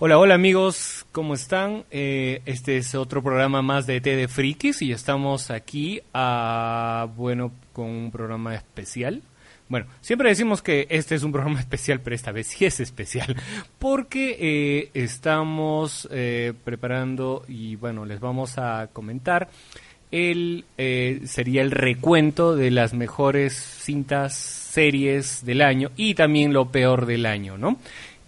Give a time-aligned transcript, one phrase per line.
[0.00, 1.84] Hola, hola amigos, ¿cómo están?
[1.90, 7.50] Eh, este es otro programa más de T de Frikis y estamos aquí, a, bueno,
[7.72, 9.22] con un programa especial.
[9.68, 13.34] Bueno, siempre decimos que este es un programa especial, pero esta vez sí es especial,
[13.80, 19.48] porque eh, estamos eh, preparando y bueno, les vamos a comentar
[20.10, 26.70] el eh, sería el recuento de las mejores cintas, series del año y también lo
[26.70, 27.78] peor del año, ¿no?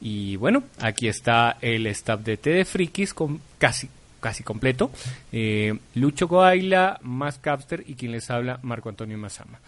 [0.01, 3.89] Y bueno, aquí está el staff de TD Frikis con casi
[4.21, 4.91] casi completo.
[5.33, 9.59] Eh, Lucho Coaila, Más Capster y quien les habla, Marco Antonio Mazama.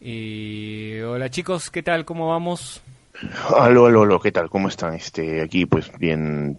[0.00, 2.04] Eh, hola chicos, ¿qué tal?
[2.04, 2.82] ¿Cómo vamos?
[3.56, 4.50] Aló, aló, aló, ¿qué tal?
[4.50, 4.94] ¿Cómo están?
[4.94, 6.58] Este, aquí pues bien,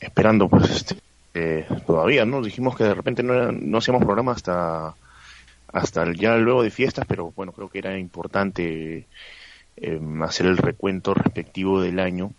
[0.00, 0.96] esperando pues este,
[1.34, 2.42] eh, todavía, ¿no?
[2.42, 4.94] Dijimos que de repente no, no hacíamos programa hasta,
[5.72, 9.06] hasta ya luego de fiestas, pero bueno, creo que era importante
[9.76, 12.32] eh, hacer el recuento respectivo del año,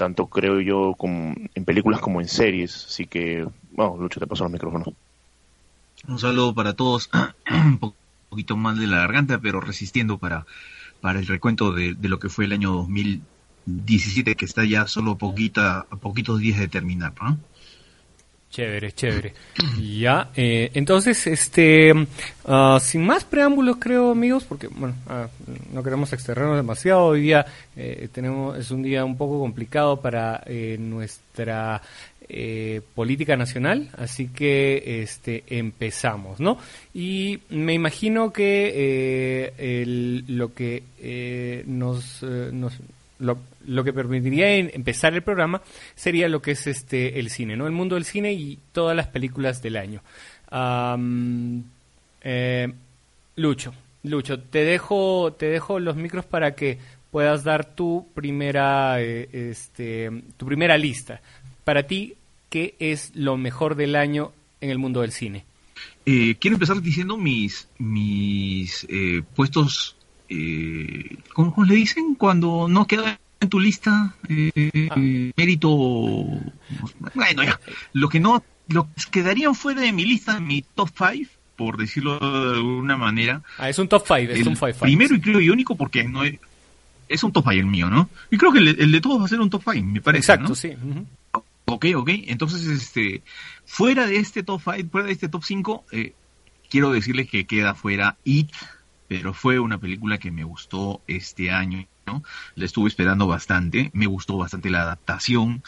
[0.00, 4.44] tanto creo yo como en películas como en series, así que, vamos, Lucho, te paso
[4.44, 4.88] los micrófonos.
[6.08, 7.08] Un saludo para todos,
[7.50, 7.96] un po-
[8.28, 10.46] poquito mal de la garganta, pero resistiendo para,
[11.00, 15.18] para el recuento de, de lo que fue el año 2017, que está ya solo
[15.18, 17.44] poquita, a poquitos días de terminar, ¿no?
[18.50, 19.32] Chévere, chévere.
[19.80, 21.92] Ya, eh, entonces, este,
[22.46, 25.28] ah, sin más preámbulos, creo, amigos, porque, bueno, ah,
[25.72, 27.06] no queremos extendernos demasiado.
[27.06, 27.44] Hoy día
[27.76, 31.80] eh, tenemos, es un día un poco complicado para eh, nuestra
[32.28, 36.58] eh, política nacional, así que, este, empezamos, ¿no?
[36.94, 42.72] Y me imagino que eh, el- lo que eh, nos, nos
[43.20, 45.62] lo, lo que permitiría empezar el programa
[45.94, 47.66] sería lo que es este el cine, ¿no?
[47.66, 50.02] El mundo del cine y todas las películas del año.
[52.22, 52.72] Eh,
[53.36, 56.78] Lucho, Lucho, te dejo, te dejo los micros para que
[57.10, 61.20] puedas dar tu primera, eh, este, tu primera lista.
[61.64, 62.14] Para ti,
[62.48, 65.44] ¿qué es lo mejor del año en el mundo del cine?
[66.06, 69.96] Eh, quiero empezar diciendo mis, mis eh, puestos,
[70.30, 72.14] eh, ¿cómo, cómo le dicen?
[72.14, 74.96] Cuando no queda en tu lista eh, Ah.
[75.36, 75.70] mérito...
[77.14, 77.58] Bueno, ya,
[77.92, 82.18] lo que no, lo que quedarían fuera de mi lista, mi top 5, por decirlo
[82.18, 85.50] de alguna manera, Ah, es un top 5, es un 5 primero y creo y
[85.50, 86.38] único porque no es,
[87.08, 88.08] es un top 5 el mío, ¿no?
[88.30, 90.32] Y creo que el, el de todos va a ser un top 5, me parece,
[90.32, 90.54] Exacto, ¿no?
[90.54, 90.68] sí.
[90.68, 91.06] ujú.
[91.66, 92.10] Ok, ok.
[92.26, 93.22] Entonces, este,
[93.64, 96.14] fuera de este top 5, fuera de este top 5, eh,
[96.68, 98.50] quiero decirles que queda fuera It,
[99.10, 102.22] pero fue una película que me gustó este año, ¿no?
[102.54, 105.64] La estuve esperando bastante, me gustó bastante la adaptación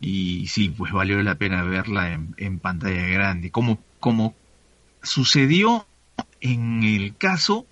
[0.00, 3.50] y sí, pues valió la pena verla en, en pantalla grande.
[3.50, 4.36] Como, como
[5.02, 5.88] sucedió
[6.40, 7.66] en el caso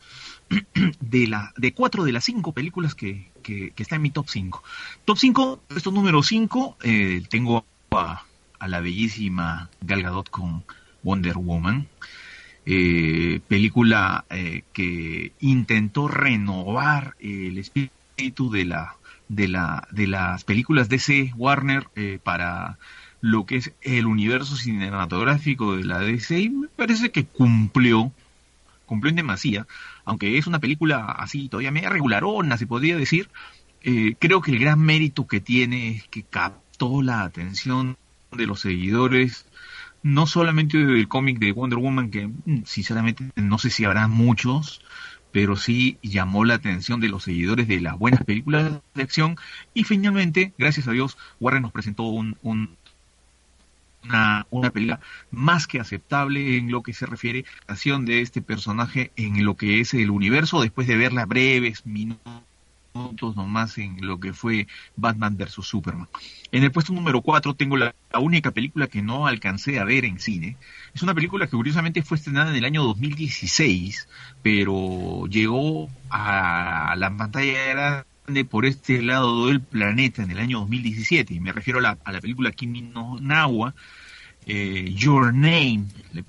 [1.01, 4.65] de la de cuatro de las cinco películas que, que, está en mi top 5.
[5.05, 8.25] Top 5, puesto número 5, eh, tengo a,
[8.59, 10.65] a la bellísima Gal Gadot con
[11.05, 11.87] Wonder Woman.
[12.65, 18.95] Eh, película eh, que intentó renovar el espíritu de la
[19.29, 22.79] de la de las películas DC Warner eh, para
[23.21, 28.13] lo que es el universo cinematográfico de la DC y me parece que cumplió
[28.85, 29.67] cumplió en demasía
[30.05, 33.31] aunque es una película así todavía media regularona se podría decir
[33.83, 37.97] eh, creo que el gran mérito que tiene es que captó la atención
[38.33, 39.47] de los seguidores
[40.03, 44.83] no solamente del cómic de Wonder Woman, que mm, sinceramente no sé si habrá muchos,
[45.33, 49.37] pero sí llamó la atención de los seguidores de las buenas películas de acción.
[49.75, 52.77] Y finalmente, gracias a Dios, Warren nos presentó un, un-
[54.05, 58.21] una, una película más que aceptable en lo que se refiere a la acción de
[58.21, 62.43] este personaje en lo que es el universo, después de verla breves minutos
[62.95, 64.67] nomás en lo que fue
[64.97, 65.65] Batman vs.
[65.65, 66.09] Superman.
[66.51, 70.19] En el puesto número 4 tengo la, única película que no alcancé a ver en
[70.19, 70.57] cine.
[70.95, 74.09] Es una película que curiosamente fue estrenada en el año 2016,
[74.43, 81.35] pero llegó a la pantalla grande por este lado del planeta en el año 2017.
[81.35, 83.75] Y me refiero a la, a la película Kimi no Nawa,
[84.47, 85.85] eh, Your Name.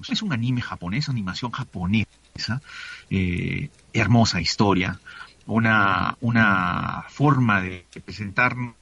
[0.09, 2.61] Es un anime japonés, animación japonesa.
[3.09, 4.99] eh, hermosa historia.
[5.45, 8.75] Una, una forma de presentarnos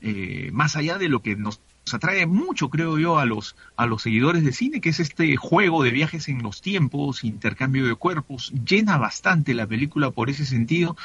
[0.00, 1.60] eh, más allá de lo que nos
[1.92, 5.82] atrae mucho, creo yo, a los, a los seguidores de cine, que es este juego
[5.82, 10.96] de viajes en los tiempos, intercambio de cuerpos, llena bastante la película por ese sentido,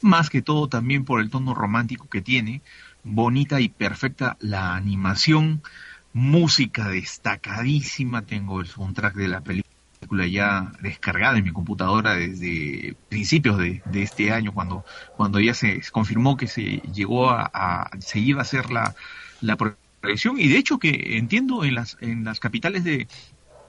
[0.00, 2.62] más que todo también por el tono romántico que tiene,
[3.02, 5.62] bonita y perfecta la animación,
[6.12, 9.61] música destacadísima, tengo el soundtrack de la película
[10.26, 16.36] ya descargada en mi computadora desde principios de, este año, cuando, cuando ya se confirmó
[16.36, 18.94] que se llegó a, a- se iba a hacer la,
[19.40, 23.08] la proyección y de hecho que entiendo en las, en las capitales de,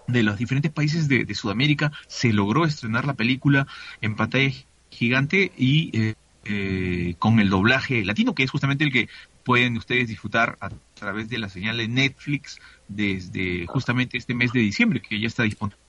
[0.08, 3.68] de los diferentes países de, Sudamérica se logró estrenar la película
[4.02, 4.52] en pantalla
[4.90, 9.10] gigante y eh, eh, con el doblaje latino, que es justamente el que
[9.44, 14.60] pueden ustedes disfrutar a través de la señal de Netflix desde justamente este mes de
[14.62, 15.83] diciembre, que ya está disponible.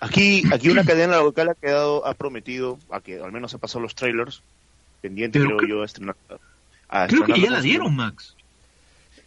[0.00, 3.80] Aquí, aquí una cadena local ha quedado, ha prometido, a que al menos ha pasado
[3.80, 4.42] los trailers,
[5.00, 6.16] pendiente creo, yo a estrenar.
[7.08, 8.34] creo que ya la dieron, Max.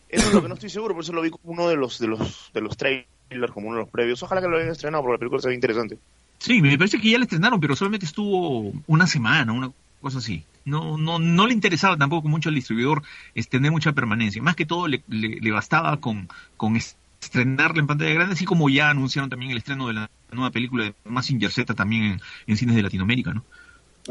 [0.09, 1.99] Eso es lo que no estoy seguro, por eso lo vi como uno de los
[1.99, 4.23] de los de los trailers, como uno de los previos.
[4.23, 5.97] Ojalá que lo hayan estrenado, porque la película se ve interesante.
[6.39, 9.71] Sí, me parece que ya la estrenaron, pero solamente estuvo una semana, una
[10.01, 10.43] cosa así.
[10.65, 13.01] No, no, no le interesaba tampoco mucho al distribuidor
[13.49, 14.41] tener mucha permanencia.
[14.41, 16.27] Más que todo le, le, bastaba con,
[16.57, 16.75] con
[17.21, 20.85] estrenarla en pantalla grande, así como ya anunciaron también el estreno de la nueva película
[20.85, 23.43] de Massinger Z también en, cines de Latinoamérica, ¿no?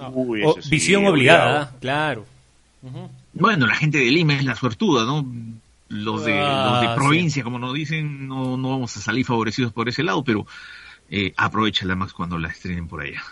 [0.01, 0.11] Ah,
[0.69, 2.27] visión obligada, claro.
[3.33, 5.27] Bueno, la gente de Lima es la suertuda, ¿no?
[5.89, 9.73] Los de, los de ah, provincia, como nos dicen, no, no vamos a salir favorecidos
[9.73, 10.47] por ese lado, pero
[11.09, 13.23] eh, aprovechala más cuando la estrenen por allá.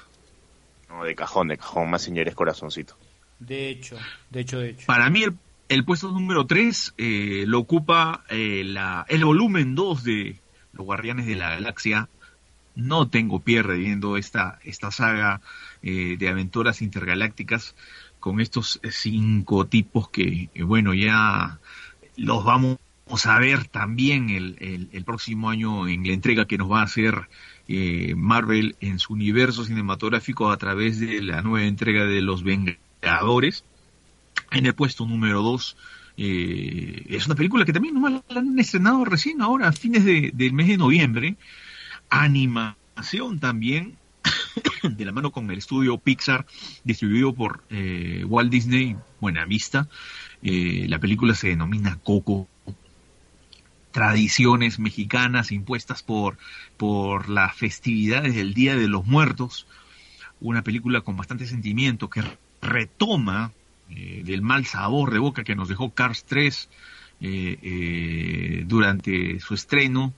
[0.89, 2.97] No, de cajón, de cajón, más señores corazoncito.
[3.41, 3.97] De hecho,
[4.31, 4.87] de hecho, de hecho.
[4.87, 5.35] Para mí el,
[5.83, 10.41] puesto número 3 eh, lo ocupa eh, la, el volumen 2 de
[10.75, 12.09] Los Guardianes de la Galaxia.
[12.77, 15.41] No tengo pie viendo esta, esta saga
[15.83, 17.75] eh, de aventuras intergalácticas
[18.21, 21.59] con estos cinco tipos que, bueno, ya
[22.17, 22.79] los vamos
[23.25, 27.29] a ver también el, el próximo año en la entrega que nos va a hacer
[27.67, 33.65] eh, Marvel en su universo cinematográfico a través de la nueva entrega de Los Vengadores.
[34.55, 35.77] En el puesto número 2
[36.17, 40.53] eh, es una película que también no la han estrenado recién ahora, a fines del
[40.53, 41.37] mes de noviembre.
[42.09, 43.99] Animación también,
[44.85, 46.47] de la mano con el estudio Pixar,
[46.85, 49.89] distribuido por eh, Walt Disney Buena Vista.
[50.41, 52.49] la película se denomina Coco
[53.91, 56.39] tradiciones mexicanas impuestas por,
[56.77, 59.67] por las festividades del Día de los Muertos,
[60.41, 62.23] una película con bastante sentimiento que
[62.61, 63.53] retoma
[63.91, 66.69] eh, del mal sabor de boca que nos dejó Cars 3
[67.21, 70.15] eh, eh, durante su estreno,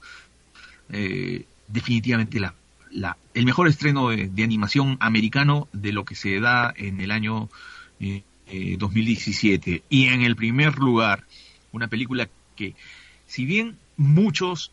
[1.66, 2.54] definitivamente la,
[2.92, 7.10] la, el mejor estreno de, de, animación americano de lo que se da en el
[7.10, 7.50] año
[7.98, 9.82] 2017.
[9.90, 11.24] Y en el primer lugar,
[11.72, 12.74] una película que
[13.26, 14.70] si bien muchos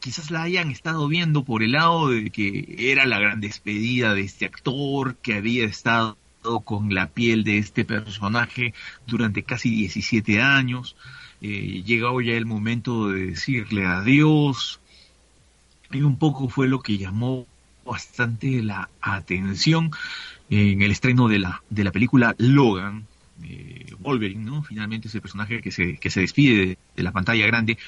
[0.00, 4.20] quizás la hayan estado viendo por el lado de que era la gran despedida de
[4.20, 6.18] este actor que había estado
[6.64, 8.74] con la piel de este personaje
[9.06, 10.96] durante casi 17 años.
[11.40, 14.80] Eh, llegado ya el momento de decirle adiós.
[15.90, 17.46] Y un poco fue lo que llamó
[17.84, 19.90] bastante la atención
[20.50, 23.06] en el estreno de la, de la película Logan,
[23.42, 24.62] eh, Wolverine, ¿no?
[24.62, 27.78] Finalmente ese personaje que se, que se despide de, la pantalla grande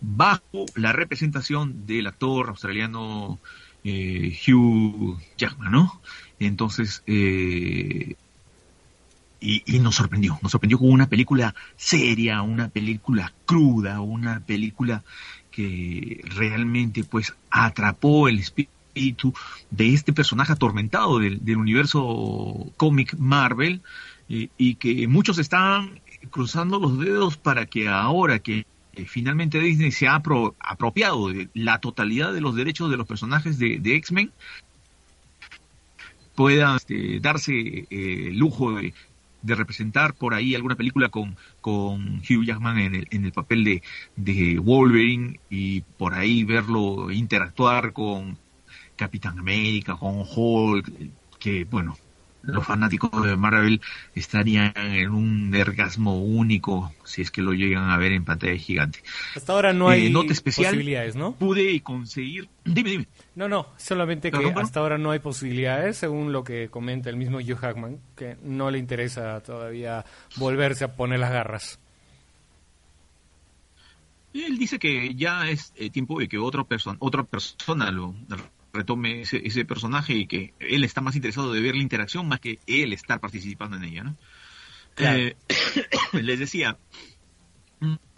[0.00, 3.38] bajo la representación del actor australiano
[3.84, 6.00] eh, Hugh Jackman, ¿no?
[6.38, 8.16] Entonces, eh,
[9.40, 15.04] y, nos sorprendió, nos sorprendió con una película seria, una película cruda, una película
[15.50, 19.34] que realmente pues atrapó el espíritu
[19.70, 23.82] de este personaje atormentado del, del universo cómic Marvel,
[24.28, 28.66] y, que muchos están cruzando los dedos para que ahora que
[29.06, 33.80] finalmente Disney se ha apropiado de la totalidad de los derechos de los personajes de,
[33.96, 34.32] X-Men,
[36.34, 38.92] pueda este, darse eh, lujo de,
[39.46, 43.82] representar por ahí alguna película con, con Hugh Jackman en el, en el papel de,
[44.16, 48.38] de Wolverine y por ahí verlo interactuar con
[48.96, 50.90] Capitán América, con Hulk,
[51.38, 51.96] que bueno,
[52.46, 53.80] los fanáticos de Marvel
[54.14, 59.00] estarían en un orgasmo único si es que lo llegan a ver en pantalla gigante.
[59.34, 61.32] Hasta ahora no hay eh, posibilidades, ¿no?
[61.32, 62.48] Pude conseguir.
[62.64, 63.08] Dime, dime.
[63.34, 67.38] No, no, solamente que hasta ahora no hay posibilidades, según lo que comenta el mismo
[67.38, 70.04] Hugh Hackman, que no le interesa todavía
[70.36, 71.78] volverse a poner las garras.
[74.32, 78.14] Él dice que ya es eh, tiempo de que otra, persona otra persona lo
[78.74, 82.58] retome ese, personaje y que él está más interesado de ver la interacción más que
[82.66, 84.16] él estar participando en ella, ¿no?
[84.96, 85.36] Eh,
[86.12, 86.76] les decía,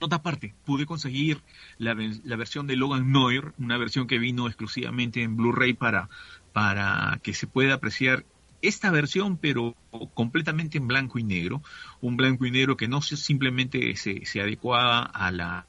[0.01, 1.43] nota aparte, pude conseguir
[1.79, 6.09] la, versión de Logan Noir, una versión que vino exclusivamente en Blu-ray para,
[6.53, 8.25] para que se pueda apreciar
[8.63, 9.77] esta versión, pero
[10.15, 11.63] completamente en blanco y negro,
[12.01, 15.67] un blanco y negro que no simplemente se, se adecuaba a la,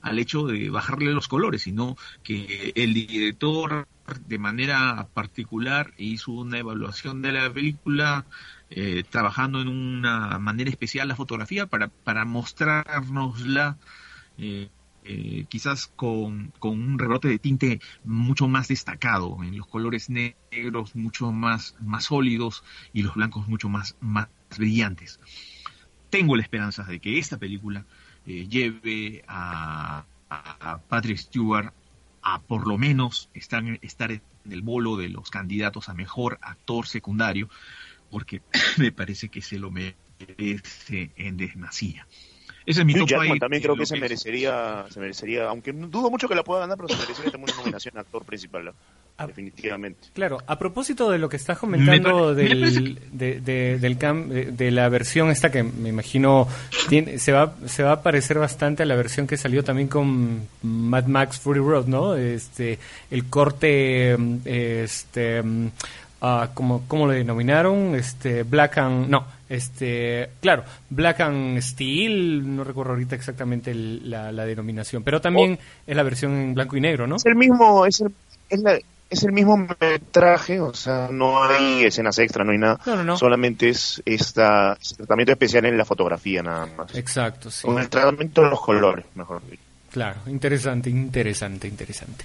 [0.00, 3.86] al hecho de bajarle los colores, sino que el director
[4.26, 8.26] de manera particular hizo una evaluación de la película,
[8.70, 13.78] eh, trabajando en una manera especial la fotografía para, para mostrárnosla
[14.36, 14.68] eh,
[15.04, 20.96] eh, quizás con, con, un rebrote de tinte mucho más destacado, en los colores negros
[20.96, 25.20] mucho más, más sólidos y los blancos mucho más, más brillantes.
[26.10, 27.84] Tengo la esperanza de que esta película
[28.24, 31.72] lleve a, a, Patrick Stewart
[32.24, 36.86] a por lo menos estar, estar en el bolo de los candidatos a mejor actor
[36.86, 37.48] secundario,
[38.10, 38.40] porque
[38.78, 42.06] me parece que se lo merece en demasía.
[42.66, 46.34] Ese es mi top También creo que se merecería, se merecería, aunque dudo mucho que
[46.34, 48.72] la pueda ganar, pero se merecería tener una nominación a actor principal,
[49.18, 50.08] definitivamente.
[50.12, 54.88] Claro, a propósito de lo que estás comentando del, de, de, del cam, de, la
[54.88, 56.48] versión esta que me imagino
[56.88, 60.48] tiene, se va se va a parecer bastante a la versión que salió también con
[60.62, 62.16] Mad Max Fury Road, ¿no?
[62.16, 62.78] Este
[63.10, 71.20] el corte este uh, como cómo lo denominaron este Black and no este claro Black
[71.20, 75.64] and Steel no recuerdo ahorita exactamente la, denominación pero también oh.
[75.86, 78.12] es la versión en blanco y negro no es el mismo es el,
[78.48, 78.62] es,
[79.10, 83.68] el mismo metraje o sea no hay escenas extra no hay nada no, no, solamente
[83.68, 87.66] es esta tratamiento especial en la fotografía nada más exacto sí.
[87.66, 89.42] con el tratamiento de los colores mejor
[89.90, 92.24] claro interesante interesante interesante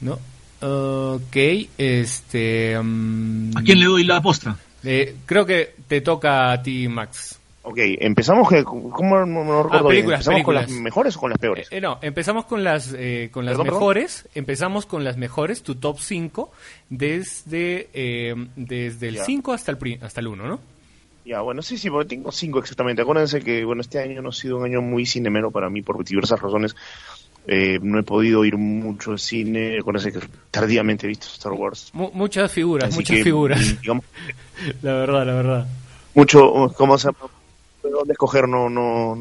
[0.00, 0.18] no
[0.60, 1.36] Ok,
[1.76, 2.76] este...
[2.78, 4.56] Um, ¿A quién le doy la aposta?
[4.82, 7.38] Eh, creo que te toca a ti, Max.
[7.70, 11.68] Ok, empezamos ¿cómo no, recuerdo ¿Empezamos con las mejores o con las peores?
[11.70, 12.96] Eh, no, empezamos con las
[13.30, 16.50] con las mejores, empezamos con las mejores, tu top 5
[16.88, 17.88] desde
[18.56, 20.60] desde el 5 hasta el hasta el 1, ¿no?
[21.28, 23.02] Ya, bueno, sí, sí, porque tengo 5 exactamente.
[23.02, 26.02] Acuérdense que bueno, este año no ha sido un año muy cinemero para mí por
[26.02, 26.74] diversas razones.
[27.46, 31.90] Eh, no he podido ir mucho al cine, acuérdense que tardíamente he visto Star Wars.
[31.92, 33.76] muchas figuras, muchas figuras.
[34.82, 35.68] la verdad, la verdad.
[36.14, 37.10] Mucho, ¿cómo se
[37.90, 39.16] dónde escoger no, no,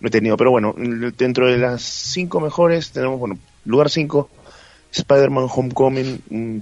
[0.00, 0.36] no he tenido.
[0.36, 0.74] Pero bueno,
[1.16, 4.28] dentro de las cinco mejores tenemos, bueno, lugar 5,
[4.92, 6.22] Spider-Man Homecoming.
[6.30, 6.58] Mm,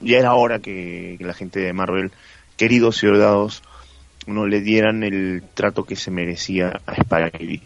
[0.00, 2.12] ya era hora que, la gente de Marvel,
[2.56, 3.62] queridos ciudadanos,
[4.26, 7.62] no le dieran el trato que se merecía a Spidey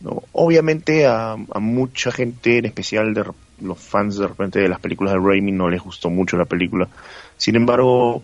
[0.00, 0.22] ¿no?
[0.32, 3.24] Obviamente a, mucha gente, en especial de
[3.60, 6.88] los fans de repente de las películas de Raimi, no les gustó mucho la película.
[7.36, 8.22] Sin embargo,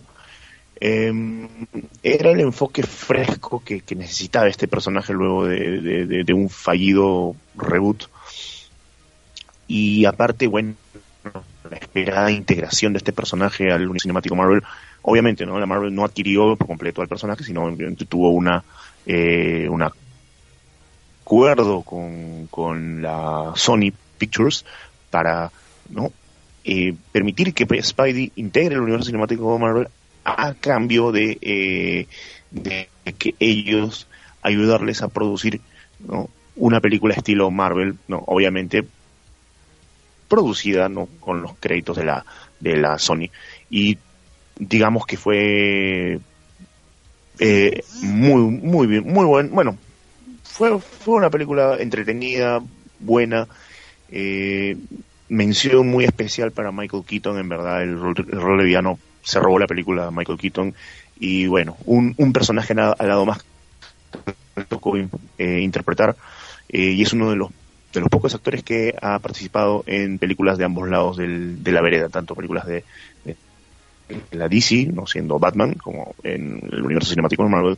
[0.79, 1.47] em,
[2.03, 8.03] era el enfoque fresco que, necesitaba este personaje luego de, un fallido reboot.
[9.67, 10.75] Y aparte, bueno,
[11.69, 14.63] la esperada integración de este personaje al universo cinemático Marvel.
[15.01, 15.59] Obviamente, ¿no?
[15.59, 17.75] La Marvel no adquirió por completo al personaje, sino
[18.07, 18.63] tuvo una,
[19.05, 19.91] eh, una
[21.25, 24.63] acuerdo con, con la Sony Pictures
[25.09, 25.51] para
[25.89, 26.11] ¿no?
[26.63, 29.87] Eh, permitir que Spidey integre el universo cinemático de Marvel
[30.25, 32.07] a cambio de, eh,
[32.51, 34.07] de que ellos
[34.41, 35.61] ayudarles a producir
[35.99, 36.29] ¿no?
[36.55, 38.23] una película estilo Marvel, ¿no?
[38.25, 38.83] obviamente
[40.27, 41.07] producida ¿no?
[41.19, 42.25] con los créditos de la,
[42.59, 43.29] de la Sony.
[43.69, 43.97] Y
[44.57, 46.19] digamos que fue
[47.39, 49.77] eh, muy, muy bien, muy buen, bueno,
[50.43, 52.61] fue, fue una película entretenida,
[52.99, 53.47] buena,
[54.09, 54.77] eh,
[55.29, 59.59] mención muy especial para Michael Keaton, en verdad, el rol, el de villano se robó
[59.59, 60.73] la película Michael Keaton.
[61.19, 63.43] Y bueno, un, un personaje al lado más
[64.55, 66.15] que tocó eh, interpretar
[66.69, 67.49] eh, y es uno de los
[67.91, 71.81] de los pocos actores que ha participado en películas de ambos lados del, de la
[71.81, 72.83] vereda, tanto películas de,
[73.23, 73.37] de,
[74.31, 77.77] la DC, no siendo Batman, como en el universo cinemático de Marvel,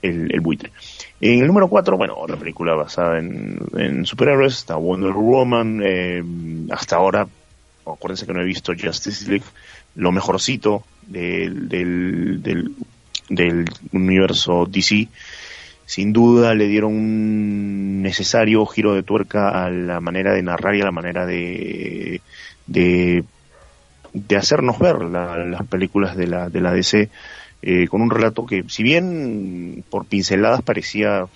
[0.00, 0.72] el, buitre.
[1.20, 6.22] En el número 4, bueno, otra película basada en, superhéroes, está Wonder Woman, eh,
[6.70, 7.28] hasta ahora,
[7.86, 9.44] acuérdense que no he visto Justice League,
[9.94, 12.72] lo mejorcito del, del,
[13.28, 15.08] del, universo DC,
[15.86, 20.80] sin duda le dieron un necesario giro de tuerca a la manera de narrar y
[20.80, 22.20] a la manera de,
[22.66, 23.24] de,
[24.36, 27.10] hacernos ver las películas de la, de la DC
[27.62, 31.26] eh, con un relato que, si bien por pinceladas parecía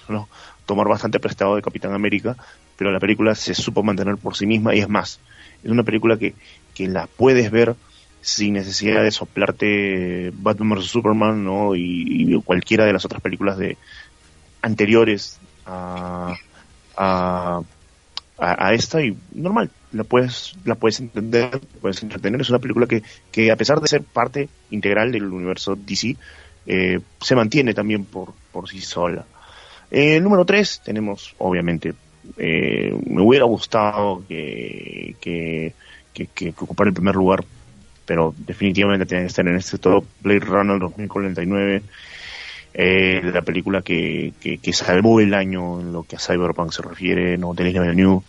[0.65, 2.37] tomar bastante prestado de Capitán América,
[2.77, 5.21] pero la película se supo mantener por sí misma y es más,
[5.63, 6.35] es una película que,
[6.75, 7.77] que la puedes ver
[8.27, 11.77] sin necesidad de soplarte Batman vs Superman ¿no?
[11.77, 13.77] y, cualquiera de las otras películas de
[14.63, 16.35] anteriores a,
[16.97, 17.61] a,
[18.37, 22.41] a, esta y normal, la puedes, la puedes entender, puedes entretener.
[22.41, 26.17] Es una película que, que a pesar de ser parte integral del universo DC,
[26.67, 29.25] eh, se mantiene también por, por sí sola.
[29.89, 31.95] el número 3 tenemos, obviamente,
[32.39, 35.73] eh, me hubiera gustado que, que,
[36.13, 37.45] que, ocupara el primer lugar
[38.07, 40.05] pero definitivamente tiene que estar en este top.
[40.21, 41.83] Blade Runner 2049,
[42.75, 47.37] eh, la película que, que, salvó el año en lo que a Cyberpunk se refiere,
[47.37, 48.23] no Denis Villeneuve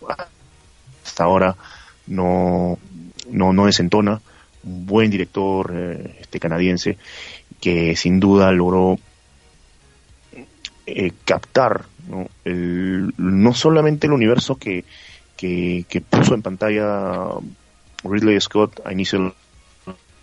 [1.04, 1.56] hasta ahora
[2.06, 2.78] no,
[3.30, 4.20] no, no desentona,
[4.64, 6.96] un buen director eh, este canadiense
[7.60, 8.98] que sin duda logró
[10.86, 12.28] eh, captar ¿no?
[12.44, 14.84] El, no solamente el universo que,
[15.36, 17.26] que, que, puso en pantalla
[18.02, 19.34] Ridley Scott a inicio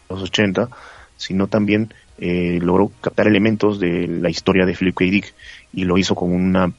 [0.10, 0.70] los 80,
[1.18, 5.06] sino también eh, logró captar elementos de la historia de Philip K.
[5.06, 5.34] Dick
[5.74, 6.72] y lo hizo con una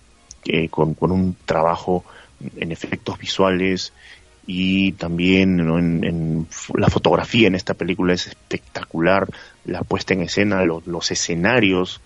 [0.44, 2.04] eh, con, un trabajo
[2.56, 3.92] en efectos visuales
[4.46, 9.28] y también en, la fotografía en esta película es espectacular,
[9.64, 12.00] la puesta en escena, los, escenarios.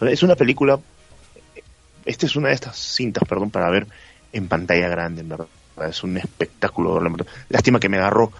[0.00, 0.80] es una película,
[2.04, 3.86] esta es una de estas cintas, perdón, para ver
[4.32, 5.46] en pantalla grande, en verdad.
[5.88, 7.00] Es un espectáculo.
[7.48, 8.32] Lástima que me agarró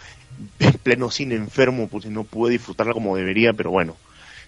[0.59, 3.97] en pleno cine enfermo, pues no pude disfrutarla como debería, pero bueno,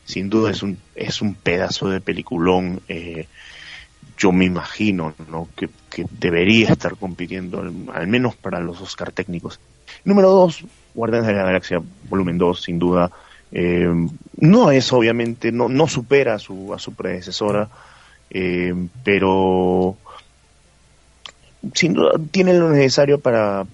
[0.04, 2.80] sin duda es un, es un pedazo de peliculón.
[2.88, 3.26] Eh,
[4.16, 5.48] yo me imagino ¿no?
[5.56, 5.68] que,
[6.10, 7.60] debería estar compitiendo,
[7.92, 9.60] al, menos para los Oscar técnicos.
[10.04, 10.64] Número dos,
[10.94, 13.10] Guardianes de la Galaxia, volumen 2, sin duda.
[13.52, 13.88] Eh,
[14.36, 17.68] no es obviamente, no, no supera a su, a su predecesora,
[18.30, 18.74] eh,
[19.04, 19.96] pero
[21.74, 23.66] sin duda tiene lo necesario para,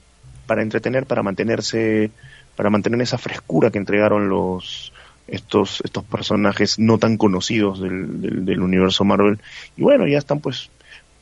[0.46, 2.10] para entretener, para mantenerse,
[2.56, 4.92] para mantener esa frescura que entregaron los,
[5.28, 9.38] estos, estos personajes no tan conocidos del, del, universo Marvel.
[9.76, 10.70] Y bueno, ya están pues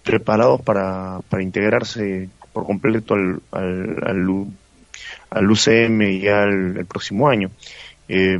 [0.02, 4.46] preparados para, para integrarse por completo al, al,
[5.30, 7.50] al, UCM ya el, próximo año.
[8.08, 8.38] Eh,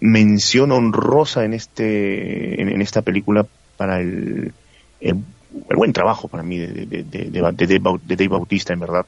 [0.00, 3.46] mención honrosa en este en, esta película
[3.76, 4.52] para el,
[5.74, 9.06] buen trabajo para mí de, de, de, de, Dave Bautista en verdad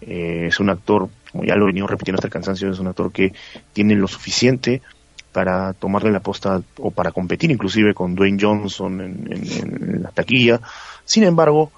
[0.00, 2.86] eh, es un actor, como ya lo he venido repitiendo hasta el cansancio, es un
[2.86, 3.32] actor que
[3.72, 4.80] tiene lo suficiente
[5.32, 10.60] para tomarle la posta o para competir inclusive con Dwayne Johnson en, la taquilla.
[11.04, 11.70] Sin embargo,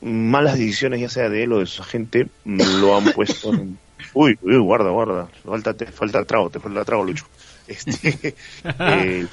[0.00, 3.78] malas decisiones ya sea de él o de su agente lo han puesto en...
[4.12, 7.24] Uy, uy, guarda, guarda, falta, te falta trago, te falta trago, Lucho.
[7.66, 9.26] Este, eh,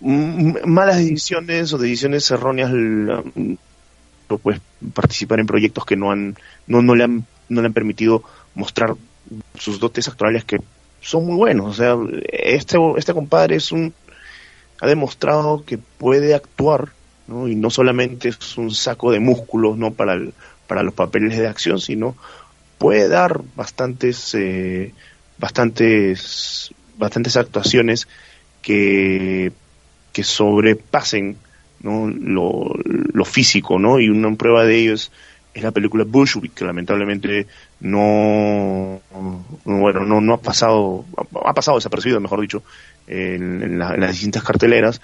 [0.00, 2.70] malas decisiones o decisiones erróneas
[4.42, 4.60] pues
[4.94, 8.22] participar en proyectos que no han no, le han no le han permitido
[8.54, 8.94] mostrar
[9.58, 10.58] sus dotes actuales que
[11.00, 11.66] son muy buenos.
[11.66, 11.96] O sea
[12.32, 13.92] este este compadre es un
[14.80, 16.88] ha demostrado que puede actuar
[17.28, 20.18] y no solamente es un saco de músculos no para
[20.66, 22.16] para los papeles de acción sino
[22.78, 24.92] puede dar bastantes eh,
[25.38, 28.08] bastantes bastantes actuaciones
[28.62, 29.52] que
[30.14, 31.36] que sobrepasen
[31.82, 32.72] lo,
[33.12, 34.00] lo físico, ¿no?
[34.00, 35.10] Y una prueba de ello es,
[35.54, 37.46] la película Bushwick, que lamentablemente
[37.80, 39.00] no,
[39.64, 41.04] bueno, no, no ha pasado,
[41.44, 42.62] ha pasado desapercibido, mejor dicho,
[43.06, 45.00] en, las distintas carteleras.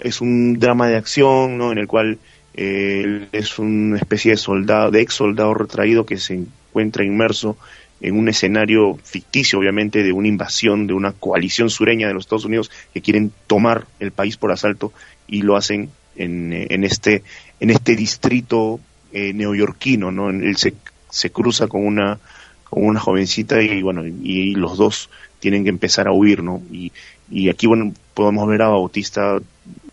[0.00, 1.70] Es un drama de acción, ¿no?
[1.70, 2.18] En el cual
[2.54, 7.56] eh, es una especie de soldado, de ex soldado retraído que se encuentra inmerso
[8.02, 12.44] en un escenario ficticio, obviamente, de una invasión de una coalición sureña de los Estados
[12.44, 14.92] Unidos que quieren tomar el país por asalto
[15.28, 17.22] y lo hacen en, en este
[17.60, 18.80] en este distrito
[19.12, 20.30] eh, neoyorquino, ¿no?
[20.30, 20.74] Él se,
[21.10, 22.18] se cruza con una
[22.64, 26.60] con una jovencita y bueno y, los dos tienen que empezar a huir, ¿no?
[26.72, 26.92] Y,
[27.30, 29.38] y aquí bueno podemos ver a Bautista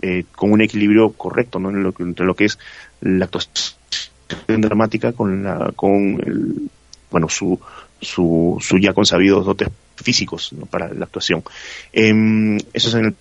[0.01, 1.69] eh, con un equilibrio correcto, ¿no?
[1.99, 2.57] entre lo que es
[3.01, 6.69] la actuación dramática con la con el,
[7.11, 7.59] bueno su
[8.01, 11.43] su, ya consabidos dotes físicos para la actuación.
[11.91, 13.15] Eh, eso es en el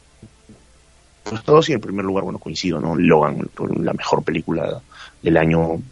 [1.68, 2.96] y en primer lugar, bueno, coincido, ¿no?
[2.96, 3.48] Logan,
[3.80, 4.80] la mejor película
[5.22, 5.82] del año,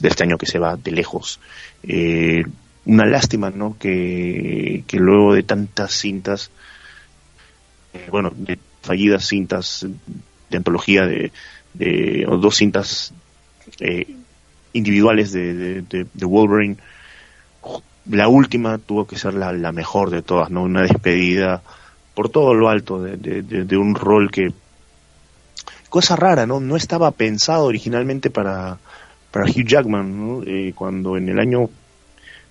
[0.00, 1.40] de este año que se va de lejos.
[1.82, 2.44] Eh,
[2.84, 3.76] una lástima, ¿no?
[3.78, 6.50] Que, que luego de tantas cintas,
[7.94, 9.86] eh, bueno, de fallidas cintas
[10.50, 11.32] de antología, de,
[12.28, 13.14] o dos cintas
[13.78, 14.14] eh,
[14.72, 16.76] individuales de, de, Wolverine,
[18.10, 20.62] la última tuvo que ser la, la mejor de todas, ¿no?
[20.62, 21.62] Una despedida
[22.14, 24.52] por todo lo alto de, de, un rol que
[25.88, 28.78] cosa rara no no estaba pensado originalmente para
[29.30, 30.42] para Hugh Jackman ¿no?
[30.44, 31.70] eh, cuando en el año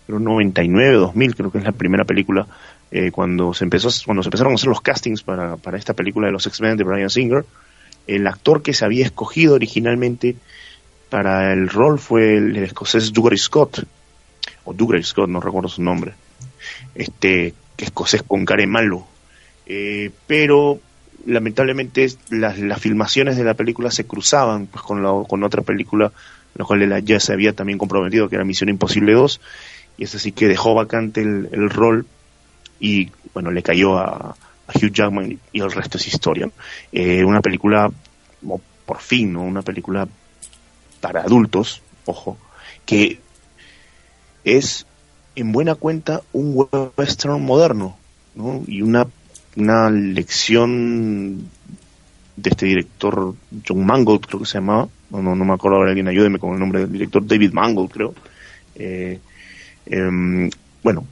[0.07, 2.47] 99 2000 creo que es la primera película
[2.89, 6.27] eh, cuando se empezó cuando se empezaron a hacer los castings para, para esta película
[6.27, 7.45] de los X-Men de Brian Singer
[8.07, 10.35] el actor que se había escogido originalmente
[11.09, 13.83] para el rol fue el, escocés Douglas Scott
[14.65, 16.13] o Douglas Scott no recuerdo su nombre
[16.95, 19.07] este que escocés con cara malo
[19.65, 20.79] eh, pero
[21.25, 26.11] lamentablemente las, las, filmaciones de la película se cruzaban pues, con, la, con otra película,
[26.55, 29.41] la cual ya se había también comprometido, que era Misión Imposible 2,
[29.97, 32.05] y es así que dejó vacante el, rol
[32.79, 34.35] y bueno, le cayó a,
[34.73, 36.47] Hugh Jackman y el resto es historia.
[36.91, 37.91] Eh, una película,
[38.85, 39.41] por fin, ¿no?
[39.41, 40.07] Una película
[41.01, 42.37] para adultos, ojo,
[42.85, 43.19] que
[44.43, 44.85] es
[45.35, 47.97] en buena cuenta un western moderno,
[48.35, 48.63] ¿no?
[48.67, 49.07] Y una,
[49.55, 51.49] una lección
[52.35, 53.35] de este director
[53.67, 56.53] John Mangold, creo que se llamaba, no, no, no me acuerdo ahora, alguien ayúdeme con
[56.53, 58.13] el nombre del director, David Mangold, creo.
[58.75, 59.19] Eh,
[59.85, 60.49] em,
[60.83, 61.05] bueno,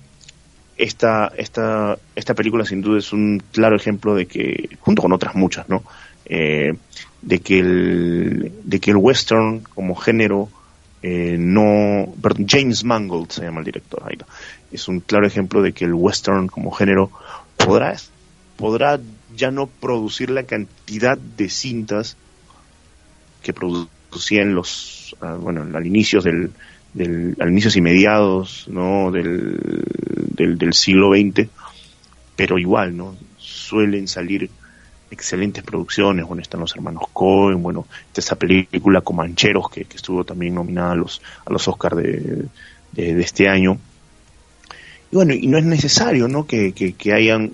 [0.77, 5.35] esta, esta, esta película sin duda es un claro ejemplo de que, junto con otras
[5.35, 5.83] muchas, ¿no?
[6.25, 6.73] Eh,
[7.21, 10.49] de que el, de que el western como género
[11.03, 12.13] eh, no,
[12.47, 14.03] James Mangold se llama el director,
[14.71, 17.11] es un claro ejemplo de que el western como género
[17.55, 17.95] podrá,
[18.55, 18.99] podrá
[19.35, 22.17] ya no producir la cantidad de cintas
[23.43, 26.51] que producían los, ah, bueno, al inicio del,
[26.93, 29.11] del, al inicios y mediados, ¿no?
[29.11, 29.59] Del,
[30.35, 31.47] del, del siglo XX,
[32.35, 33.15] pero igual, ¿no?
[33.37, 34.49] Suelen salir
[35.11, 40.23] excelentes producciones, bueno, están los hermanos Cohen, bueno, está esa película Comancheros que, que estuvo
[40.23, 42.45] también nominada a los, a los Oscars de,
[42.91, 43.77] de, este año.
[45.11, 46.45] Y bueno, y no es necesario, ¿no?
[46.45, 47.53] Que, que, hayan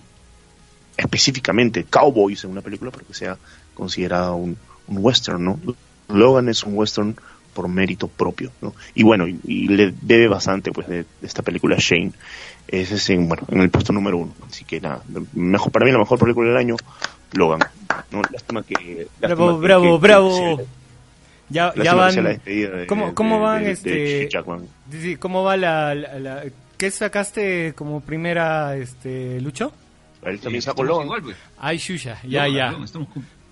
[0.98, 3.38] específicamente cowboys en una película para que sea
[3.74, 5.60] considerada un, un western, ¿no?
[6.08, 7.16] Logan es un western
[7.54, 8.74] por mérito propio, ¿no?
[8.96, 12.12] Y bueno, y, le debe bastante, pues, de, esta película Shane.
[12.68, 14.34] Ese es en, bueno, en el puesto número uno.
[14.50, 16.76] Así que nada, mejor, para mí la mejor película del año
[17.34, 17.60] Logan.
[18.12, 18.22] ¿no?
[18.32, 19.08] Lástima que.
[19.20, 20.62] bravo, bravo, bravo.
[21.50, 22.42] ya, ya van.
[22.88, 24.30] ¿Cómo, cómo van este?
[25.20, 26.44] ¿Cómo va la, la,
[26.78, 29.72] ¿Qué sacaste como primera, este, Lucho?
[30.24, 31.22] Él también sacó Logan.
[31.24, 31.36] Pues.
[31.58, 32.76] Ay, Shusha, ya, ya.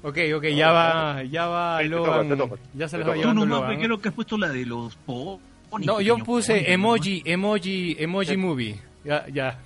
[0.04, 2.50] Ok, ok, ya va, ya va Logan.
[2.74, 3.80] Ya se les va llevando Logan.
[3.80, 8.80] creo que has puesto la de los No, yo puse emoji, emoji, emoji movie.
[9.04, 9.60] Ya, ya.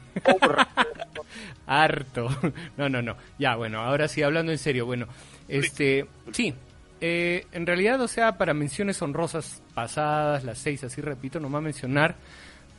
[1.65, 2.27] Harto.
[2.77, 3.15] No, no, no.
[3.39, 4.85] Ya, bueno, ahora sí, hablando en serio.
[4.85, 5.07] Bueno,
[5.47, 6.53] este, sí.
[7.01, 12.15] Eh, en realidad, o sea, para menciones honrosas pasadas, las seis, así repito, nomás mencionar,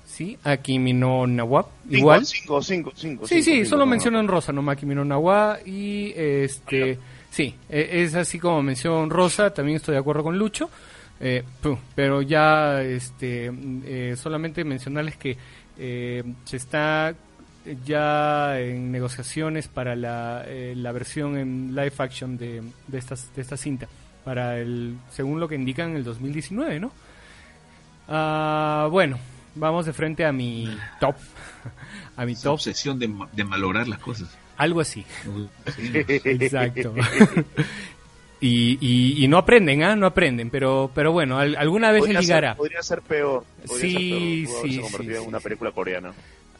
[0.07, 2.25] sí, a Kimi no Nawa, igual.
[2.25, 6.99] Cinco, cinco, cinco, sí, sí, solo menciono en rosa, nomás Kimi no Nawa, y este,
[7.31, 10.71] sí, e, es así como mención rosa, también estoy de acuerdo con Lucho.
[11.19, 11.43] Eh,
[11.95, 13.51] pero ya este
[13.87, 15.37] eh, solamente mencionarles que
[15.79, 17.15] eh, se está
[17.85, 23.43] ya en negociaciones para la, eh, la versión en live action de, de, estas, de
[23.43, 23.89] esta cinta,
[24.25, 26.93] para el, según lo que indican, el 2019, ¿no?
[28.09, 29.19] Ah, bueno,
[29.55, 30.69] vamos de frente a mi
[31.01, 31.17] top.
[32.17, 32.55] a mi top.
[32.55, 34.29] obsesión de, de malograr las cosas.
[34.57, 35.05] Algo así.
[36.07, 36.95] Exacto.
[38.39, 39.97] Y, y, no aprenden, ¿ah?
[39.97, 42.55] No aprenden, pero pero bueno, alguna vez podría llegará.
[42.55, 43.45] podría ser peor.
[43.65, 46.13] sí, sí, sí, en una película coreana.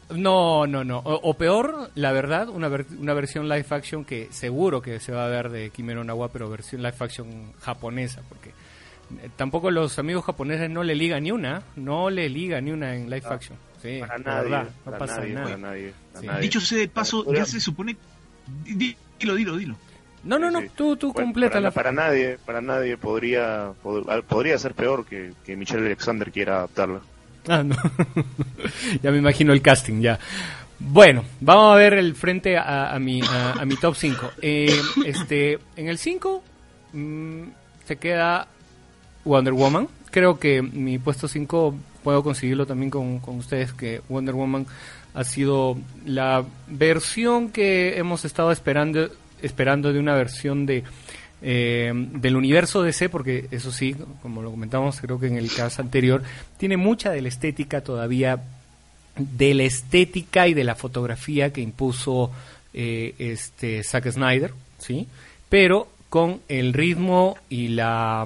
[0.09, 0.99] No, no, no.
[0.99, 5.29] O, peor, la verdad, una, una versión live action que seguro que se va a
[5.29, 10.69] ver de Kimero Nawa, pero versión live action japonesa, porque eh, tampoco los amigos japoneses
[10.69, 13.57] no le ligan ni una, no le ligan ni una en live action.
[13.81, 16.39] Sí, para nadie, no pasa nada.
[16.39, 17.95] Dicho sea de paso, ya se supone...
[18.63, 19.75] Dilo, dilo, dilo.
[20.23, 21.71] No, no, no, tú, tú completa para, la...
[21.71, 23.71] Para nadie, para nadie podría,
[24.27, 27.01] podría ser peor que, que Michelle Alexander quiera adaptarla.
[27.49, 27.75] Ah, no.
[29.01, 30.19] ya me imagino el casting, ya.
[30.79, 34.31] Bueno, vamos a ver el frente a, mi, a, mi top 5.
[34.41, 36.43] Eh, este, en el 5
[36.93, 37.43] mm,
[37.85, 38.47] se queda
[39.23, 39.87] Wonder Woman.
[40.11, 44.67] Creo que mi puesto 5 puedo conseguirlo también con, con ustedes, que Wonder Woman
[45.13, 49.09] ha sido la versión que hemos estado esperando
[49.41, 50.83] esperando de una versión de
[51.41, 55.81] eh, del universo DC, porque eso sí, como lo comentamos creo que en el caso
[55.81, 56.23] anterior,
[56.57, 58.41] tiene mucha de la estética todavía,
[59.15, 62.31] de la estética y de la fotografía que impuso
[62.73, 65.07] eh, este Zack Snyder, ¿sí?
[65.49, 68.25] Pero con el ritmo y la,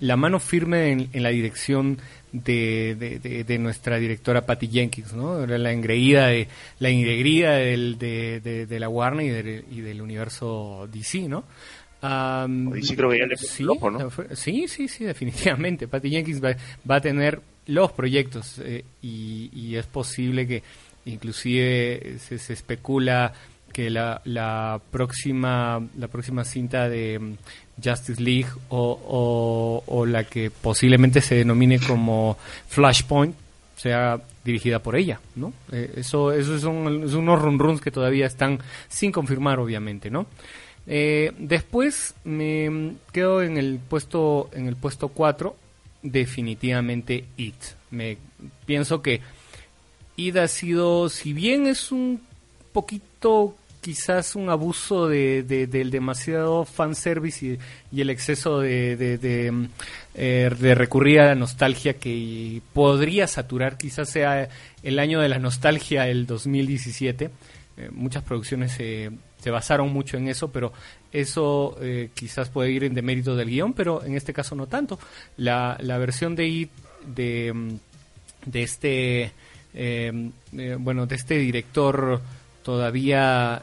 [0.00, 1.98] la mano firme en, la dirección
[2.32, 5.46] de, de, nuestra directora Patty Jenkins, ¿no?
[5.46, 6.48] La engreída de
[6.80, 11.44] la engreída del, de, de, la Warner y, y del universo DC, ¿no?
[14.34, 15.88] Sí, sí, sí, definitivamente.
[15.88, 16.56] Patty Jenkins va,
[16.94, 20.62] a tener los proyectos eh, y, es posible que
[21.04, 23.32] inclusive se, se especula
[23.72, 27.34] que la, la próxima la próxima cinta de mm,
[27.84, 33.36] Justice League o, o, la que posiblemente se denomine como Flashpoint
[33.76, 35.52] sea dirigida por ella, ¿no?
[35.72, 40.26] Eh, eso eso son, son unos run runs que todavía están sin confirmar, obviamente, ¿no?
[40.86, 45.56] Eh, después me quedo en el puesto en el puesto 4,
[46.02, 47.56] definitivamente It.
[47.90, 48.18] Me
[48.64, 49.20] pienso que
[50.16, 52.20] Id ha sido, si bien es un
[52.72, 57.58] poquito quizás un abuso de, del demasiado fanservice y,
[57.92, 59.68] y el exceso de, de,
[60.14, 64.48] eh, de, recurrir a la nostalgia que podría saturar, quizás sea
[64.82, 67.30] el año de la nostalgia el 2017.
[67.76, 70.72] Eh, muchas producciones se, se basaron mucho en eso, pero
[71.12, 74.98] eso eh, quizás puede ir en demérito del guion, pero en este caso no tanto.
[75.36, 76.70] La, la versión de IT
[77.14, 77.78] de,
[78.44, 79.32] de este
[80.78, 82.22] bueno de este director
[82.62, 83.62] todavía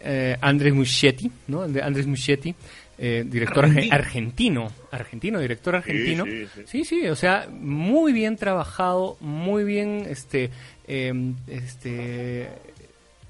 [0.00, 1.62] eh, Andrés Muschietti, ¿no?
[1.62, 2.54] Andrés Muschietti,
[2.98, 4.70] eh, director argentino.
[4.90, 6.24] argentino, director argentino.
[6.66, 10.50] Sí sí, o sea, muy bien trabajado, muy bien, este,
[10.86, 12.48] em, este,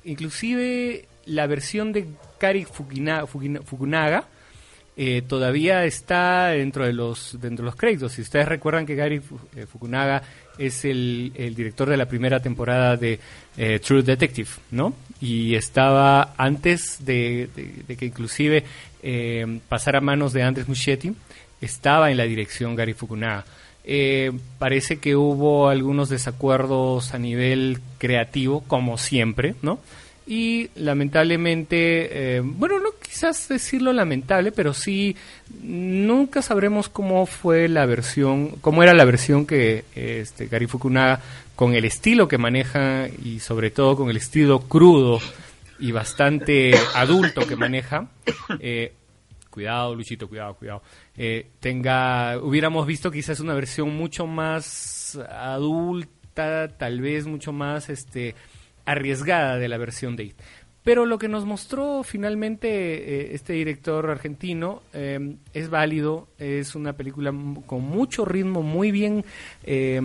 [0.04, 2.06] inclusive la versión de
[2.38, 4.24] Kari Fukunaga,
[4.96, 8.12] eh, todavía está dentro de los dentro de los créditos.
[8.12, 9.20] Si ustedes recuerdan que Gary
[9.56, 10.22] eh, Fukunaga
[10.56, 13.18] es el, director de la primera temporada de
[13.56, 14.94] eh, True Detective, ¿no?
[15.20, 17.48] Y estaba antes de,
[17.98, 18.62] que inclusive
[19.02, 21.12] eh, pasara a manos de Andres Muschietti,
[21.60, 23.44] estaba en la dirección Gary Fukunaga.
[24.58, 29.80] Parece que hubo algunos desacuerdos a nivel creativo, como siempre, ¿no?
[30.26, 35.16] Y lamentablemente, eh, bueno, no quizás decirlo lamentable, pero sí
[35.62, 41.20] nunca sabremos cómo fue la versión, cómo era la versión que este Gary Fukunaga
[41.54, 45.20] con el estilo que maneja y sobre todo con el estilo crudo
[45.78, 48.08] y bastante adulto que maneja.
[48.58, 48.92] Eh,
[49.50, 50.82] cuidado, Luchito, cuidado, cuidado.
[51.16, 58.34] Eh, tenga, hubiéramos visto quizás una versión mucho más adulta, tal vez mucho más, este
[58.85, 60.37] arriesgada de la versión de IT.
[60.85, 66.92] Pero lo que nos mostró finalmente eh, este director argentino eh, es válido, es una
[66.92, 67.33] película
[67.64, 69.25] con mucho ritmo, muy bien
[69.64, 70.03] eh,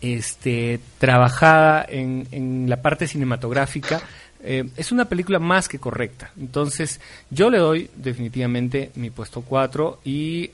[0.00, 4.02] este, trabajada en, en, la parte cinematográfica.
[4.42, 6.32] es una película más que correcta.
[6.38, 10.50] Entonces, yo le doy definitivamente mi puesto 4 y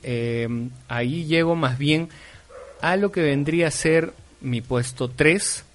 [0.87, 2.09] ahí llego más bien
[2.81, 5.65] a lo que vendría a ser mi puesto 3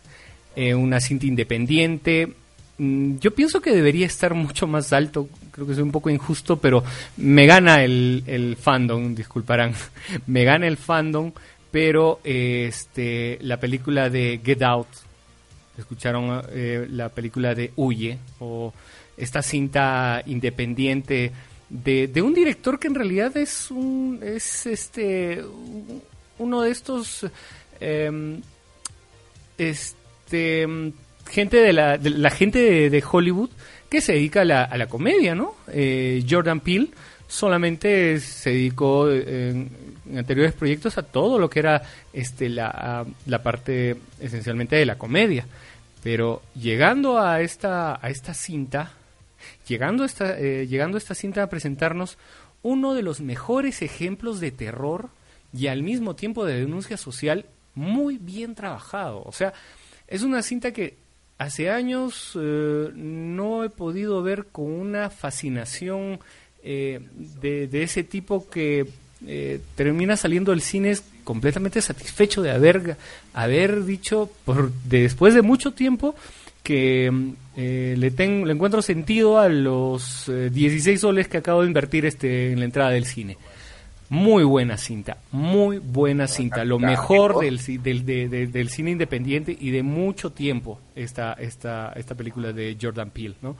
[0.57, 2.33] eh, una cinta independiente.
[2.79, 6.57] Mm, yo pienso que debería estar mucho más alto, creo que es un poco injusto,
[6.59, 6.83] pero
[7.17, 9.75] me gana el, el fandom, disculparán,
[10.27, 11.33] me gana el fandom,
[11.71, 14.89] pero este, la película de Get Out,
[15.79, 18.73] escucharon eh, la película de Huye, o
[19.17, 21.33] esta cinta independiente
[21.69, 25.45] de, de, un director que en realidad es un es este
[26.39, 27.27] uno de estos
[27.81, 28.41] eh,
[30.31, 30.93] este,
[31.29, 33.51] gente de la, gente de, Hollywood
[33.89, 35.57] que se dedica a la, a la comedia, ¿no?
[35.73, 36.91] Eh, Jordan Peele
[37.27, 39.71] solamente se dedicó en,
[40.17, 45.47] anteriores proyectos a todo lo que era este la, la parte esencialmente de la comedia.
[46.03, 48.93] Pero llegando a esta, a esta cinta,
[49.67, 52.19] llegando a esta, eh, llegando a esta cinta a presentarnos
[52.63, 55.09] uno de los mejores ejemplos de terror
[55.53, 59.23] y al mismo tiempo de denuncia social muy bien trabajado.
[59.25, 59.53] O sea,
[60.11, 60.97] es una cinta que
[61.39, 66.19] hace años eh, no he podido ver con una fascinación
[66.63, 67.01] eh,
[67.41, 68.87] de, ese tipo que
[69.27, 72.97] eh, termina saliendo del cine completamente satisfecho de haber,
[73.33, 76.15] haber dicho por, después de mucho tiempo
[76.63, 77.11] que
[77.57, 82.59] le, tengo, le encuentro sentido a los 16 soles que acabo de invertir este, en
[82.59, 83.39] la entrada del cine.
[84.11, 86.65] Muy buena cinta, muy buena cinta.
[86.65, 88.05] Lo mejor del, del,
[88.51, 93.57] del, cine independiente y de mucho tiempo esta, esta, esta película de Jordan Peele, ¿no?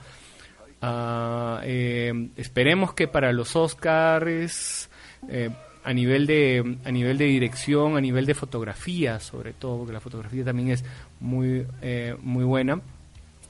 [0.81, 4.89] Ah, eh, esperemos que para los Oscars,
[5.29, 5.51] eh,
[5.85, 10.01] a, nivel de, a nivel de dirección, a nivel de fotografía, sobre todo, porque la
[10.01, 10.83] fotografía también es
[11.21, 12.81] muy, eh, muy buena,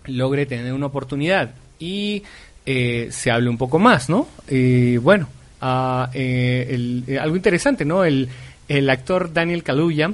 [0.05, 2.21] logre tener una oportunidad y
[2.63, 4.27] se hable un poco más, ¿no?
[4.47, 4.97] Y
[5.61, 8.03] eh, eh, algo interesante, ¿no?
[8.03, 8.29] El,
[8.67, 10.11] el actor Daniel Kaluuya,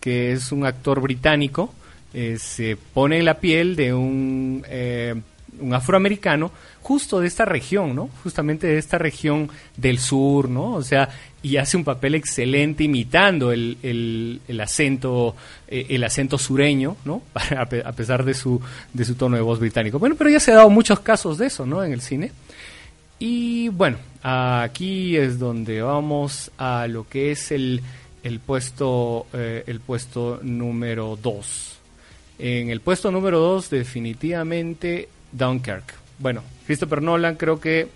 [0.00, 1.72] que es un actor británico,
[2.14, 4.64] eh, se pone en la piel de un,
[5.60, 8.08] un afroamericano justo de esta región, ¿no?
[8.24, 10.72] Justamente de esta región del sur, ¿no?
[10.72, 11.10] O sea,
[11.42, 15.36] y hace un papel excelente imitando el, el, el acento
[15.68, 17.22] el acento sureño, ¿no?
[17.34, 18.60] a pesar de su
[18.92, 19.98] de su tono de voz británico.
[19.98, 21.84] Bueno, pero ya se ha dado muchos casos de eso, ¿no?
[21.84, 22.32] En el cine.
[23.18, 27.80] Y bueno, aquí es donde vamos a lo que es el,
[28.22, 31.78] el puesto eh, el puesto número 2.
[32.40, 35.94] En el puesto número 2 definitivamente Dunkirk.
[36.18, 37.88] Bueno, Christopher Nolan creo que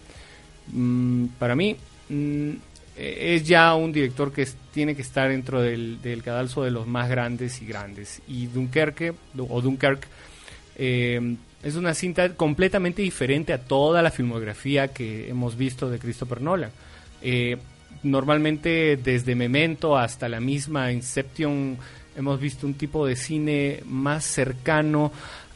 [0.72, 1.76] mm, para mí
[2.08, 2.50] mm,
[2.96, 6.86] eh, es ya un director que tiene que estar dentro del, del, cadalso de los
[6.86, 8.22] más grandes y grandes.
[8.26, 10.06] Y Dunkerque, o Dunkirk,
[10.76, 16.40] eh, es una cinta completamente diferente a toda la filmografía que hemos visto de Christopher
[16.40, 16.70] Nolan.
[17.22, 17.56] Eh,
[18.02, 21.78] normalmente desde Memento hasta la misma Inception
[22.16, 25.12] hemos visto un tipo de cine más cercano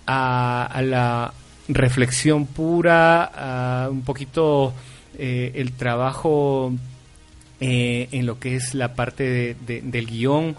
[0.07, 1.33] a, la
[1.69, 4.73] reflexión pura, a un poquito
[5.19, 6.73] eh, el trabajo
[7.61, 10.57] eh, en lo que es la parte del guion,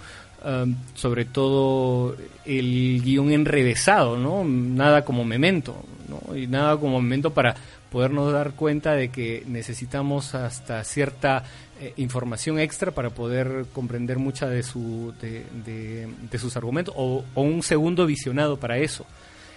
[0.47, 4.43] um, sobre todo el guion enrevesado, ¿no?
[4.43, 6.35] Nada como memento, ¿no?
[6.35, 7.55] Y nada como memento para
[7.91, 11.43] podernos dar cuenta de que necesitamos hasta cierta
[11.79, 18.05] eh, información extra para poder comprender mucha de, su, de, sus argumentos o, un segundo
[18.05, 19.05] visionado para eso.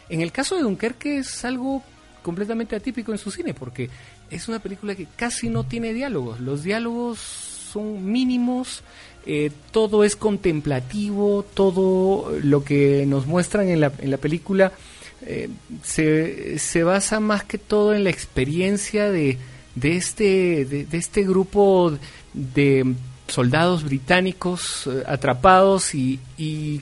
[0.09, 1.83] En el caso de Dunkerque es algo
[2.23, 3.89] completamente atípico en su cine porque
[4.31, 6.41] es una película que casi no tiene diálogos.
[6.41, 8.83] Los diálogos son mínimos,
[9.27, 14.73] eh, todo es contemplativo, todo lo que nos muestran en la, en la película
[15.27, 15.51] eh,
[15.83, 19.37] se, se, basa más que todo en la experiencia de,
[19.75, 21.93] de, este, de, este grupo
[22.33, 22.95] de
[23.27, 26.21] soldados británicos eh, atrapados y,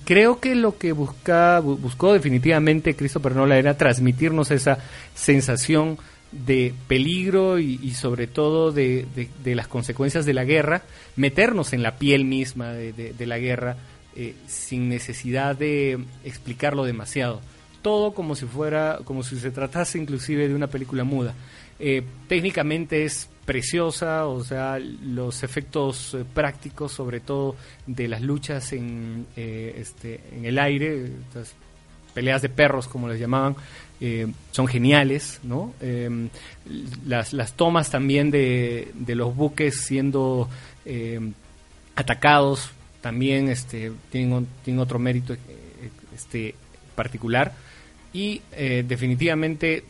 [0.05, 4.79] creo que lo que busca, buscó definitivamente Christopher Nolan era transmitirnos esa
[5.15, 5.99] sensación
[6.33, 9.07] de peligro y, sobre todo de,
[9.45, 10.83] las consecuencias de la guerra,
[11.17, 13.77] meternos en la piel misma de, la guerra
[14.15, 17.41] eh, sin necesidad de explicarlo demasiado.
[17.83, 21.35] Todo como si fuera, como si se tratase inclusive de una película muda.
[21.79, 28.73] Eh, técnicamente es preciosa, o sea, los efectos eh, prácticos, sobre todo de las luchas
[28.73, 31.13] en, este, en el aire,
[32.13, 33.55] peleas de perros como les llamaban,
[34.01, 35.75] eh, son geniales, ¿no?
[35.81, 36.29] Em,
[37.07, 40.49] las, tomas también de, los buques siendo
[40.85, 41.33] em,
[41.97, 44.47] atacados también este, tienen,
[44.79, 45.39] otro mérito eh,
[46.15, 46.55] este,
[46.95, 47.53] particular
[48.13, 49.85] y eh, definitivamente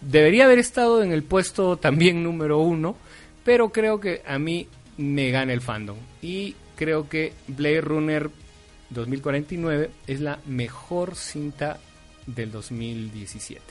[0.00, 2.96] debería haber estado en el puesto también número uno,
[3.44, 8.30] pero creo que a mí me gana el fandom y creo que Blade Runner
[8.90, 11.78] 2049 es la mejor cinta
[12.34, 13.62] del 2017.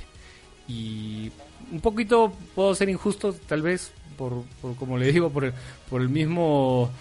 [0.68, 1.32] Y
[1.72, 4.44] un poquito puedo ser injusto, tal vez, por,
[4.78, 5.54] como le digo, por el,
[5.90, 6.92] por el mismo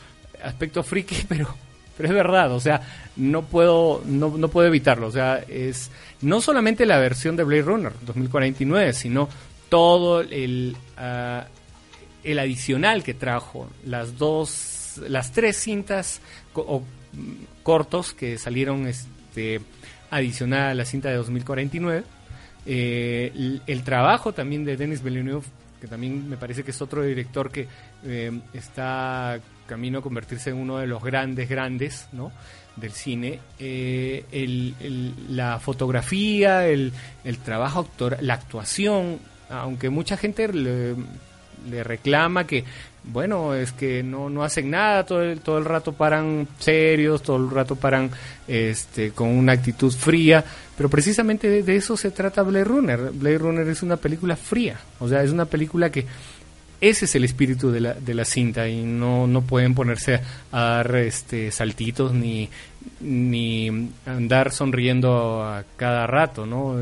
[0.42, 1.54] aspecto friki, pero,
[1.98, 2.80] es verdad, o sea,
[3.16, 5.08] no puedo, no, no puedo evitarlo.
[5.08, 5.90] O sea, es
[6.20, 9.28] no solamente la versión de Blade Runner 2049, sino
[9.68, 11.44] todo el, uh,
[12.24, 16.20] el adicional que trajo, las dos, las tres cintas
[16.54, 16.82] o,
[17.62, 19.60] cortos que salieron este
[20.10, 22.04] adicional a la cinta de 2049.
[22.66, 25.46] Eh, el, trabajo también de Denis Villeneuve,
[25.80, 27.66] que también me parece que es otro director que
[28.04, 32.32] eh, está camino a convertirse en uno de los grandes, grandes, ¿no?
[32.76, 34.72] del cine, eh,
[35.30, 36.92] la fotografía, el,
[37.44, 37.88] trabajo
[38.20, 39.18] la actuación,
[39.50, 40.94] aunque mucha gente le
[41.82, 42.64] reclama que
[43.04, 47.36] bueno, es que no, no hacen nada, todo el, todo el rato paran serios, todo
[47.36, 48.10] el rato paran
[48.46, 50.44] este, con una actitud fría,
[50.76, 53.10] pero precisamente de, eso se trata Blade Runner.
[53.12, 56.06] Blade Runner es una película fría, o sea, es una película que
[56.80, 60.20] ese es el espíritu de la, de la cinta y no, no pueden ponerse
[60.52, 62.48] a dar este, saltitos ni,
[63.00, 66.76] ni andar sonriendo a cada rato, ¿no?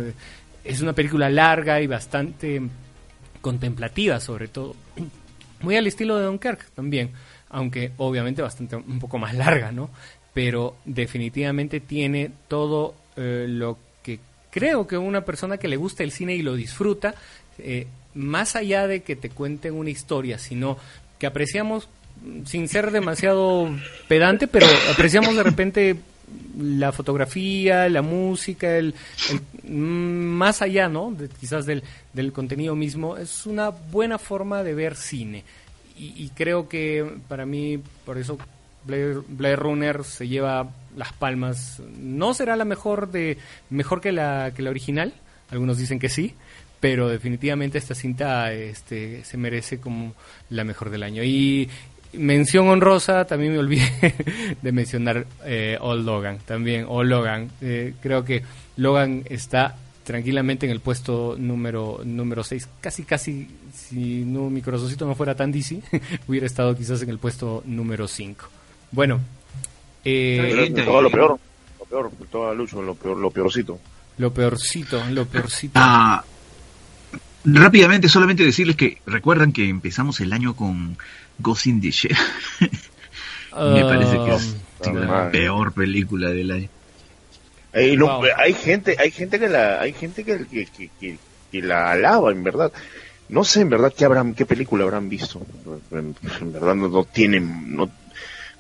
[0.64, 2.60] Es una película larga y bastante
[3.40, 4.74] contemplativa sobre todo
[5.66, 7.10] muy al estilo de Dunkirk también,
[7.50, 9.90] aunque obviamente bastante un poco más larga, ¿no?
[10.32, 14.20] Pero definitivamente tiene todo eh, lo que
[14.52, 17.16] creo que una persona que le gusta el cine y lo disfruta,
[17.58, 20.78] eh, más allá de que te cuenten una historia, sino
[21.18, 21.88] que apreciamos,
[22.44, 23.68] sin ser demasiado
[24.06, 25.96] pedante, pero apreciamos de repente
[26.56, 28.94] la fotografía, la música, el,
[29.68, 31.14] más allá, ¿no?
[31.40, 35.44] quizás del, del, contenido mismo, es una buena forma de ver cine.
[35.98, 38.36] Y, creo que para mí, por eso
[38.84, 41.80] Blair, Runner se lleva las palmas.
[41.98, 43.38] No será la mejor de
[43.70, 45.14] mejor que la que la original.
[45.50, 46.34] Algunos dicen que sí,
[46.80, 50.14] pero definitivamente esta cinta este, se merece como
[50.50, 51.24] la mejor del año.
[51.24, 51.70] Y,
[52.12, 54.14] mención honrosa, también me olvidé
[54.62, 57.50] de mencionar eh, Old Logan, también Old Logan.
[57.62, 58.42] Eh, creo que
[58.76, 65.06] Logan está tranquilamente en el puesto número número 6, casi casi si no mi corazoncito
[65.06, 65.82] no fuera tan DC,
[66.28, 68.46] hubiera estado quizás en el puesto número 5.
[68.92, 69.20] Bueno,
[70.04, 71.38] eh, todo lo peor,
[71.78, 73.78] lo peor, todo Lucho, lo peor, lo peorcito.
[74.18, 75.72] Lo peorcito, lo peorcito.
[75.74, 76.24] Ah,
[77.48, 80.98] Rápidamente, solamente decirles que recuerdan que empezamos el año con
[81.38, 82.16] Ghost in the Shell.
[83.52, 84.56] Me parece que es
[84.92, 86.68] la peor película del año.
[87.76, 91.18] Hay gente, hay gente que la, hay gente que, que,
[91.50, 92.72] que, la alaba, en verdad.
[93.28, 95.42] No sé en verdad qué habrán, qué película habrán visto.
[95.90, 96.14] En,
[96.52, 97.90] verdad no, tienen, no,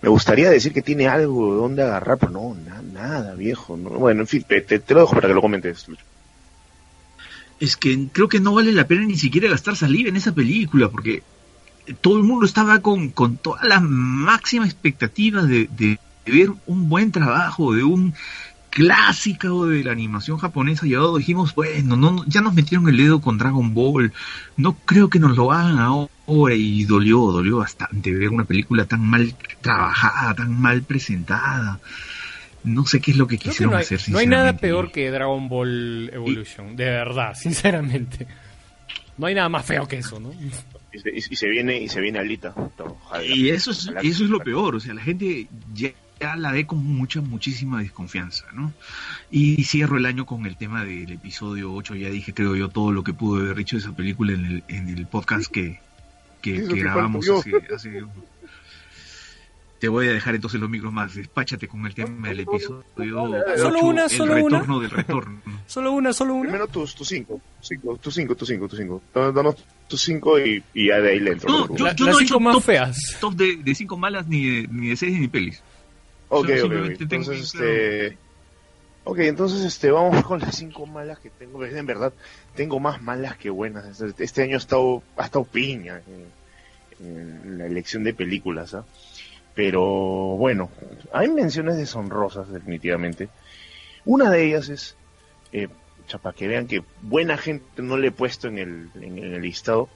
[0.02, 2.56] me gustaría decir que tiene algo de donde agarrar, pero no,
[2.92, 3.76] nada, viejo.
[3.76, 5.86] Bueno, en fin, te, te, lo dejo para que lo comentes,
[7.58, 10.90] Es que creo que no vale la pena ni siquiera gastar saliva en esa película,
[10.90, 11.22] porque
[12.02, 17.12] todo el mundo estaba con, con toda la máxima expectativa de, de ver un buen
[17.12, 18.12] trabajo, de un
[18.76, 23.22] clásico de la animación japonesa y ahora dijimos, bueno, no, ya nos metieron el dedo
[23.22, 24.12] con Dragon Ball,
[24.58, 29.00] no creo que nos lo hagan ahora y dolió, dolió bastante ver una película tan
[29.00, 31.80] mal trabajada, tan mal presentada.
[32.64, 33.98] No sé qué es lo que quisieron no hay, hacer.
[34.08, 38.26] No hay nada peor que Dragon Ball Evolution, de verdad, sinceramente.
[39.16, 40.34] No hay nada más feo que eso, ¿no?
[40.34, 42.54] Y se, viene y se viene Alita.
[43.26, 46.66] Y eso es, eso es lo peor, o sea, la gente ya ya la ve
[46.66, 48.72] con mucha, muchísima desconfianza, ¿no?
[49.30, 52.92] Y cierro el año con el tema del episodio 8, ya dije, creo yo, todo
[52.92, 55.80] lo que pude haber dicho de esa película en el, en el podcast que,
[56.40, 58.02] que, grabamos hace,
[59.78, 62.82] Te voy a dejar entonces los micros más, despáchate con el tema del episodio
[63.58, 64.58] Solo una, solo el una.
[64.60, 65.42] retorno del retorno.
[65.66, 66.48] solo una, solo una.
[66.48, 69.02] Primero tus tu cinco, cinco, tus cinco, tus cinco, tus cinco.
[69.14, 69.56] Danos
[69.86, 71.50] tus cinco y, y ya de ahí le entro.
[71.50, 72.96] No, yo, yo no cinco más feas.
[73.20, 75.62] Top de, de cinco malas ni de, ni de series ni pelis.
[76.28, 78.18] Ok, ok, Entonces, este...
[79.08, 81.64] Ok, entonces este, vamos con las cinco malas que tengo.
[81.64, 82.12] En verdad,
[82.56, 84.00] tengo más malas que buenas.
[84.00, 86.02] Este, este año ha estado, ha estado piña
[86.98, 88.74] en, la elección de películas.
[88.74, 88.84] ¿ah?
[89.54, 89.80] Pero
[90.36, 90.70] bueno,
[91.12, 93.28] hay menciones deshonrosas, definitivamente.
[94.04, 94.96] Una de ellas es,
[95.52, 95.68] eh,
[96.20, 99.88] para que vean que buena gente no le he puesto en el, en, el listado,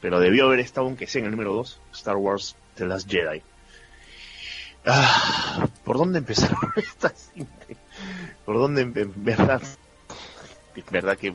[0.00, 3.42] pero debió haber estado, aunque sea en el número 2, Star Wars The Last Jedi.
[4.86, 7.12] Ah, ¿Por dónde empezar esta
[8.44, 8.84] ¿Por dónde,
[9.16, 9.60] verdad?
[10.76, 11.34] Es verdad que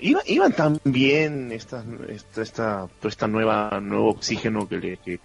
[0.00, 5.18] iba, iban tan bien esta, esta, esta, esta nueva, nuevo oxígeno que le, que,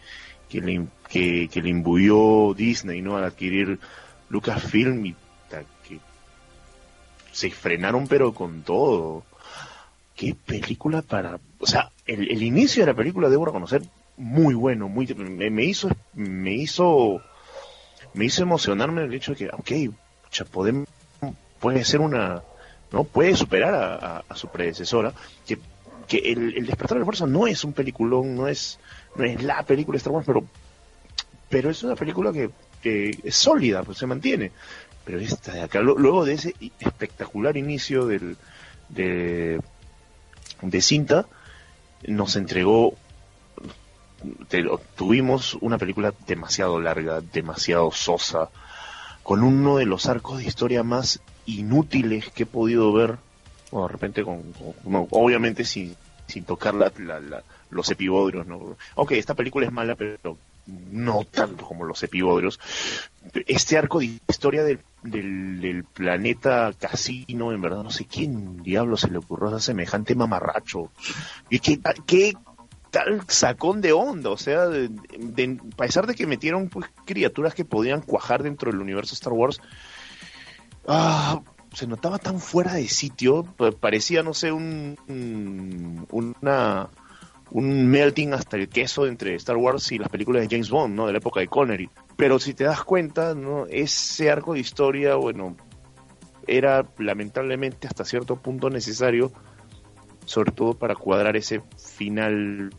[0.50, 3.16] que le, que, que le imbuyó Disney, ¿no?
[3.18, 3.80] Al adquirir
[4.30, 5.16] Lucasfilm y
[5.88, 6.00] que
[7.32, 9.24] se frenaron pero con todo.
[10.16, 13.84] Qué película para, o sea, el, el inicio de la película debo reconocer
[14.22, 17.22] muy bueno, muy me, hizo me hizo
[18.14, 19.96] me hizo emocionarme el hecho de que, ok,
[20.52, 20.88] podemos,
[21.60, 22.44] puede ser una,
[22.92, 25.12] no puede superar a, su predecesora,
[25.48, 25.58] que,
[26.08, 28.80] que el, el, despertar de la fuerza no es un peliculón, no es,
[29.16, 30.46] no es la película de Star Wars, pero,
[31.50, 34.52] pero es una película que, que es sólida, pues se mantiene.
[35.04, 38.38] Pero esta de acá, luego de ese espectacular inicio del,
[38.90, 39.60] de,
[40.62, 41.26] de cinta,
[42.06, 42.94] nos entregó
[44.96, 48.50] tuvimos una película demasiado larga, demasiado sosa,
[49.24, 53.18] con uno de los arcos de historia más inútiles que he podido ver.
[53.72, 54.54] Bueno, de repente, con,
[54.84, 55.96] obviamente sin,
[56.28, 56.92] sin tocar la,
[57.70, 58.48] los epibodrios.
[58.48, 58.76] ¿no?
[58.96, 62.60] Ok, esta película es mala, pero no tanto como los epibodrios.
[63.48, 69.10] Este arco de historia del, del, planeta casino, en verdad, no sé quién diablo se
[69.10, 70.92] le ocurrió a semejante mamarracho.
[71.50, 72.34] Y que, qué
[72.92, 74.90] tal sacón de onda, o sea, de,
[75.74, 79.62] a pesar de que metieron pues, criaturas que podían cuajar dentro del universo Star Wars,
[80.88, 81.42] ah,
[81.74, 83.46] se notaba tan fuera de sitio,
[83.80, 84.98] parecía, no sé, un,
[86.12, 86.90] una,
[87.50, 91.08] un melting hasta el queso entre Star Wars y las películas de James Bond, ¿no?
[91.08, 91.90] De la época de Connery.
[92.18, 93.68] Pero si te das cuenta, ¿no?
[93.68, 95.56] Ese arco de historia, bueno,
[96.46, 99.32] era lamentablemente hasta cierto punto necesario,
[100.26, 102.72] sobre todo para cuadrar ese final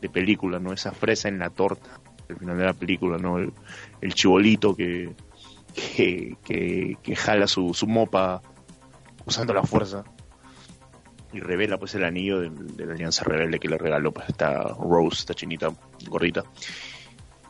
[0.00, 0.72] de película, ¿no?
[0.72, 3.38] Esa fresa en la torta, al final de la película, ¿no?
[3.38, 5.14] El, chibolito que,
[5.74, 6.36] que,
[7.02, 8.42] que, jala su, su, mopa
[9.26, 10.04] usando la fuerza
[11.32, 15.20] y revela pues el anillo de, la alianza rebelde que le regaló pues esta Rose,
[15.20, 15.68] esta chinita
[16.08, 16.44] gordita.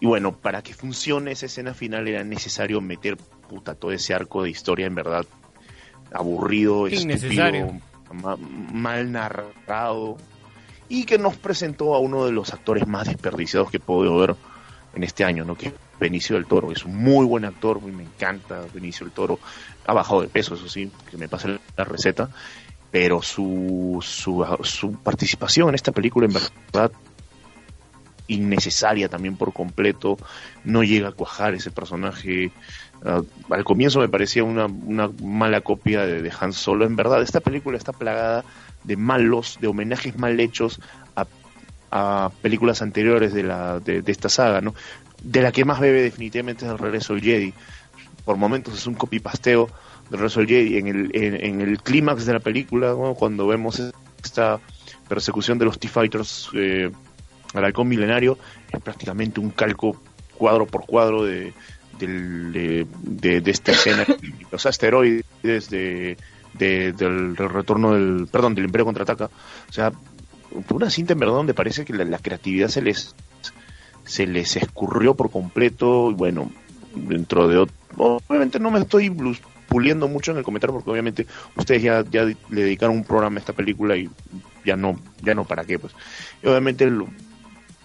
[0.01, 4.45] Y bueno, para que funcione esa escena final era necesario meter puta todo ese arco
[4.45, 5.27] de historia en verdad
[6.13, 7.73] aburrido, estúpido,
[8.13, 10.17] mal narrado
[10.89, 14.37] y que nos presentó a uno de los actores más desperdiciados que he podido ver
[14.95, 15.55] en este año, ¿no?
[15.55, 16.73] que es Benicio del Toro.
[16.73, 19.39] Es un muy buen actor, me encanta Benicio del Toro.
[19.87, 22.31] Ha bajado de peso, eso sí, que me pase la receta,
[22.91, 26.93] pero su, su, su participación en esta película en verdad
[28.29, 30.19] innecesaria también por completo,
[30.65, 32.53] no llega a cuajar ese personaje.
[33.05, 36.85] Ah, al comienzo me parecía una, una mala copia de, Han Solo.
[36.85, 38.45] En verdad, esta película está plagada
[38.85, 40.81] de malos, de homenajes mal hechos
[41.91, 44.75] a, películas anteriores de, la, de, esta saga, ¿no?
[45.23, 47.55] De la que más bebe definitivamente es el regreso del Jedi.
[48.27, 49.71] Por momentos es un copy-pasteo
[50.11, 50.77] del regreso del Jedi.
[50.77, 53.83] En el, en, el clímax de la película, cuando vemos
[54.23, 54.61] esta
[55.09, 56.91] persecución de los T-Fighters eh,
[57.55, 58.39] al halcón milenario,
[58.73, 60.01] es prácticamente un calco
[60.37, 61.53] cuadro por cuadro de,
[61.99, 64.07] de, de, de esta escena.
[64.51, 66.17] los asteroides de,
[66.55, 69.27] del, del, retorno del, perdón, del Imperio contraataca.
[69.69, 69.93] O sea,
[70.71, 73.15] una cinta en verdad donde parece que la, la, creatividad se les
[74.05, 76.51] se les escurrió por completo y bueno,
[76.95, 77.67] dentro de
[77.99, 79.15] obviamente no me estoy
[79.69, 81.27] puliendo mucho en el comentario porque obviamente
[81.57, 84.09] ustedes ya, ya le dedicaron un programa a esta película y
[84.65, 85.93] ya no, ya no para qué pues.
[86.43, 87.07] Y obviamente lo,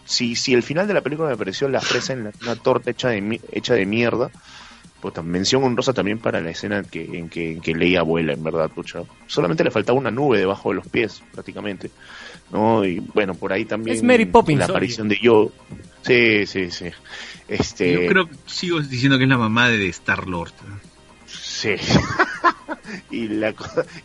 [0.05, 2.91] si, si el final de la película me pareció la fresa en la, una torta
[2.91, 4.31] hecha de, hecha de mierda,
[4.99, 8.33] pues mención honrosa también para la escena en que, en que, en que Leia abuela,
[8.33, 9.01] en verdad, pucha.
[9.27, 11.91] Solamente le faltaba una nube debajo de los pies, prácticamente.
[12.51, 12.85] ¿no?
[12.85, 13.97] Y bueno, por ahí también.
[13.97, 14.59] Es Mary Poppins.
[14.59, 15.51] La aparición de Yo.
[16.03, 16.85] Sí, sí, sí.
[17.47, 17.93] Este...
[17.93, 20.53] Yo creo que sigo diciendo que es la mamá de Star Lord.
[21.25, 21.75] Sí.
[23.11, 23.53] y, la,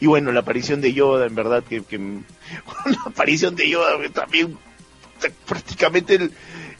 [0.01, 1.99] y bueno, la aparición de Yoda, en verdad, que, que
[2.87, 4.57] la aparición de Yoda también
[5.47, 6.33] prácticamente el,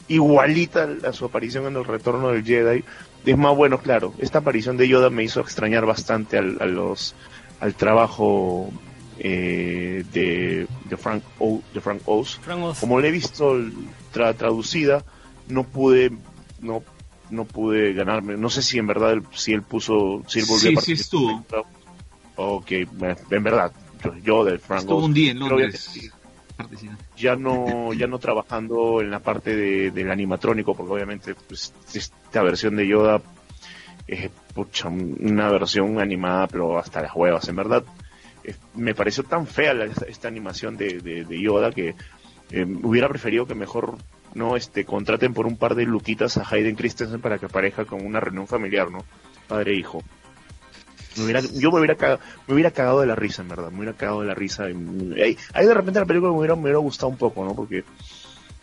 [0.09, 2.83] igualita a su aparición en el retorno del Jedi.
[3.25, 7.15] Es más bueno, claro, esta aparición de Yoda me hizo extrañar bastante al, a los,
[7.59, 8.71] al trabajo
[9.19, 12.39] eh, de, de, Frank o, de Frank Oz.
[12.41, 12.79] Frank Oz.
[12.79, 13.57] Como le he visto
[14.11, 15.03] tra traducida,
[15.47, 16.11] no pude,
[16.61, 16.83] no,
[17.29, 18.37] no pude ganarme.
[18.37, 20.81] No sé si en verdad si él puso, si él volvió sí, a.
[20.81, 21.45] Sí, estuvo.
[22.37, 23.73] Ok, en verdad,
[24.03, 25.05] yo, yo de Frank estuvo Oz.
[25.05, 26.11] un día en Londres.
[27.17, 32.43] Ya no, ya no trabajando en la parte de, del animatrónico, porque obviamente pues, esta
[32.43, 33.21] versión de Yoda
[34.07, 37.83] es pucha, una versión animada, pero hasta las huevas, en verdad
[38.73, 41.93] me pareció tan fea la, esta animación de Yoda que
[42.51, 43.97] eh, hubiera preferido que mejor
[44.33, 48.05] no este contraten por un par de luquitas a Hayden Christensen para que aparezca con
[48.05, 49.05] una reunión familiar, ¿no?
[49.47, 50.03] Padre e hijo.
[51.19, 54.21] Yo me hubiera, cagado, me hubiera cagado de la risa, en verdad, me hubiera cagado
[54.21, 54.63] de la risa.
[54.63, 57.55] Ahí, ahí de repente la película me hubiera, me hubiera gustado un poco, ¿no?
[57.55, 57.83] Porque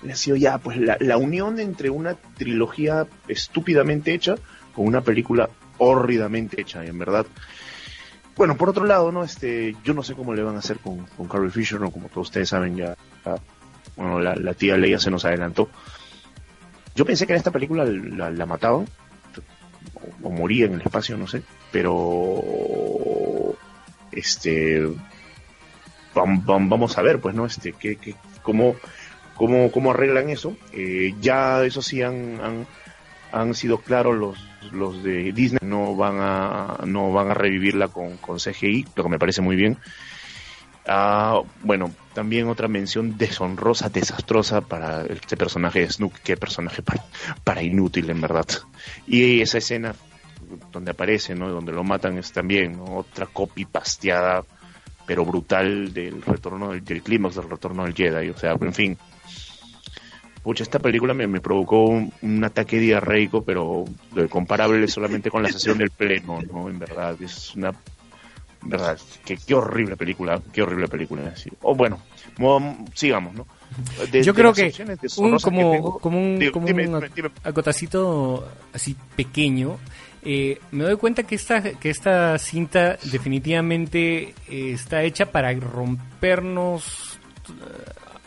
[0.08, 4.36] ha sido ya, pues, la, la unión entre una trilogía estúpidamente hecha
[4.74, 5.48] con una película
[5.78, 7.26] hórridamente hecha, en verdad,
[8.36, 9.24] bueno, por otro lado, ¿no?
[9.24, 11.90] Este, yo no sé cómo le van a hacer con, con Carrie Fisher, ¿no?
[11.90, 12.94] Como todos ustedes saben, ya,
[13.96, 15.70] bueno, la, la, tía Leia se nos adelantó.
[16.94, 18.86] Yo pensé que en esta película la, la mataban,
[20.22, 22.42] o, moría en el espacio, no sé, pero,
[24.12, 24.86] este,
[26.14, 27.46] vamos, a ver, pues, ¿no?
[27.46, 28.76] Este, que, que, cómo,
[29.34, 30.56] cómo, cómo arreglan eso.
[30.72, 32.66] Eh, ya, eso sí, han, han,
[33.32, 34.38] han sido claros los
[34.72, 39.08] los de Disney no van a no van a revivirla con, con CGI, lo que
[39.08, 39.78] me parece muy bien.
[40.88, 47.04] Uh, bueno, también otra mención deshonrosa, desastrosa para este personaje de Snook, qué personaje para,
[47.44, 48.46] para, inútil en verdad.
[49.06, 49.94] Y esa escena
[50.72, 51.50] donde aparece, ¿no?
[51.50, 52.84] donde lo matan es también ¿no?
[52.96, 54.42] otra copy pasteada,
[55.06, 58.30] pero brutal del retorno del, del clímax del retorno del Jedi.
[58.30, 58.96] O sea, en fin,
[60.42, 63.84] pucha, esta película me, me provocó un, un, ataque diarreico, pero
[64.30, 66.70] comparable solamente con la sesión del pleno, ¿no?
[66.70, 67.74] En verdad, es una...
[68.68, 71.34] Verdad, qué, qué horrible película, qué horrible película.
[71.36, 71.50] ¿sí?
[71.62, 72.00] O bueno,
[72.94, 73.46] sigamos, ¿no?
[74.10, 74.72] De, Yo creo que,
[75.18, 79.78] un, como, que como un, dime, como dime, un dime, acotacito así pequeño,
[80.22, 87.18] eh, me doy cuenta que esta, que esta cinta definitivamente eh, está hecha para rompernos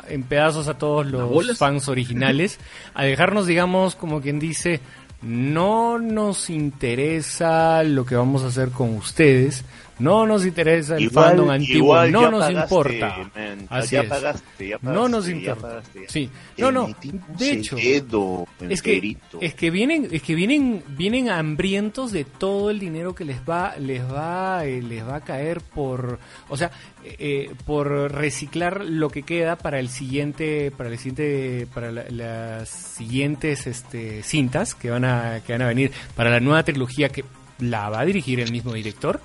[0.08, 2.60] en pedazos a todos los fans originales,
[2.94, 4.80] a dejarnos, digamos, como quien dice,
[5.22, 9.64] no nos interesa lo que vamos a hacer con ustedes,
[10.00, 13.32] no nos interesa el igual, fandom antiguo, no nos pagaste, importa.
[13.36, 14.10] Man, Así ya es.
[14.10, 15.62] Pagaste, ya pagaste, no nos ya importa.
[15.62, 16.30] pagaste, sí.
[16.58, 16.90] No, no.
[17.38, 22.80] De hecho, es que es que vienen es que vienen vienen hambrientos de todo el
[22.80, 26.20] dinero que les va les va eh, les va a caer por,
[26.50, 26.72] o sea,
[27.04, 32.70] eh, por reciclar lo que queda para el siguiente para el siguiente para la, las
[32.70, 37.24] siguientes este cintas que van a que van a venir para la nueva trilogía que
[37.60, 39.20] la va a dirigir el mismo director.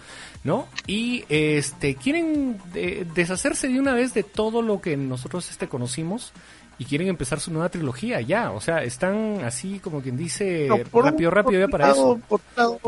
[0.45, 0.69] ¿No?
[0.87, 6.33] Y este quieren eh, deshacerse de una vez de todo lo que nosotros este conocimos
[6.79, 10.79] y quieren empezar su nueva trilogía ya, o sea, están así como quien dice no,
[10.79, 12.21] por rápido, un, rápido por para lado, eso.
[12.29, 12.81] Por, lado,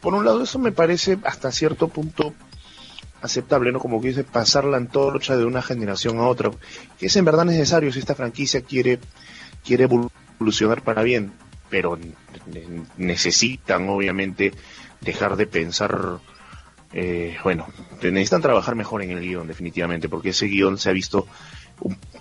[0.00, 2.32] por un lado eso me parece hasta cierto punto
[3.20, 3.78] aceptable, ¿no?
[3.78, 6.50] Como que dice, pasar la antorcha de una generación a otra,
[6.98, 8.98] que es en verdad necesario si esta franquicia quiere
[9.64, 11.32] quiere evolucionar para bien,
[11.70, 11.98] pero
[12.96, 14.52] necesitan obviamente
[15.00, 16.18] dejar de pensar,
[16.92, 17.66] eh, bueno,
[18.02, 21.26] necesitan trabajar mejor en el guion definitivamente, porque ese guion se ha visto,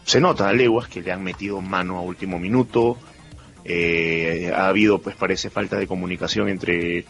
[0.05, 2.97] se nota a leguas que le han metido mano a último minuto,
[3.65, 7.05] eh, ha habido pues parece falta de comunicación entre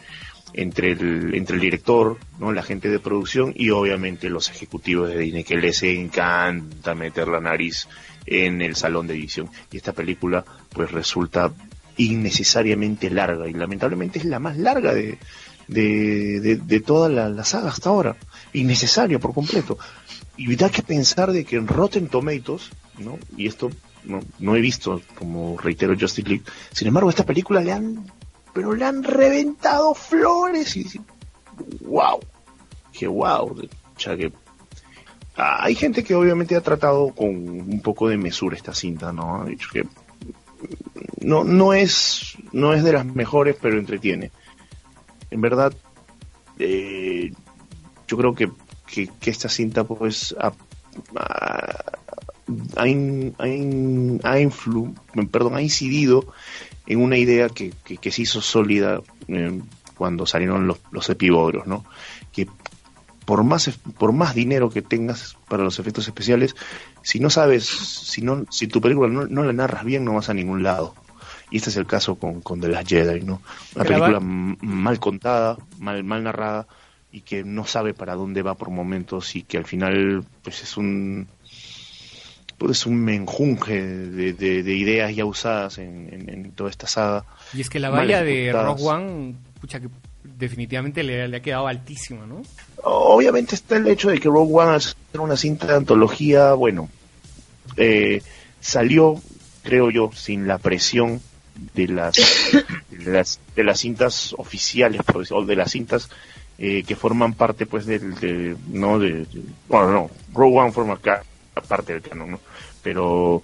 [0.53, 2.51] entre el, entre el director, ¿no?
[2.51, 7.39] la gente de producción y obviamente los ejecutivos de Disney que les encanta meter la
[7.39, 7.87] nariz
[8.25, 9.49] en el salón de edición.
[9.71, 10.43] Y esta película
[10.73, 11.53] pues resulta
[11.97, 15.17] innecesariamente larga y lamentablemente es la más larga de,
[15.71, 18.15] de, de, toda la, saga hasta ahora.
[18.53, 19.77] Innecesaria por completo.
[20.37, 23.17] Y da que pensar de que en Rotten Tomatoes, ¿no?
[23.37, 23.69] y esto
[24.03, 28.11] no, no he visto, como reitero, Justice League, sin embargo, esta película le han
[28.53, 30.85] pero le han reventado flores y
[31.81, 32.19] wow,
[32.91, 33.55] que wow,
[33.97, 34.33] que
[35.35, 39.41] hay gente que obviamente ha tratado con un poco de mesura esta cinta, ¿no?
[39.41, 39.85] Ha dicho que
[41.21, 44.31] no, no es no es de las mejores, pero entretiene.
[45.31, 45.73] En verdad,
[46.59, 47.31] eh,
[48.07, 48.51] yo creo que,
[48.85, 50.51] que, esta cinta pues ha,
[51.15, 51.65] ha,
[55.31, 56.33] perdón, ha incidido
[56.85, 59.61] en una idea que, que, se hizo sólida eh,
[59.97, 61.85] cuando salieron los, los epibogros, ¿no?
[62.31, 62.47] Que
[63.25, 66.55] por más, por más dinero que tengas para los efectos especiales,
[67.01, 70.33] si no sabes, si, no, si tu película no, la narras bien, no vas a
[70.33, 70.95] ningún lado.
[71.51, 73.41] Y este es el caso con, con The Last Jedi, ¿no?
[73.75, 76.65] Una película mal contada, mal, mal narrada
[77.11, 80.77] y que no sabe para dónde va por momentos y que al final pues es
[80.77, 81.27] un
[82.69, 87.25] es un menjunje de, de, ideas ya usadas en, toda esta saga.
[87.53, 89.87] Y es que la valla de Rogue One, pucha, que
[90.23, 92.43] definitivamente le, ha quedado altísima, ¿no?
[92.83, 96.87] Obviamente está el hecho de que Rogue One, al ser una cinta de antología, bueno,
[97.77, 98.21] eh,
[98.59, 99.19] salió,
[99.63, 101.19] creo yo, sin la presión
[101.73, 102.15] de las,
[102.89, 105.01] de las, de las cintas oficiales,
[105.31, 106.09] o de las cintas
[106.57, 109.25] eh, que forman parte, pues, del, de, no, de,
[109.67, 110.99] bueno, no, Rogue One forma
[111.67, 112.39] parte del canon, ¿no?
[112.81, 113.41] pero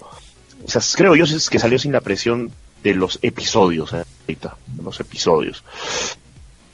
[0.64, 2.52] o creo yo que salió sin la presión
[2.84, 5.64] de los episodios ahorita, de los episodios.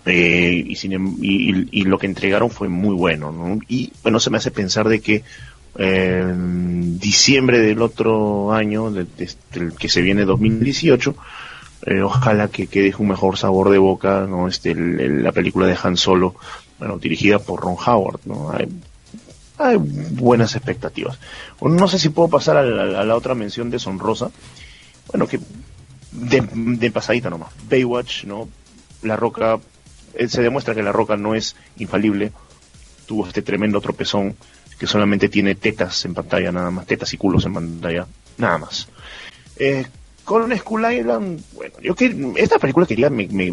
[0.06, 3.60] Eh, y, sin, em, y, lo que entregaron fue muy bueno, ¿no?
[3.70, 5.24] Y bueno, se me hace pensar de que
[5.76, 8.93] diciembre del otro año,
[9.80, 11.15] que se viene 2018,
[11.86, 14.47] eh, ojalá que, que, deje un mejor sabor de boca, ¿no?
[14.47, 16.36] Este, la película de Han Solo,
[16.80, 18.51] bueno, dirigida por Ron Howard, ¿no?
[19.57, 21.19] hay buenas expectativas.
[21.61, 24.32] No sé si puedo pasar a la, otra mención de Sonrosa.
[25.07, 25.39] Bueno, que
[26.11, 27.51] de, pasadita nomás.
[27.69, 28.49] Baywatch, ¿no?
[29.01, 29.59] La Roca,
[30.13, 32.32] eh, se demuestra que La Roca no es infalible.
[33.05, 34.36] Tuvo este tremendo tropezón
[34.84, 36.86] que solamente tiene tetas en pantalla, nada más.
[36.86, 38.06] Tetas y culos en pantalla,
[38.38, 38.90] nada más.
[39.56, 39.86] Eh,
[40.26, 43.48] con Skull Island, bueno, yo que esta película quería, me, me,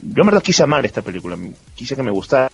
[0.00, 1.36] yo en verdad quise amar esta película,
[1.74, 2.50] quise que me gustara,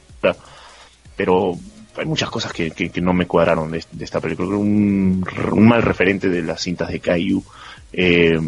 [1.16, 1.56] pero
[1.96, 4.48] hay muchas cosas que, no me cuadraron de, esta película.
[4.48, 7.44] Un, un, mal referente de las cintas de Caillou.
[7.92, 8.40] Eh,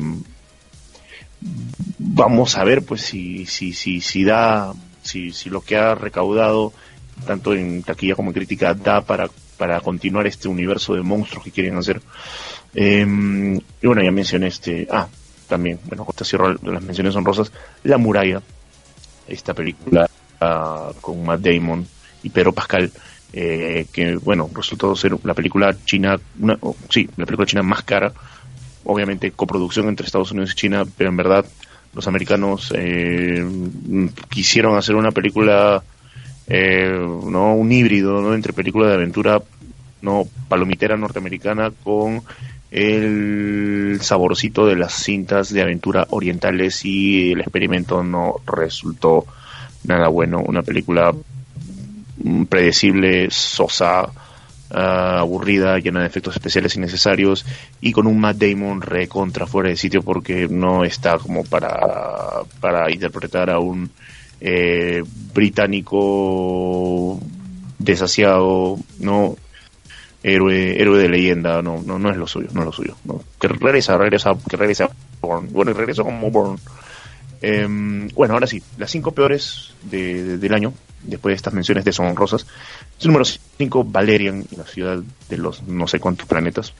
[2.00, 4.72] vamos a ver, pues, si, si, si, si da,
[5.04, 6.72] si lo que ha recaudado,
[7.26, 11.50] tanto en taquilla como en crítica, da para, para continuar este universo de monstruos que
[11.50, 12.00] quieren hacer.
[12.74, 13.06] Eh,
[13.80, 15.08] y bueno, ya mencioné este, ah,
[15.48, 17.52] también, bueno, esta cierro las menciones honrosas,
[17.84, 18.40] La Muralla,
[19.28, 20.08] esta película
[20.40, 21.86] uh, con Matt Damon
[22.22, 22.90] y Pedro Pascal,
[23.32, 26.58] eh, que bueno, resultó ser la película china, una,
[26.88, 28.12] sí, la película china más cara,
[28.84, 31.44] obviamente coproducción entre Estados Unidos y China, pero en verdad
[31.94, 33.46] los americanos eh,
[34.30, 35.82] quisieron hacer una película,
[36.54, 38.34] eh, no, un híbrido, ¿no?
[38.34, 39.40] entre película de aventura,
[40.02, 42.22] no, palomitera norteamericana con
[42.70, 49.24] el saborcito de las cintas de aventura orientales y el experimento no resultó
[49.84, 51.14] nada bueno, una película
[52.50, 54.10] predecible, sosa,
[54.70, 57.46] ah, aburrida, llena de efectos especiales innecesarios
[57.80, 62.90] y con un Matt Damon recontra fuera de sitio porque no está como para, para
[62.92, 63.90] interpretar a un
[64.44, 67.20] eh, británico
[67.78, 69.36] desasiado, no
[70.24, 72.96] héroe, héroe de leyenda, no, no, no es lo suyo, no es lo suyo.
[73.40, 74.90] Que regresa, regresa, que regresa
[75.20, 76.58] Bueno, regresa como Bourne.
[77.40, 80.72] Em, bueno, ahora sí, las cinco peores de, del año
[81.04, 82.42] después de estas menciones deshonrosas.
[82.42, 86.74] Es el número 5, Valerian, la ciudad de los no sé cuántos planetas.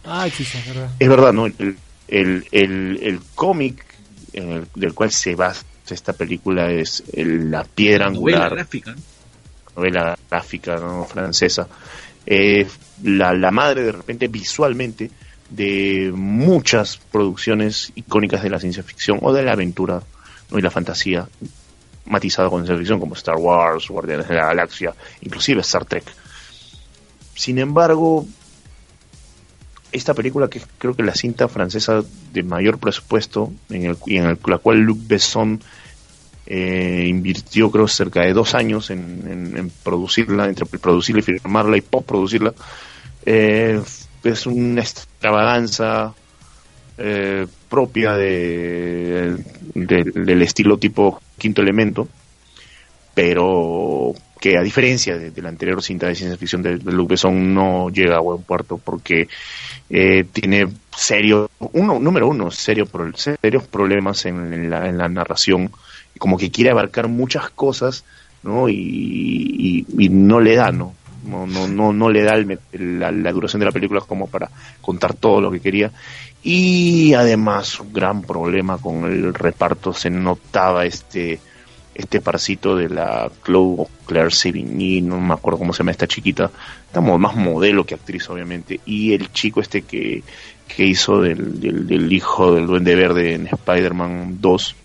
[0.59, 0.91] es verdad.
[0.99, 1.47] Es verdad, ¿no?
[1.47, 1.77] El,
[2.09, 3.85] el, el, cómic
[4.33, 8.41] del cual se basa esta película es la piedra angular.
[8.41, 8.95] Novela gráfica.
[9.77, 11.05] Novela gráfica ¿no?
[11.05, 11.69] francesa.
[12.27, 12.67] Eh,
[13.03, 15.11] la, la madre de repente visualmente
[15.51, 20.03] de muchas producciones icónicas de la ciencia ficción o de la aventura
[20.51, 20.59] ¿no?
[20.59, 21.29] y la fantasía
[22.07, 26.05] matizada con ciencia ficción como Star Wars, Guardianes de la Galaxia, inclusive Star Trek.
[27.35, 28.27] Sin embargo,
[29.93, 34.39] esta película que creo que la cinta francesa de mayor presupuesto en el, y en
[34.47, 35.61] la cual Luc Besson
[36.47, 42.53] eh, invirtió creo cerca de dos años en, producirla, entre producirla y firmarla y postproducirla,
[43.25, 43.81] eh,
[44.25, 46.15] es una extravaganza
[46.99, 49.37] eh, propia de,
[49.75, 52.09] del estilo tipo quinto elemento,
[53.15, 57.91] pero que a diferencia de, la anterior cinta de ciencia ficción de, Luc Besson no
[57.91, 59.29] llega a buen puerto porque
[59.89, 60.67] eh, tiene
[60.97, 65.71] serio, uno, número uno, serio, serios problemas en, la, en la narración,
[66.19, 68.05] como que quiere abarcar muchas cosas,
[68.43, 68.69] ¿no?
[68.69, 70.95] Y, no le da, ¿no?
[71.25, 72.35] No, no, no, no le da
[72.73, 74.51] la, duración de la película como para
[74.81, 75.93] contar todo lo que quería.
[76.43, 81.41] Y además, un gran problema con el reparto, se notaba este
[81.95, 86.51] este parcito de la Chloe Claire Sevigny, no me acuerdo cómo se llama esta chiquita,
[86.87, 90.23] estamos más modelo que actriz obviamente, y el chico este que,
[90.75, 94.77] que hizo del, del, hijo del Duende Verde en Spider-Man 2,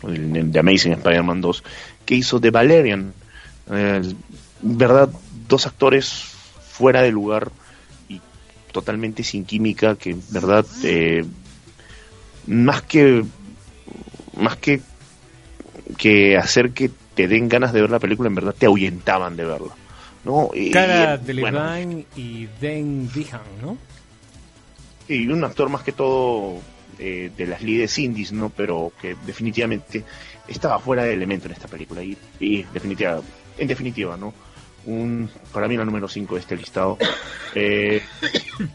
[0.00, 1.64] The Amazing Spider-Man 2,
[2.04, 3.12] que hizo de Valerian,
[3.70, 4.02] eh,
[4.62, 5.08] verdad,
[5.48, 6.10] dos actores
[6.68, 7.50] fuera de lugar
[8.08, 8.20] y
[8.72, 11.24] totalmente sin química, que verdad, eh,
[12.46, 13.24] más que
[14.36, 14.80] más que
[15.96, 19.44] que hacer que te den ganas de ver la película, en verdad te ahuyentaban de
[19.44, 19.74] verla.
[20.26, 20.50] ¿no?
[20.52, 23.78] Y, Cara de Levine y Dan Dehan, ¿no?
[25.08, 26.60] Y un actor más que todo
[26.98, 28.50] eh, de las líderes indies, ¿no?
[28.50, 30.04] Pero que definitivamente
[30.48, 32.02] estaba fuera de elemento en esta película.
[32.02, 33.20] Y, definitiva,
[33.58, 34.32] en definitiva, ¿no?
[34.86, 36.98] Un, para mí la número 5 de este listado.
[37.54, 38.02] Eh,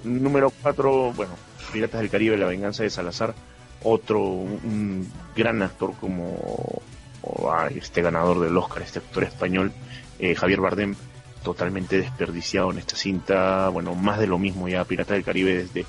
[0.03, 1.33] número 4, bueno,
[1.71, 3.35] Piratas del Caribe, La Venganza de Salazar.
[3.83, 6.81] Otro, un gran actor como
[7.21, 9.71] o a este ganador del Oscar, este actor español,
[10.19, 10.95] eh, Javier Bardem,
[11.43, 15.85] totalmente desperdiciado en esta cinta, bueno, más de lo mismo ya Pirata del Caribe desde,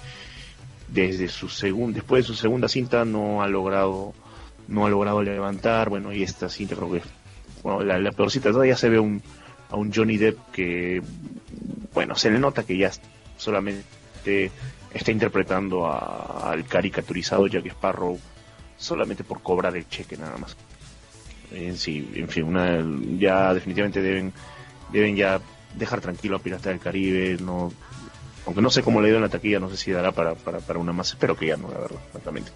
[0.93, 4.13] desde su segundo, después de su segunda cinta no ha logrado,
[4.69, 7.03] no ha logrado levantar, bueno, y esta cinta creo que
[7.63, 9.23] bueno, la, la peor cita todavía se ve un,
[9.71, 11.03] a un Johnny Depp que,
[11.95, 12.91] bueno, se le nota que ya
[13.37, 14.51] solamente
[14.93, 18.19] está interpretando al caricaturizado Jack Sparrow
[18.77, 20.57] solamente por cobrar el cheque nada más.
[21.53, 24.33] En sí, en fin, ya definitivamente deben,
[24.93, 25.41] deben ya
[25.77, 27.73] dejar tranquilo a Pirata del Caribe, no,
[28.47, 30.59] aunque no sé cómo le dio en la taquilla, no sé si dará para, para,
[30.59, 32.51] para una más, espero que ya no, la verdad, exactamente.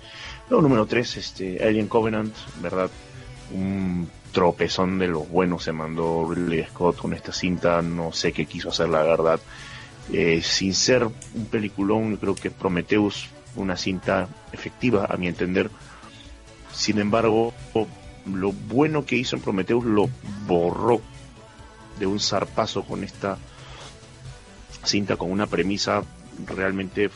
[0.49, 2.91] Luego, número 3, este, Alien Covenant, ¿verdad?
[3.53, 8.47] Un tropezón de los buenos se mandó Ridley Scott con esta cinta, no sé qué
[8.47, 9.41] quiso hacer, la verdad.
[10.13, 15.71] Eh, sin ser un peliculón, creo que Prometheus, una cinta efectiva, a mi entender.
[16.73, 17.55] Sin embargo,
[18.27, 20.11] lo bueno que hizo en Prometheus lo
[20.47, 21.01] borró
[21.99, 23.39] de un zarpazo con esta
[24.87, 26.03] cinta con una premisa
[26.47, 27.11] realmente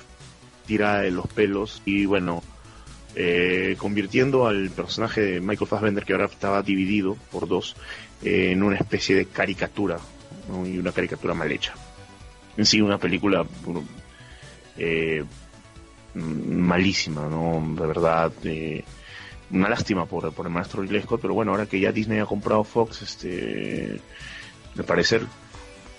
[0.67, 2.43] tirada de los pelos y bueno
[3.17, 7.77] eh, convirtiendo al personaje de Michael Fassbender que ahora estaba dividido por dos
[8.23, 9.99] eh, en una especie de caricatura
[10.65, 11.75] y una caricatura mal hecha.
[12.57, 13.45] En sí una película
[14.77, 15.25] eh,
[16.15, 18.33] malísima no de verdad
[19.51, 23.03] una lástima por, el maestro Ridley pero bueno, ahora que ya Disney ha comprado Fox,
[23.03, 24.01] este,
[24.75, 25.23] me parecer,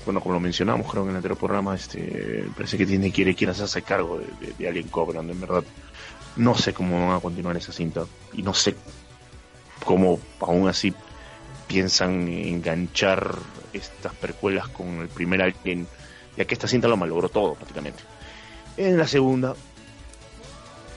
[0.05, 3.51] bueno, como lo mencionamos creo en el anterior programa, este, parece que Disney quiere, quiere
[3.51, 5.63] hacerse cargo de, de, Alien Covenant, en verdad.
[6.37, 8.75] No sé cómo van a continuar esa cinta y no sé
[9.83, 10.93] cómo aún así
[11.67, 13.35] piensan enganchar
[13.73, 15.87] estas precuelas con el primer Alien,
[16.37, 18.03] ya que esta cinta lo malogró todo prácticamente.
[18.77, 19.53] En la segunda,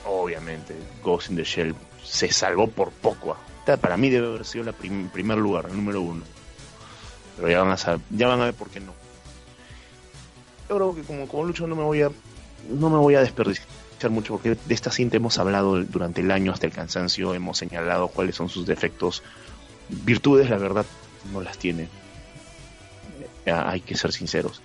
[0.05, 3.37] obviamente, Ghost in the Shell se salvó por poco.
[3.65, 6.23] Para mí debe haber sido la primer lugar, el número uno.
[7.35, 8.93] Pero ya van a saber, ya van a ver por qué no.
[10.69, 12.09] Yo creo que como, como Lucho no me voy a
[12.69, 13.67] no me voy a desperdiciar
[14.09, 18.07] mucho porque de esta cinta hemos hablado durante el año hasta el cansancio, hemos señalado
[18.07, 19.23] cuáles son sus defectos.
[19.89, 20.85] Virtudes, la verdad,
[21.31, 21.87] no las tiene.
[23.45, 24.61] Hay que ser sinceros.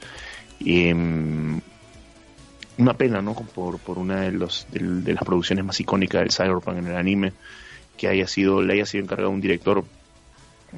[0.61, 1.59] Mm,
[2.79, 3.35] una pena, ¿no?
[3.35, 7.33] Por, por una de, los, de, las producciones más icónicas del Cyberpunk en el anime,
[7.97, 9.85] que haya sido, le haya sido encargado un director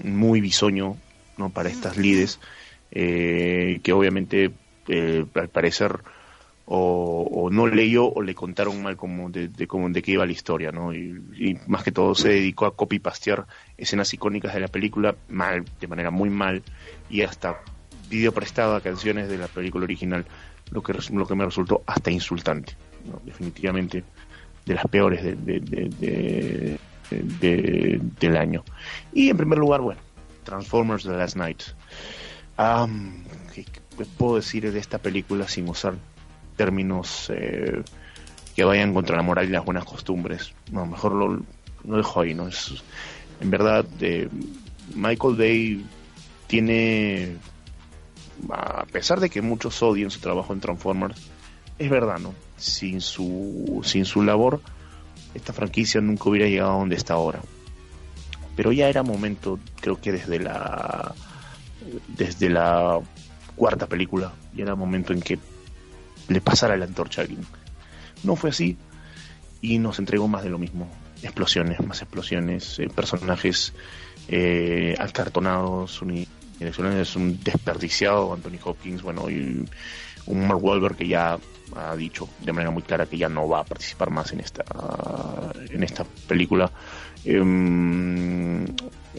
[0.02, 0.96] muy bisoño,
[1.50, 2.40] Para estas lides,
[2.90, 4.52] eh, que obviamente,
[4.88, 6.00] eh, al parecer,
[6.64, 10.72] o, no leyó o le contaron mal como de, de, de qué iba la historia,
[10.72, 10.94] ¿no?
[10.94, 15.86] Y, más que todo se dedicó a copy-pastear escenas icónicas de la película mal, de
[15.86, 16.62] manera muy mal,
[17.10, 17.60] y hasta
[18.08, 20.24] video prestado a canciones de la película original
[20.70, 22.74] lo que, lo que me resultó hasta insultante.
[23.24, 24.04] definitivamente
[24.64, 26.78] de las peores de,
[28.20, 28.64] del año.
[29.12, 30.00] Y en primer lugar, bueno,
[30.44, 31.62] Transformers The Last Night.
[33.54, 33.64] ¿qué,
[34.16, 35.94] puedo decir de esta película sin usar
[36.56, 37.82] términos eh,
[38.54, 40.52] que vayan contra la moral y las buenas costumbres?
[40.70, 41.42] No, mejor lo,
[41.96, 42.48] dejo ahí, ¿no?
[42.48, 42.82] Es,
[43.40, 44.28] en verdad, eh,
[44.94, 45.86] Michael Bay
[46.46, 47.36] tiene,
[48.50, 51.20] a pesar de que muchos odien su trabajo en Transformers,
[51.78, 52.34] es verdad, ¿no?
[52.56, 54.60] Sin su, sin su labor,
[55.34, 57.40] esta franquicia nunca hubiera llegado a donde está ahora.
[58.56, 61.14] Pero ya era momento, creo que desde la
[62.08, 63.00] desde la
[63.56, 65.38] cuarta película, ya era momento en que
[66.28, 67.44] le pasara la antorcha a alguien.
[68.22, 68.76] No fue así
[69.60, 70.88] y nos entregó más de lo mismo.
[71.22, 73.72] Explosiones, más explosiones, eh, personajes
[74.28, 76.02] eh, acartonados,
[76.60, 79.64] es un desperdiciado Anthony Hopkins, bueno, y
[80.26, 81.38] un Mark Wahlberg que ya
[81.74, 84.64] ha dicho de manera muy clara que ya no va a participar más en esta
[85.70, 86.70] en esta película.
[87.24, 88.66] Em,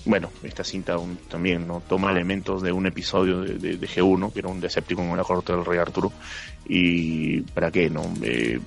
[0.06, 0.98] bueno, esta cinta
[1.30, 5.24] también no toma elementos de un episodio de, G1, que era un Decepticon con la
[5.24, 6.12] corte del Rey Arturo,
[6.68, 8.04] y para qué, ¿no?
[8.22, 8.60] Eh,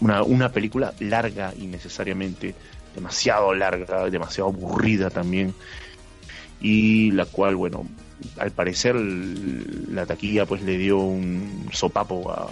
[0.00, 2.54] una, una película larga innecesariamente,
[2.94, 5.54] demasiado larga, demasiado aburrida también,
[6.60, 7.86] y la cual, bueno,
[8.38, 12.48] al parecer la taquilla pues le dio un sopapo a,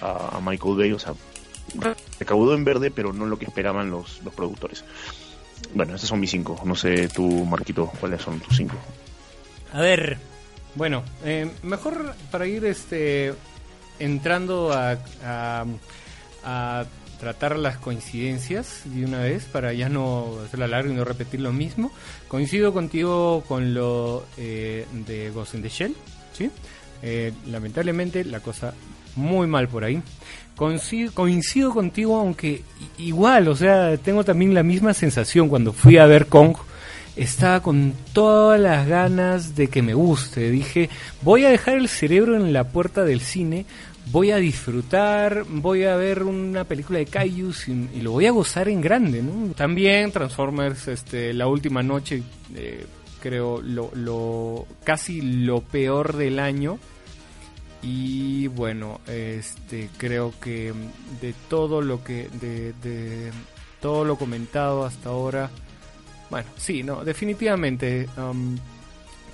[0.00, 1.14] a, Michael Bay, o sea,
[2.18, 4.84] recaudó en verde, pero no lo que esperaban los, los productores.
[5.74, 6.60] Bueno, esos son mis cinco.
[6.64, 8.76] No sé tú, Marquito, cuáles son tus cinco.
[9.72, 10.18] A ver,
[10.74, 13.34] bueno, eh, mejor para ir este
[13.98, 14.98] entrando a,
[16.44, 16.84] a
[17.20, 21.52] tratar las coincidencias de una vez para ya no hacerla larga y no repetir lo
[21.52, 21.92] mismo.
[22.26, 25.94] Coincido contigo con lo eh, de Ghost in the Shell,
[26.32, 26.50] ¿sí?
[27.00, 28.74] Eh, lamentablemente la cosa
[29.16, 30.02] muy mal por ahí.
[30.56, 32.62] Coincido, contigo, aunque
[32.98, 36.54] igual, o sea, tengo también la misma sensación cuando fui a ver Kong.
[37.16, 40.50] Estaba con todas las ganas de que me guste.
[40.50, 40.88] Dije,
[41.20, 43.66] voy a dejar el cerebro en la puerta del cine
[44.06, 48.68] voy a disfrutar, voy a ver una película de Kaijus y, lo voy a gozar
[48.68, 49.52] en grande, ¿no?
[49.54, 52.22] También Transformers, este, la última noche,
[52.54, 52.84] eh,
[53.20, 56.78] creo, lo, lo, casi lo peor del año.
[57.82, 60.72] Y bueno, este, creo que
[61.20, 63.32] de todo lo que, de, de
[63.80, 65.50] todo lo comentado hasta ahora,
[66.30, 68.08] bueno, sí, no, definitivamente.
[68.16, 68.56] Um,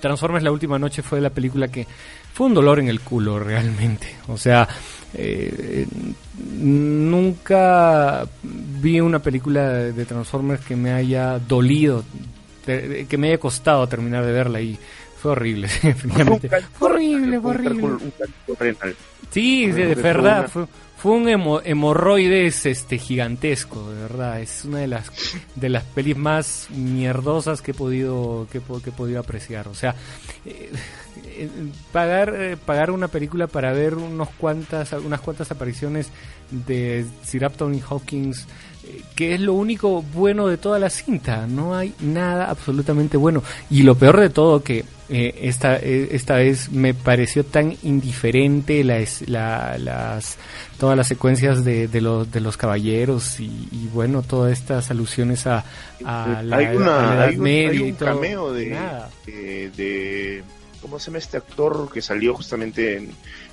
[0.01, 1.85] Transformers la última noche fue la película que
[2.33, 4.15] fue un dolor en el culo realmente.
[4.27, 4.67] O sea,
[5.13, 5.85] eh,
[6.57, 12.03] nunca vi una película de Transformers que me haya dolido,
[12.65, 14.77] que me haya costado terminar de verla y
[15.19, 16.49] fue horrible, definitivamente.
[16.73, 18.95] Fue horrible, horrible.
[19.31, 20.65] Sí, de verdad, fue,
[20.97, 24.41] fue un hemorroides este gigantesco, de verdad.
[24.41, 25.11] Es una de las
[25.55, 29.67] de las pelis más mierdosas que he podido que, que he podido apreciar.
[29.67, 29.95] O sea,
[30.45, 30.69] eh,
[31.25, 31.49] eh,
[31.91, 36.09] pagar eh, pagar una película para ver unos cuantas unas cuantas apariciones
[36.49, 38.47] de Sir Anthony Hawkins
[39.15, 41.47] que es lo único bueno de toda la cinta.
[41.47, 43.43] No hay nada absolutamente bueno.
[43.69, 48.83] Y lo peor de todo que eh, esta, eh, esta vez me pareció tan indiferente
[48.83, 48.99] la,
[49.77, 50.37] las,
[50.77, 55.65] todas las secuencias de, de, los, de los caballeros y, bueno, todas estas alusiones a,
[56.05, 58.77] a la, hay una, hay un, cameo de,
[59.25, 60.43] de,
[60.79, 63.09] ¿cómo se llama este actor que salió justamente en,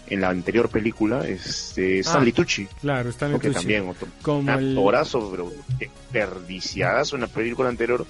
[0.08, 1.26] en la anterior película?
[1.26, 2.68] Este, Stanley ah, Tucci.
[2.80, 3.54] Claro, Stanley Tucci.
[3.54, 8.06] también otro, Como actorazo, pero desperdiciadazo en la película anterior,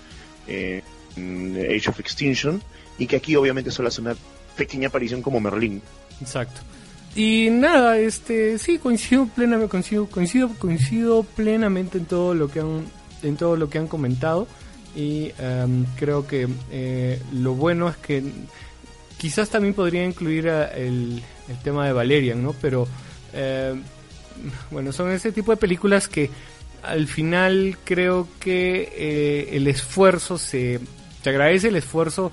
[0.47, 0.83] eh,
[1.17, 2.63] Age of Extinction
[2.99, 4.15] y que aquí obviamente solo hace una
[4.57, 5.83] pequeña aparición como Merlín.
[6.21, 6.61] Exacto.
[7.15, 12.85] Y nada, este sí coincido plenamente coincido, coincido coincido plenamente en todo lo que han
[13.23, 14.47] en todo lo que han comentado
[14.95, 18.23] y em, creo que eh, lo bueno es que
[19.17, 22.55] quizás también podría incluir el, el, tema de Valerian, ¿no?
[22.61, 22.87] Pero
[23.33, 23.83] em,
[24.71, 26.31] bueno, son ese tipo de películas que
[26.83, 30.81] al final creo que eh, el esfuerzo se,
[31.23, 32.31] se agradece el esfuerzo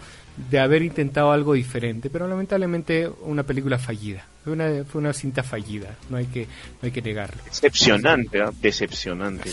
[0.49, 4.25] de haber intentado algo diferente, pero lamentablemente una película fallida.
[4.43, 7.41] Fue una, fue una cinta fallida, no hay que, no hay que negarlo.
[7.45, 8.45] Decepcionante, ¿eh?
[8.61, 9.49] decepcionante.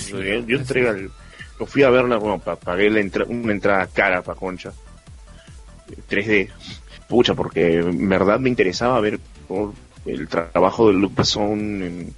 [0.47, 1.09] yo, entregué
[1.61, 4.73] lo fui a verla, bueno, pagué la una entrada cara para Concha,
[6.09, 6.49] 3D,
[7.07, 9.21] pucha, porque en verdad me interesaba ver
[10.07, 12.13] el trabajo de Luc Besson,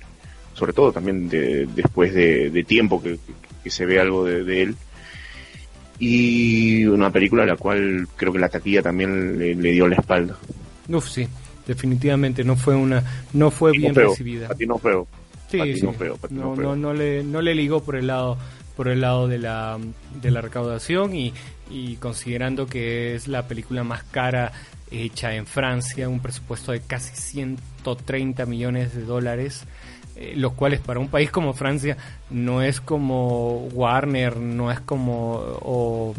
[0.54, 3.18] sobre todo también de, después de, tiempo que,
[3.70, 4.76] se ve algo de él
[6.04, 10.36] y una película a la cual creo que la taquilla también le, dio la espalda.
[10.88, 11.28] Uf, sí.
[11.64, 14.48] definitivamente no fue una, no fue bien feo, recibida.
[14.82, 15.06] Feo.
[15.48, 15.58] Sí, sí.
[15.58, 16.64] Patino feo, patino no, feo.
[16.64, 18.36] no, no le, no le ligó por el lado,
[18.76, 19.78] por el lado de la,
[20.20, 21.34] de la recaudación y,
[21.70, 24.50] y considerando que es la película más cara
[24.92, 29.64] hecha en Francia, un presupuesto de casi 130 millones de dólares,
[30.16, 31.96] eh, los cuales para un país como Francia
[32.30, 35.32] no es como Warner, no es como
[35.62, 36.14] o,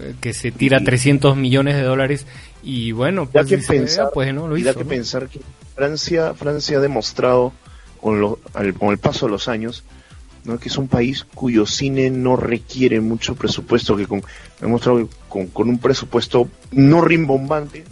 [0.00, 2.26] eh, que se tira 300 millones de dólares
[2.62, 4.74] y bueno, pues, que dice, pensar, "Ah, pues no lo hizo.
[4.74, 4.88] que ¿no?".
[4.90, 5.40] pensar que
[5.76, 7.52] Francia, Francia ha demostrado
[8.00, 9.84] con, lo- al- con el paso de los años
[10.44, 10.58] ¿no?
[10.58, 15.14] que es un país cuyo cine no requiere mucho presupuesto, que con, ha demostrado que
[15.28, 17.84] con, con un presupuesto no rimbombante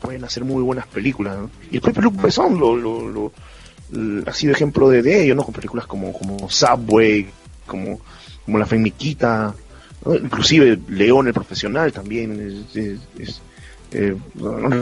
[0.00, 1.36] pueden hacer muy buenas películas.
[1.70, 3.32] Y el propio Luc Besson lo, lo, lo-
[4.26, 5.44] ha sido ejemplo de, de ello, ¿no?
[5.44, 7.26] con películas como, como Subway,
[7.66, 8.00] como,
[8.44, 9.54] como La Femiquita,
[10.22, 13.40] inclusive León el Profesional también es,
[13.92, 14.14] eh,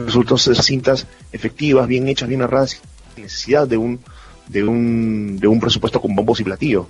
[0.07, 2.81] resultó ser cintas efectivas, bien hechas, bien narradas,
[3.15, 4.01] sin necesidad de un
[4.49, 6.87] de un de un presupuesto con bombos y platillos.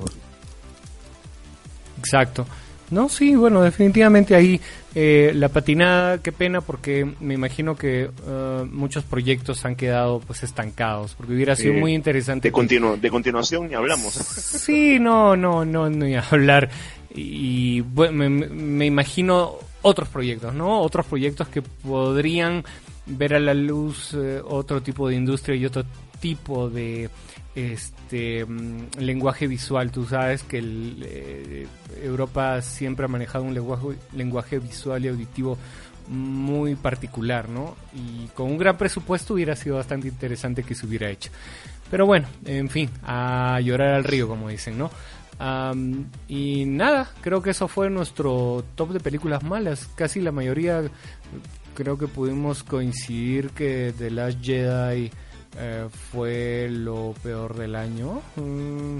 [1.98, 2.46] Exacto.
[2.90, 4.60] No, sí, bueno, definitivamente ahí
[4.94, 10.42] eh, la patinada, qué pena, porque me imagino que eh, muchos proyectos han quedado pues
[10.42, 12.50] estancados, porque hubiera sido Eh, muy interesante.
[12.50, 14.14] De, de continuación ni hablamos.
[14.66, 16.70] Sí, no, no, no, a hablar.
[17.14, 20.80] Y bueno, me, me imagino otros proyectos, ¿no?
[20.80, 22.64] Otros proyectos que podrían
[23.06, 25.84] ver a la luz eh, otro tipo de industria y otro
[26.20, 27.08] tipo de
[27.56, 29.90] este mm, lenguaje visual.
[29.90, 31.66] Tú sabes que eh,
[32.02, 33.54] Europa siempre ha manejado un
[34.12, 35.58] lenguaje, visual y auditivo
[36.08, 37.74] muy particular, ¿no?
[37.94, 41.30] Y con un gran presupuesto hubiera sido bastante interesante que se hubiera hecho.
[41.90, 44.90] Pero bueno, en fin, a llorar al río, como dicen, ¿no?
[46.28, 49.88] Y nada, creo que eso fue nuestro top de películas malas.
[49.94, 50.82] Casi la mayoría
[51.74, 55.10] creo que pudimos coincidir que The Last Jedi
[55.56, 58.20] eh, fue lo peor del año.
[58.36, 58.98] Mm,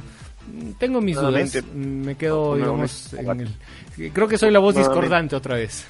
[0.79, 1.31] tengo mis dudas.
[1.33, 1.63] Nuevamente.
[1.63, 3.55] Mm, Me quedo, digamos, en Nuevamente.
[3.99, 4.13] el...
[4.13, 5.01] Creo que soy la voz Nuevamente.
[5.01, 5.87] discordante otra vez.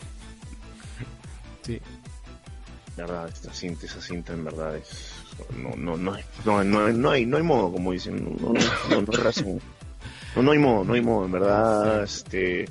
[1.62, 1.80] Sí.
[2.96, 5.12] verdad, esta cinta, esa cinta en verdad es
[5.58, 8.58] no no no no no, no hay no hay modo como dicen no no,
[8.88, 9.60] no, no hay razón
[10.34, 12.66] no no hay modo no hay modo en verdad este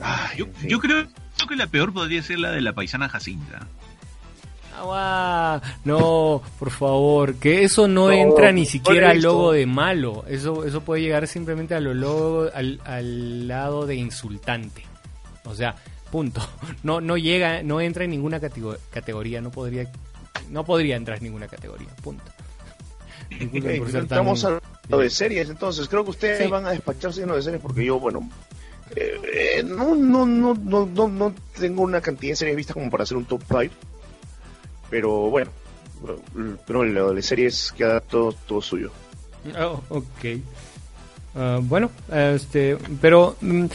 [0.00, 0.68] ay, Yo, en fin.
[0.70, 1.06] yo creo,
[1.36, 3.66] creo que la peor podría ser la de la paisana Jacinta.
[4.80, 10.24] Agua, no, por favor, que eso no, No, entra ni siquiera al logo de malo.
[10.28, 14.84] Eso, eso puede llegar simplemente a lo logo, al, al lado de insultante.
[15.44, 15.74] O sea,
[16.10, 16.40] punto.
[16.82, 19.90] No, no llega, no entra en ninguna catego- categoría, no podría,
[20.48, 21.88] no podría entrar en ninguna categoría.
[22.02, 22.24] Punto.
[23.38, 26.50] Ser tan- estamos hablando de series entonces creo que ustedes Sí.
[26.50, 28.28] van a despacharse lleno de series porque yo bueno
[28.96, 29.20] eh,
[29.58, 33.04] eh, no, no, no, no, no, no tengo una cantidad de series vistas como para
[33.04, 33.72] hacer un top 5
[34.90, 35.50] pero bueno
[36.66, 38.90] pero lo de series queda todo, todo suyo
[39.58, 40.40] Oh, ok.
[41.34, 43.66] Ah, bueno, este, pero mm,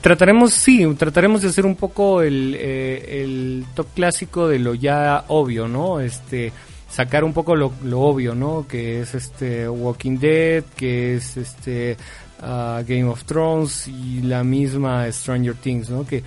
[0.00, 5.24] trataremos, sí, trataremos de hacer un poco el, eh, el top clásico de lo ya
[5.28, 6.00] obvio, ¿no?
[6.00, 6.52] Este,
[6.88, 8.66] sacar un poco lo, lo obvio, ¿no?
[8.68, 11.96] Que es este Walking Dead, que es este
[12.40, 16.06] ah, Game of Thrones y la misma Stranger Things, ¿no?
[16.06, 16.22] Que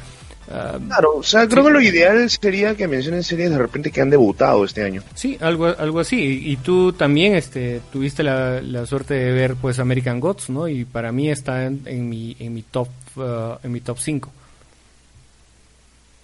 [0.51, 4.01] ah, Claro, o sea, creo que lo ideal sería que mencionen series de repente que
[4.01, 5.01] han debutado este año.
[5.13, 6.41] Sí, algo, algo así.
[6.45, 10.67] Y, tú también este, tuviste la, la suerte de ver pues American Gods, ¿no?
[10.67, 12.87] Y para mí está en, en mi, en mi top
[13.17, 14.31] uh, en mi top 5.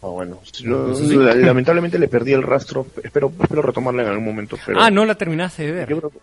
[0.03, 1.15] Ah, bueno, yo, sí.
[1.15, 5.05] la- lamentablemente le perdí el rastro, espero, espero retomarla en algún momento, pero Ah, no
[5.05, 5.89] la terminaste de ver.
[5.89, 6.17] yo creo que-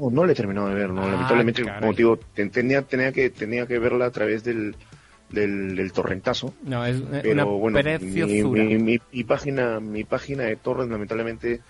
[0.00, 1.80] no, no le he terminado de ver, no, Ah, lamentablemente, caray.
[1.80, 4.74] como te digo, ten- tenía, tenía que, tenía que verla a través del,
[5.30, 8.62] del, del torrentazo, No, es una pero bueno, mi, preciosura.
[8.64, 11.60] mi, mi- mi página, mi página de torrent lamentablemente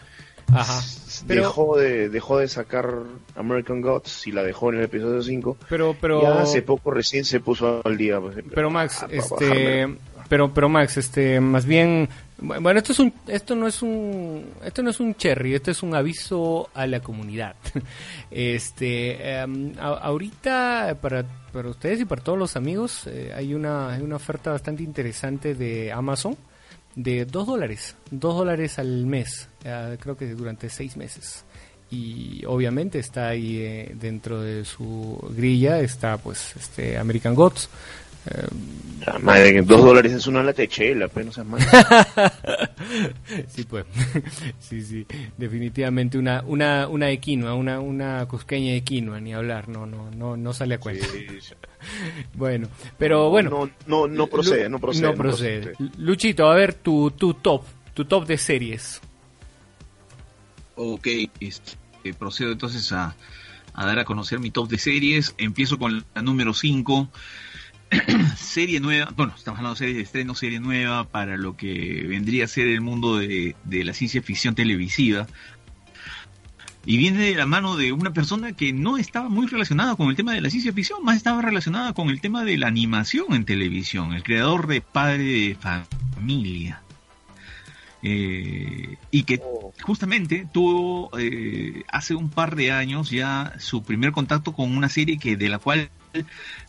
[0.52, 0.78] Ajá.
[0.80, 2.90] s- Pero- dejó de, dejó de sacar
[3.36, 7.24] American Gods y la dejó en el episodio 5, Pero, pero, ya hace poco recién
[7.24, 9.86] se puso al día, pues, pero Max, a- a este.
[10.30, 12.08] Pero, pero Max, este, más bien,
[12.38, 15.82] bueno, esto es un, esto no es un, esto no es un cherry, esto es
[15.82, 17.56] un aviso a la comunidad.
[18.30, 24.02] Este, em, ahorita para, para ustedes y para todos los amigos eh, hay una, hay
[24.02, 26.36] una oferta bastante interesante de Amazon
[26.94, 31.44] de dos dólares, dos dólares al mes, eh, creo que durante seis meses.
[31.90, 37.68] Y obviamente está ahí eh, dentro de su grilla está pues este American Gods.
[38.26, 38.46] Eh,
[39.06, 41.60] La madre, que dos dólares es una lata de chela, pues no seas mal.
[43.48, 43.86] sí, pues.
[44.60, 45.06] sí, sí.
[45.38, 50.10] Definitivamente una, una, una de quinoa, una, una cusqueña de quinoa, ni hablar, no, no,
[50.10, 51.06] no, no sale a cuenta.
[52.34, 52.68] Bueno,
[52.98, 53.48] pero bueno.
[53.48, 55.06] No, no, no procede, no procede.
[55.06, 55.72] No procede.
[55.96, 57.64] Luchito, a ver tu, tu top,
[57.94, 59.00] tu top de series.
[60.76, 61.06] Ok,
[61.40, 63.16] este, procedo entonces a,
[63.72, 65.34] a dar a conocer mi top de series.
[65.38, 67.08] Empiezo con la número 5.
[68.36, 72.44] serie nueva, bueno, estamos hablando de series de estreno, serie nueva para lo que vendría
[72.44, 75.26] a ser el mundo de, de la ciencia ficción televisiva.
[76.86, 80.16] Y viene de la mano de una persona que no estaba muy relacionada con el
[80.16, 83.44] tema de la ciencia ficción, más estaba relacionada con el tema de la animación en
[83.44, 86.82] televisión, el creador de Padre de Familia.
[88.02, 89.42] Eh, y que
[89.82, 95.18] justamente tuvo eh, hace un par de años ya su primer contacto con una serie
[95.18, 95.90] que de la cual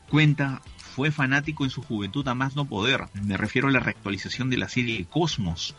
[0.09, 0.61] cuenta
[0.95, 3.05] fue fanático en su juventud a más no poder.
[3.23, 5.75] Me refiero a la reactualización de la serie Cosmos,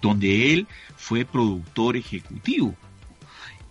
[0.00, 2.74] donde él fue productor ejecutivo.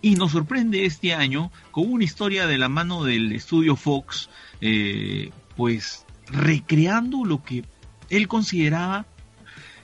[0.02, 4.30] Y nos sorprende este año con una historia de la mano del estudio Fox,
[4.62, 7.66] eh, pues recreando lo que
[8.10, 9.08] él consideraba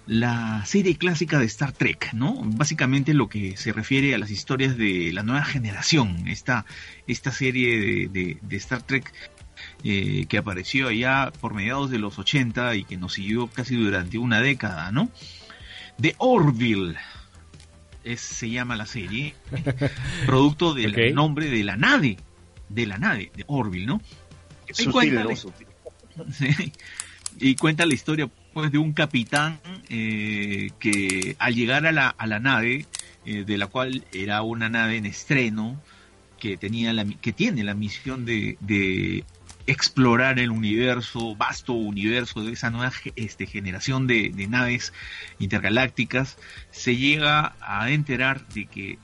[0.08, 2.42] la serie clásica de Star Trek, ¿no?
[2.44, 6.66] Básicamente lo que se refiere a las historias de la nueva generación, esta,
[7.08, 9.14] esta serie de, Star Trek
[9.84, 14.18] eh, que apareció allá por mediados de los 80 y que nos siguió casi durante
[14.18, 15.10] una década, ¿no?
[15.98, 16.96] De Orville,
[18.16, 19.36] se llama la serie,
[20.26, 22.18] producto del nombre de la nave,
[22.70, 24.02] de la nave, de Orville, ¿no?
[24.78, 25.36] Y cuenta, la,
[27.40, 29.60] y cuenta la historia pues de un capitán
[29.90, 32.86] eh, que al llegar a la, a la nave,
[33.26, 35.82] eh, de la cual era una nave en estreno,
[36.40, 39.24] que tenía la, que tiene la misión de, de
[39.68, 44.94] explorar el universo, vasto universo de esa nueva este, generación de, naves
[45.40, 46.38] intergalácticas,
[46.72, 49.00] se llega a enterar de que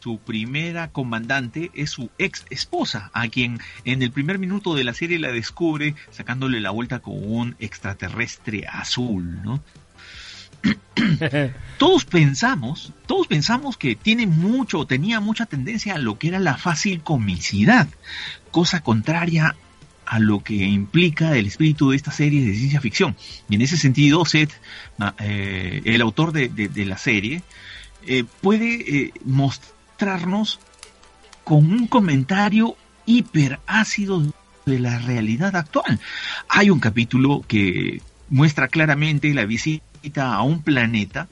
[0.00, 4.94] su primera comandante es su ex esposa, a quien en el primer minuto de la
[4.94, 9.62] serie la descubre sacándole la vuelta con un extraterrestre azul, ¿no?
[11.78, 16.56] todos pensamos, todos pensamos que tiene mucho, tenía mucha tendencia a lo que era la
[16.56, 17.88] fácil comicidad,
[18.50, 19.56] cosa contraria
[20.12, 23.16] a lo que implica el espíritu de esta serie de ciencia ficción.
[23.48, 24.52] Y en ese sentido, Seth,
[25.18, 27.42] eh, el autor de, la serie,
[28.06, 30.60] eh, puede eh, mostrarnos
[31.44, 34.22] con un comentario hiper ácido
[34.66, 35.98] de la realidad actual.
[36.46, 41.26] Hay un capítulo que muestra claramente la visita a un planeta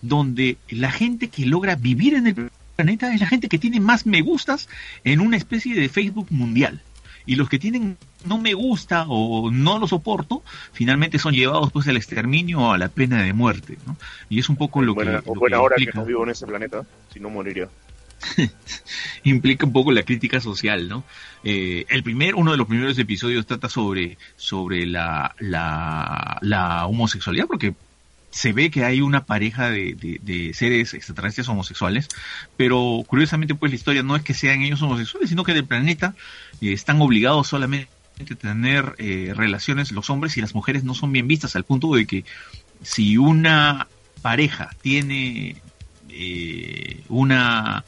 [0.00, 4.06] donde la gente que logra vivir en el planeta es la gente que tiene más
[4.06, 4.70] me gustas
[5.04, 6.82] en una especie de Facebook mundial
[7.26, 10.42] y los que tienen no me gusta o no lo soporto,
[10.72, 13.96] finalmente son llevados pues al exterminio o a la pena de muerte, ¿no?
[14.28, 15.20] Y es un poco lo que...
[15.26, 17.68] O buena hora que no vivo en ese planeta, si no moriría.
[19.24, 21.04] implica un poco la crítica social, ¿no?
[21.44, 27.46] Eh, el primer, uno de los primeros episodios trata sobre, sobre la, la, la homosexualidad,
[27.46, 27.74] porque
[28.32, 32.08] se ve que hay una pareja de, seres extraterrestres homosexuales,
[32.56, 36.14] pero curiosamente pues la historia no es que sean ellos homosexuales, sino que del planeta
[36.60, 37.88] eh, están obligados solamente
[38.22, 42.06] tener eh, relaciones los hombres y las mujeres no son bien vistas al punto de
[42.06, 42.24] que
[42.82, 43.88] si una
[44.22, 45.56] pareja tiene
[46.08, 47.84] eh, una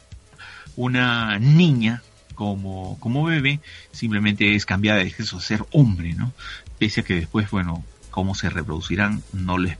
[0.75, 2.03] una niña
[2.35, 3.61] como, como bebé,
[3.91, 6.33] simplemente es cambiada de sexo a ser hombre, ¿no?
[6.77, 9.77] Pese a que después, bueno, cómo se reproducirán no les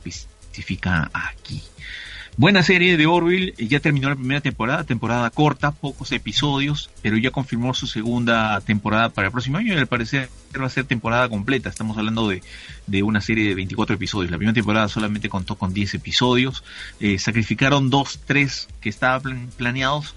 [1.12, 1.62] aquí.
[2.38, 7.30] Buena serie de Orville, ya terminó la primera temporada, temporada corta, pocos episodios, pero ya
[7.30, 10.28] confirmó su segunda temporada para el próximo año y al parecer
[10.60, 11.70] va a ser temporada completa.
[11.70, 12.42] Estamos hablando de,
[12.86, 14.30] de una serie de 24 episodios.
[14.30, 16.62] La primera temporada solamente contó con 10 episodios,
[17.00, 20.14] eh, sacrificaron dos, tres que estaban planeados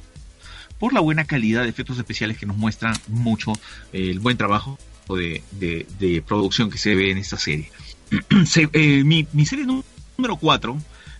[0.77, 3.53] por la buena calidad de efectos especiales que nos muestran mucho
[3.93, 4.77] eh, el buen trabajo
[5.07, 7.71] de, de, producción que se ve en esta serie.
[8.73, 10.77] Eh, mi, mi serie número 4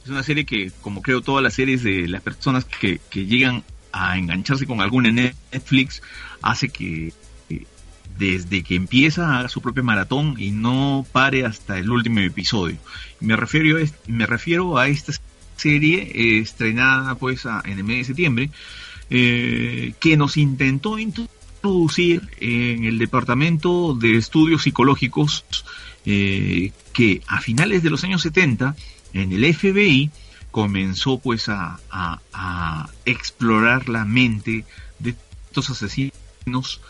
[0.10, 4.18] es una serie que, como creo todas las series de las personas que, llegan a
[4.18, 6.02] engancharse con alguna Netflix,
[6.42, 7.14] hace que
[8.18, 12.78] desde que empieza haga su propia maratón y no pare hasta el último episodio.
[13.20, 15.14] Me refiero a, me refiero a esta
[15.56, 18.50] serie eh, estrenada pues en el mes de septiembre,
[19.10, 25.46] eh, que nos intentó introducir en el departamento de estudios psicológicos
[26.06, 28.76] eh, que a finales de los años 70
[29.14, 30.12] en el FBI
[30.52, 31.80] comenzó pues a,
[33.06, 34.66] explorar la mente
[35.00, 35.16] de
[35.48, 36.82] estos asesinos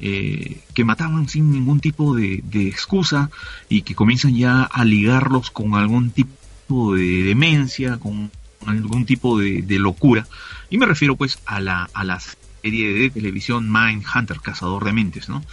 [0.00, 3.30] eh, que mataban sin ningún tipo de, excusa
[3.68, 8.30] y que comienzan ya a ligarlos con algún tipo de demencia, con
[8.66, 10.26] algún tipo de, locura.
[10.70, 15.28] Y me refiero pues a la, a la serie de televisión Mindhunter, Cazador de Mentes,
[15.28, 15.44] ¿no?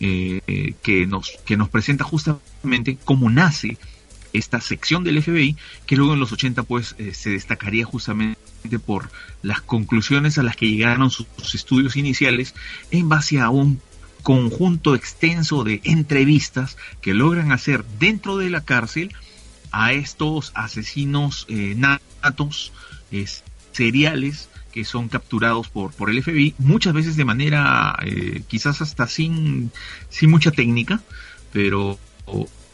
[0.00, 3.76] Eh, que, nos, que nos presenta justamente cómo nace
[4.32, 5.56] esta sección del FBI,
[5.86, 8.38] que luego en los 80 pues eh, se destacaría justamente
[8.84, 9.10] por
[9.42, 12.54] las conclusiones a las que llegaron sus, estudios iniciales
[12.90, 13.80] en base a un
[14.22, 19.14] conjunto extenso de entrevistas que logran hacer dentro de la cárcel
[19.70, 22.72] a estos asesinos eh, natos,
[23.72, 29.06] seriales, que son capturados por, por el FBI, muchas veces de manera eh, quizás hasta
[29.06, 29.70] sin,
[30.10, 31.00] sin mucha técnica,
[31.52, 31.98] pero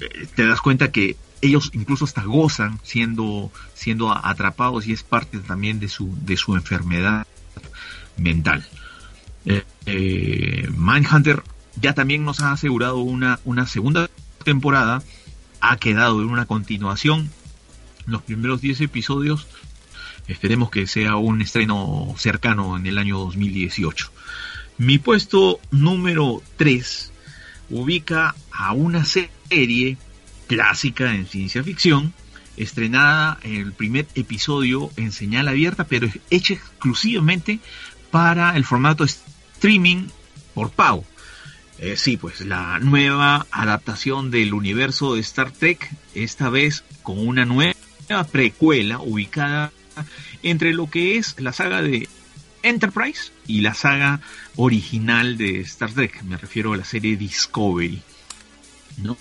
[0.01, 5.39] eh, te das cuenta que ellos incluso hasta gozan siendo, siendo atrapados y es parte
[5.39, 7.27] también de su, de su enfermedad
[8.17, 8.67] mental.
[9.45, 11.43] Eh, eh, Mindhunter
[11.81, 14.09] ya también nos ha asegurado una, una segunda
[14.43, 15.03] temporada,
[15.61, 17.31] ha quedado en una continuación.
[18.07, 19.47] Los primeros 10 episodios,
[20.29, 24.11] esperemos que sea un estreno cercano en el año 2018.
[24.79, 27.13] Mi puesto número 3
[27.71, 29.97] ubica a una serie
[30.47, 32.13] clásica en ciencia ficción,
[32.57, 37.59] estrenada en el primer episodio en señal abierta, pero hecha exclusivamente
[38.11, 40.09] para el formato streaming
[40.55, 41.05] por pago.
[41.79, 47.45] Eh, sí, pues la nueva adaptación del universo de Star Trek, esta vez con una
[47.45, 47.75] nueva
[48.31, 49.73] precuela ubicada
[50.43, 52.09] entre lo que es la saga de
[52.63, 54.21] Enterprise y la saga
[54.57, 58.01] original de Star Trek, me refiero a la serie Discovery.
[58.99, 59.17] ¿no?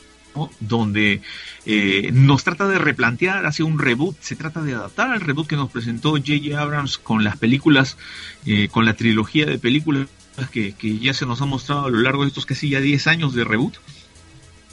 [0.59, 1.21] Donde
[1.65, 5.55] eh, nos trata de replantear hacia un reboot, se trata de adaptar al reboot que
[5.55, 6.59] nos presentó J.J.
[6.59, 7.97] Abrams con las películas,
[8.45, 10.07] eh, con la trilogía de películas
[10.51, 13.33] que, ya se nos ha mostrado a lo largo de estos casi ya 10 años
[13.33, 13.75] de reboot,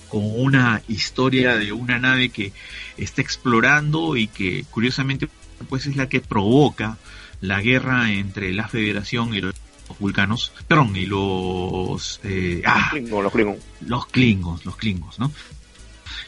[0.09, 2.53] con una historia de una nave que
[2.97, 5.29] está explorando y que curiosamente
[5.69, 6.99] pues es la que provoca
[7.41, 9.55] la guerra entre la Federación y los
[9.99, 12.21] vulcanos, perdón, y los...
[12.25, 13.65] Eh, ah, los klingons.
[13.87, 15.33] Los klingons, los klingons, ¿no?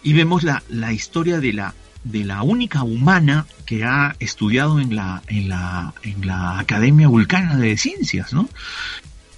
[0.02, 1.74] Y vemos la, la historia de la,
[2.04, 7.56] de la única humana que ha estudiado en la, en la, en la Academia Vulcana
[7.56, 8.48] de Ciencias, ¿no?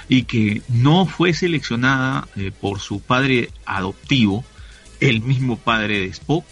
[0.08, 4.44] Y que no fue seleccionada eh, por su padre adoptivo,
[5.00, 6.44] el mismo padre de Spock,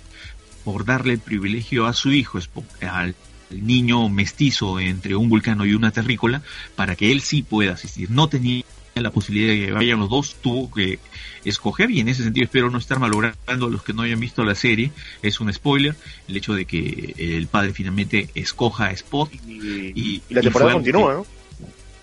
[0.64, 3.14] por darle el privilegio a su hijo, Spock, al
[3.60, 6.42] niño mestizo entre un vulcano y una terrícola
[6.76, 8.10] para que él sí pueda asistir.
[8.10, 8.64] No tenía
[8.94, 10.98] la posibilidad de que vayan los dos, tuvo que
[11.44, 14.44] escoger y en ese sentido espero no estar malogrando a los que no hayan visto
[14.44, 14.92] la serie,
[15.22, 15.96] es un spoiler,
[16.28, 21.26] el hecho de que el padre finalmente escoja a Spot y, la temporada continúa, ¿no?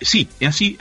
[0.01, 0.77] Sí, así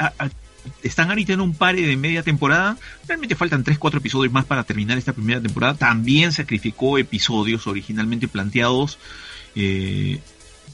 [0.82, 2.76] están ahorita en un par de media temporada.
[3.06, 5.74] Realmente faltan 3-4 episodios más para terminar esta primera temporada.
[5.74, 8.98] También sacrificó episodios originalmente planteados
[9.54, 10.20] eh,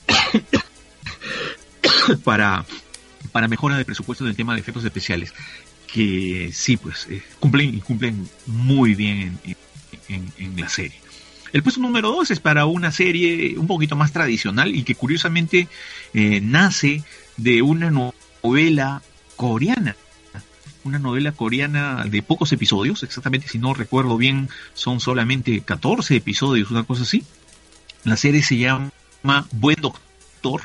[2.24, 2.64] para,
[3.32, 5.32] para mejora de presupuesto del tema de efectos especiales,
[5.92, 9.38] que sí, pues eh, cumplen y cumplen muy bien
[10.08, 10.98] en, la serie.
[11.52, 15.68] El puesto número 2 es para una serie un poquito más tradicional y que curiosamente
[16.12, 17.04] eh, nace
[17.36, 19.02] de una novela
[19.36, 19.96] coreana.
[20.82, 26.70] Una novela coreana de pocos episodios, exactamente si no recuerdo bien, son solamente 14 episodios,
[26.70, 27.24] una cosa así.
[28.02, 28.90] La serie se llama
[29.52, 30.62] Buen Doctor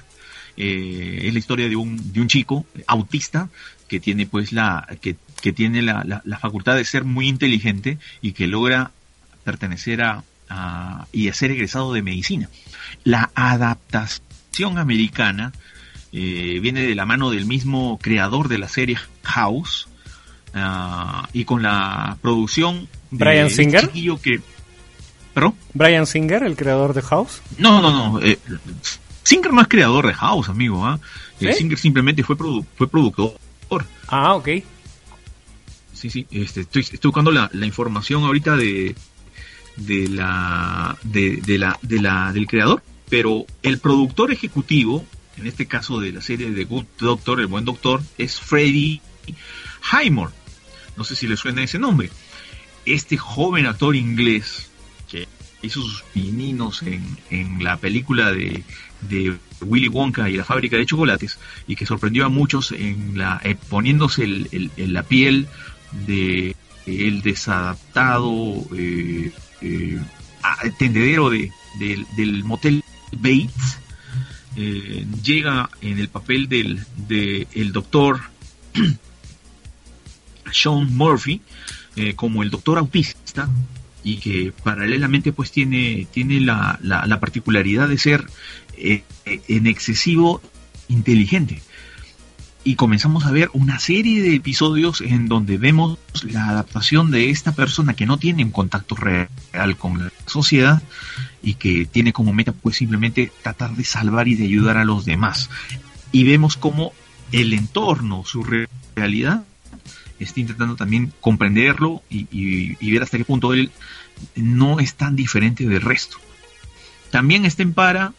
[0.57, 3.49] eh, es la historia de un, de un chico autista
[3.87, 5.15] que tiene pues la, que,
[5.53, 8.91] tiene la, facultad de ser muy inteligente y que logra
[9.43, 10.23] pertenecer a,
[11.11, 12.49] y a ser egresado de medicina.
[13.03, 15.53] La adaptación americana
[16.11, 19.87] eh, viene de la mano del mismo creador de la serie House
[20.53, 23.89] ah, y con la producción de Brian Singer
[24.21, 24.41] que
[25.73, 28.37] Brian Singer el creador de House no no no eh,
[29.29, 30.83] Singer no es creador de House, amigo.
[30.83, 30.99] ¿ah?
[31.39, 31.53] ¿Eh?
[31.53, 33.37] Singer simplemente fue, fue productor.
[34.07, 34.49] Ah, ok.
[35.93, 36.25] Sí, sí.
[36.31, 38.95] Este, estoy, estoy buscando la, información ahorita de,
[39.75, 42.81] de la, de, la, de la, del creador.
[43.07, 45.05] Pero el productor ejecutivo,
[45.37, 48.99] en este caso de la serie de Good Doctor, el buen doctor, es Freddie
[49.93, 50.33] Highmore.
[50.97, 52.09] No sé si le suena ese nombre.
[52.83, 54.68] Este joven actor inglés
[55.09, 55.27] que
[55.61, 58.63] hizo sus pininos en, en la película de
[59.01, 61.37] de Willy Wonka y la fábrica de chocolates
[61.67, 65.47] y que sorprendió a muchos en la eh, poniéndose el, la piel
[66.05, 66.55] de
[66.85, 69.31] el desadaptado eh,
[69.61, 69.99] eh,
[70.77, 73.79] tendedero de, del motel Bates
[75.23, 78.19] llega en el papel del de el doctor
[80.51, 81.41] Sean Murphy
[82.15, 83.47] como el doctor autista
[84.09, 88.25] y que paralelamente pues tiene, tiene la, la particularidad de ser
[88.75, 90.41] eh, en excesivo
[90.87, 91.61] inteligente.
[92.63, 97.51] y comenzamos a ver una serie de episodios en donde vemos la adaptación de esta
[97.51, 100.81] persona que no tiene un contacto real con la sociedad
[101.43, 105.05] y que tiene como meta pues simplemente tratar de salvar y de ayudar a los
[105.05, 105.49] demás.
[106.11, 106.93] Y vemos como
[107.31, 108.43] el entorno, su
[108.95, 109.43] realidad,
[110.19, 113.71] está intentando también comprenderlo y, ver hasta qué punto él
[114.35, 116.17] no es tan diferente del resto.
[117.11, 118.13] También está en para,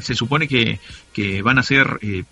[0.00, 2.24] se supone que, van a ser eh,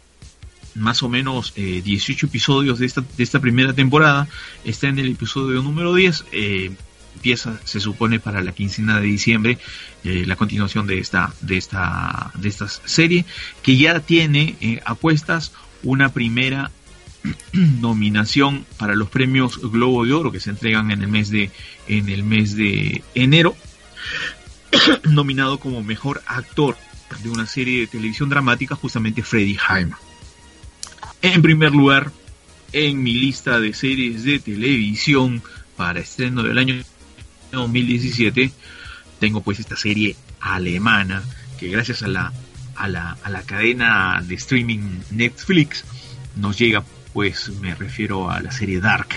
[0.74, 4.28] más o menos 18 eh, episodios de esta, de esta primera temporada.
[4.64, 6.24] Está en el episodio número 10.
[6.32, 6.72] Eh,
[7.14, 9.58] empieza, se supone, para la quincena de diciembre,
[10.04, 13.24] eh, la continuación de esta, de esta, de esta serie,
[13.62, 15.52] que ya tiene apuestas
[15.82, 16.70] una primera
[17.52, 21.50] nominación para los premios Globo de Oro que se entregan en el mes de,
[21.88, 23.56] en el mes de enero,
[25.04, 26.76] nominado como mejor actor
[27.22, 29.98] de una serie de televisión dramática, justamente Freddie Hyman.
[31.20, 32.10] En primer lugar,
[32.72, 35.42] en mi lista de series de televisión
[35.76, 36.82] para estreno del año
[37.52, 38.50] 2017,
[39.20, 41.22] tengo pues esta serie alemana
[41.60, 42.32] que gracias a la,
[42.74, 45.84] a la, a la cadena de streaming Netflix
[46.36, 46.82] nos llega
[47.12, 49.08] pues me refiero a la serie Dark,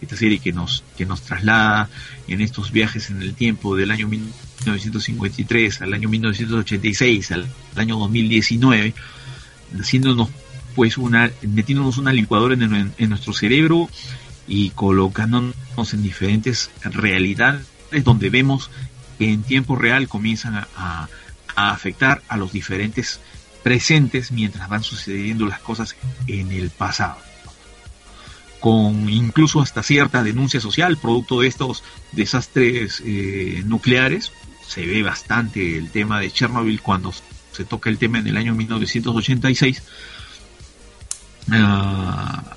[0.00, 1.88] esta serie que nos, que nos traslada
[2.28, 8.94] en estos viajes en el tiempo del año 1953 al año 1986 al año 2019,
[9.78, 10.28] haciéndonos
[10.74, 13.88] pues una, metiéndonos una licuadora en, nuestro cerebro
[14.46, 15.54] y colocándonos
[15.92, 17.66] en diferentes realidades
[18.04, 18.70] donde vemos
[19.18, 21.08] que en tiempo real comienzan a,
[21.56, 23.20] afectar a los diferentes
[23.62, 25.96] presentes mientras van sucediendo las cosas
[26.26, 27.18] en el pasado
[28.60, 31.82] con incluso hasta cierta denuncia social producto de estos
[32.12, 34.32] desastres eh, nucleares.
[34.66, 37.12] Se ve bastante el tema de Chernobyl cuando
[37.52, 39.82] se toca el tema en el año 1986
[41.50, 42.56] Ah,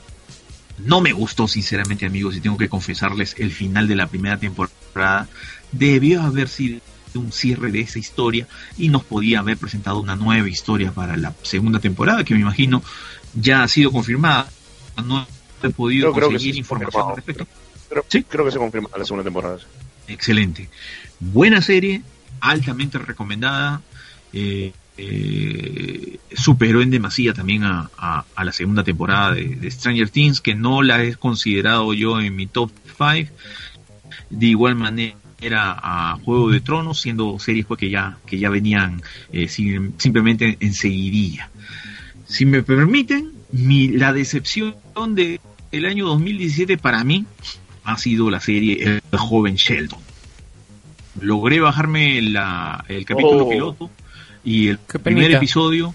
[0.80, 5.28] no me gustó, sinceramente, amigos, y tengo que confesarles, el final de la primera temporada
[5.72, 6.82] debió haber sido
[7.16, 8.48] un cierre de esa historia
[8.78, 12.84] y nos podía haber presentado una nueva historia para la segunda temporada, que me imagino
[13.36, 14.50] ya ha sido confirmada.
[15.68, 17.48] He podido conseguir información al respecto.
[18.08, 18.24] ¿Sí?
[18.24, 19.60] creo que se confirma la segunda temporada.
[20.08, 20.70] Excelente.
[21.20, 22.02] Buena serie,
[22.40, 23.82] altamente recomendada.
[24.32, 30.82] Eh, eh, superó en demasía también a, la segunda temporada de, Stranger Things, que no
[30.82, 33.32] la he considerado yo en mi top 5.
[34.30, 35.16] De igual manera
[35.52, 40.74] a Juego de Tronos, siendo series pues, que ya, que ya venían eh, simplemente en
[40.74, 41.50] seguidilla.
[42.28, 44.76] Si me permiten, mi, la decepción
[45.10, 45.40] de
[45.74, 47.26] el año 2017 para mí
[47.84, 50.00] ha sido la serie El joven Sheldon.
[51.20, 53.50] Logré bajarme la, el capítulo oh.
[53.50, 53.90] piloto
[54.46, 55.94] y el primer episodio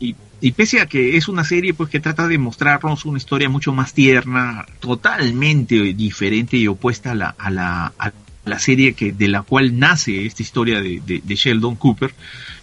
[0.00, 3.48] y, y, pese a que es una serie pues que trata de mostrarnos una historia
[3.48, 8.12] mucho más tierna, totalmente diferente y opuesta a la, a la, a
[8.44, 12.12] la serie que de la cual nace esta historia de, de, Sheldon Cooper,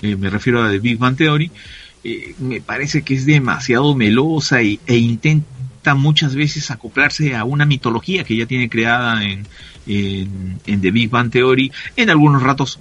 [0.02, 1.52] eh, me refiero a The Big Bang Theory,
[2.04, 5.59] eh, me parece que es demasiado melosa y, e intenta
[5.96, 9.48] muchas veces acoplarse a una mitología que ya tiene creada en,
[9.88, 11.72] en, The Big Bang Theory.
[11.96, 12.80] En algunos ratos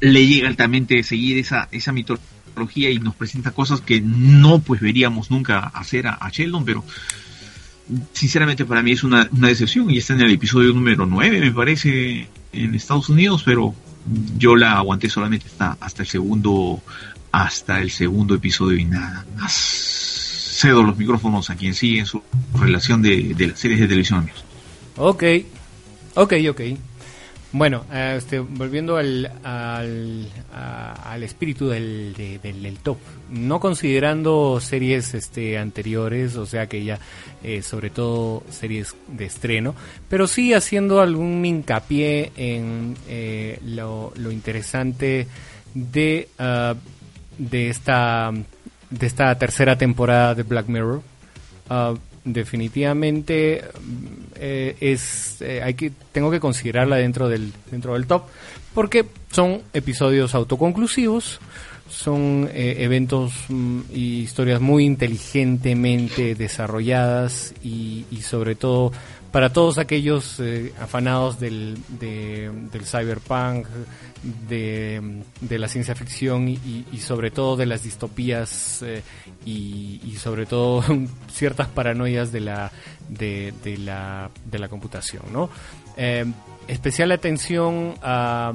[0.00, 5.30] le llega altamente seguir esa, esa mitología y nos presenta cosas que no pues veríamos
[5.30, 6.84] nunca hacer a, Sheldon, pero
[8.12, 12.28] sinceramente para mí es una, decepción y está en el episodio número 9 me parece
[12.52, 13.74] en Estados Unidos, pero
[14.36, 16.82] yo la aguanté solamente hasta, hasta el segundo
[17.32, 19.99] hasta el segundo episodio y nada más.
[20.60, 22.22] Cedo los micrófonos a quien sigue en su
[22.54, 24.44] relación de, de las series de televisión, amigos.
[24.96, 25.24] Ok,
[26.14, 26.60] ok, ok.
[27.52, 36.46] Bueno, este, volviendo al, al, espíritu del, del, top, no considerando series este, anteriores, o
[36.46, 37.00] sea que ya
[37.42, 39.74] eh, sobre todo series de estreno,
[40.08, 45.26] pero sí haciendo algún hincapié en eh, lo, lo, interesante
[45.74, 46.76] de, ah,
[47.36, 48.32] de, esta,
[48.90, 51.02] de esta tercera temporada de Black Mirror.
[51.70, 53.64] Uh, definitivamente
[54.34, 58.24] eh, es eh, hay que tengo que considerarla dentro del dentro del top
[58.74, 61.40] porque son episodios autoconclusivos
[61.88, 68.92] son eh, eventos mm, y historias muy inteligentemente desarrolladas y sobre todo
[69.32, 70.40] para todos aquellos
[70.80, 73.66] afanados del, del cyberpunk,
[74.48, 78.84] de, de, la ciencia ficción y, sobre todo de las distopías
[79.44, 80.84] y, y, sobre todo
[81.32, 82.72] ciertas paranoias de la,
[83.08, 85.50] de, la, de la computación, ¿no?
[86.68, 88.52] Especial atención a,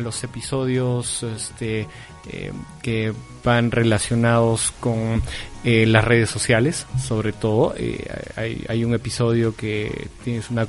[0.00, 1.86] los episodios este,
[2.82, 3.12] que
[3.44, 5.22] van relacionados con
[5.64, 7.74] las redes sociales, sobre todo.
[8.36, 10.66] hay, hay, un episodio que tiene una,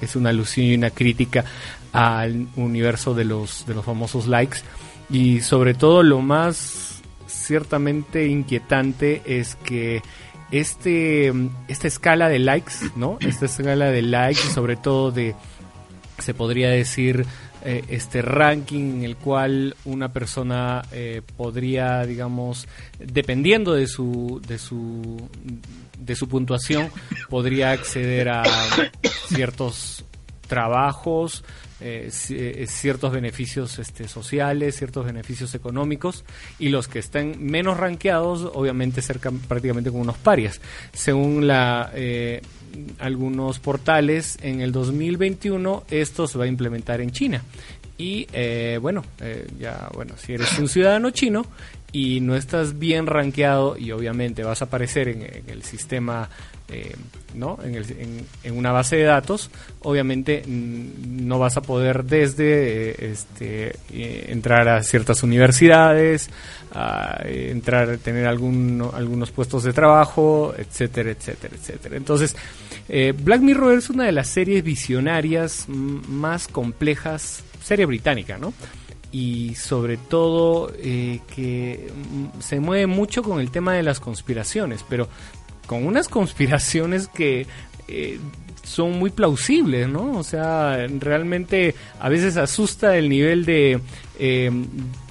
[0.00, 1.44] es una alusión y una crítica
[1.92, 4.58] al universo de los, de los famosos likes
[5.10, 10.02] y sobre todo lo más ciertamente inquietante es que
[10.50, 11.32] este
[11.68, 13.18] esta escala de likes, ¿no?
[13.20, 15.34] Esta escala de likes sobre todo de
[16.18, 17.24] se podría decir
[17.64, 22.68] eh, este ranking en el cual una persona eh, podría, digamos,
[22.98, 25.28] dependiendo de su de su
[25.98, 26.90] de su puntuación,
[27.28, 28.44] podría acceder a
[29.26, 30.04] ciertos
[30.46, 31.44] trabajos,
[31.80, 36.24] eh, eh, ciertos beneficios este, sociales, ciertos beneficios económicos,
[36.58, 40.60] y los que estén menos ranqueados, obviamente, cercan prácticamente con unos parias.
[40.92, 42.42] Según la, eh,
[42.98, 47.42] algunos portales, en el 2021 esto se va a implementar en China.
[47.96, 48.28] Y
[48.80, 49.02] bueno,
[49.58, 51.44] ya, bueno, si eres un ciudadano chino,
[51.92, 56.28] y no estás bien rankeado y obviamente vas a aparecer en, el sistema,
[56.68, 56.94] eh,
[57.34, 57.58] ¿no?
[57.64, 59.50] En, en, una base de datos,
[59.80, 66.28] obviamente no vas a poder desde eh, este, eh, entrar a ciertas universidades,
[66.74, 71.96] a entrar, tener algún, algunos puestos de trabajo, etcétera, etcétera, etcétera.
[71.96, 72.36] Entonces,
[72.88, 78.52] Black Mirror es una de las series visionarias más complejas, serie británica, ¿no?
[79.10, 84.84] Y sobre todo eh, que mm, se mueve mucho con el tema de las conspiraciones,
[84.88, 85.08] pero
[85.66, 87.46] con unas conspiraciones que
[87.88, 88.18] eh,
[88.62, 90.18] son muy plausibles, ¿no?
[90.18, 93.80] O sea, realmente a veces asusta el nivel de,
[94.18, 94.50] eh,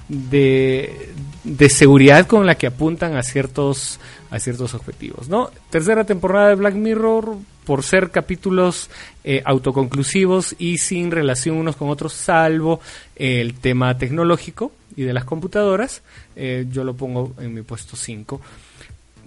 [0.08, 1.10] de,
[1.44, 4.00] de seguridad con la que apuntan a ciertos
[4.30, 5.50] a ciertos objetivos, ¿no?
[5.70, 7.38] Tercera temporada de Black Mirror
[7.68, 8.90] por ser capítulos
[9.26, 12.80] eh, autoconclusivos y sin relación unos con otros, salvo
[13.18, 16.02] el tema tecnológico y de las computadoras.
[16.38, 18.40] Eh, yo lo pongo en mi puesto 5.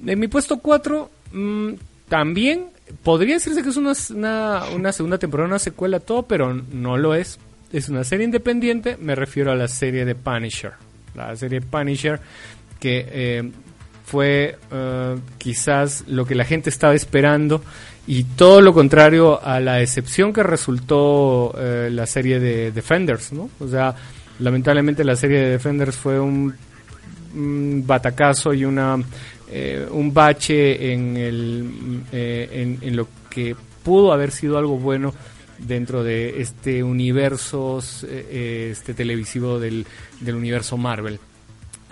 [0.07, 1.69] En mi puesto 4 mm,
[2.09, 2.69] también
[3.03, 3.93] podría decirse que es una,
[4.75, 7.39] una, segunda temporada, una secuela, todo, pero no lo es.
[7.75, 10.73] Es una serie independiente, me refiero a la serie de Punisher.
[11.15, 12.21] La serie Punisher
[12.81, 13.51] que eh,
[14.07, 14.57] fue
[15.37, 17.63] quizás lo que la gente estaba esperando
[18.07, 23.51] y todo lo contrario a la excepción que resultó eh, la serie de Defenders, ¿no?
[23.61, 23.95] O sea,
[24.39, 26.55] lamentablemente la serie de Defenders fue un,
[27.33, 28.99] batacazo y una
[29.49, 33.55] eh, un bache en, el, eh, en, lo que
[33.85, 35.15] pudo haber sido algo bueno
[35.59, 39.87] dentro de este universo este televisivo del,
[40.21, 41.21] del universo Marvel.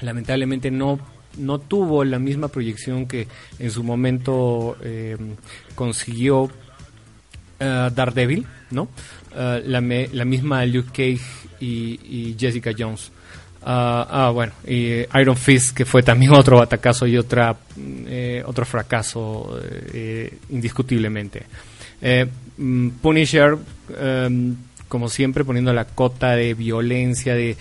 [0.00, 0.98] Lamentablemente no
[1.38, 3.26] no tuvo la misma proyección que
[3.58, 5.16] en su momento eh,
[5.74, 6.50] consiguió uh,
[7.58, 8.88] Daredevil, ¿no?
[9.34, 11.20] Eh, la, la, misma Luke Cage
[11.60, 13.10] y, Jessica Jones.
[13.64, 17.56] ah, ah bueno, y Iron Fist, que fue también otro batacazo y otra,
[18.44, 19.58] otro fracaso
[20.50, 21.46] indiscutiblemente.
[22.56, 23.56] Mm, Punisher,
[24.88, 27.56] como siempre, poniendo la cota de violencia, de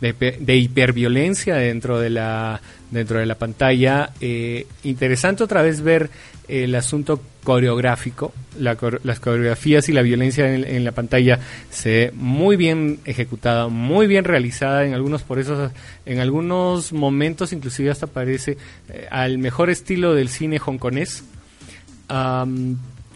[0.00, 2.60] de, hiperviolencia dentro de la
[2.90, 4.12] dentro de la pantalla.
[4.20, 6.10] Eh, interesante otra vez ver
[6.48, 8.32] el asunto coreográfico.
[8.58, 11.38] Las coreografías y la violencia en, la pantalla
[11.70, 14.84] se muy bien ejecutada muy bien realizada.
[14.84, 15.70] En algunos por eso
[16.04, 18.56] en algunos momentos inclusive hasta parece
[18.88, 21.24] eh, al mejor estilo del cine hongkonés.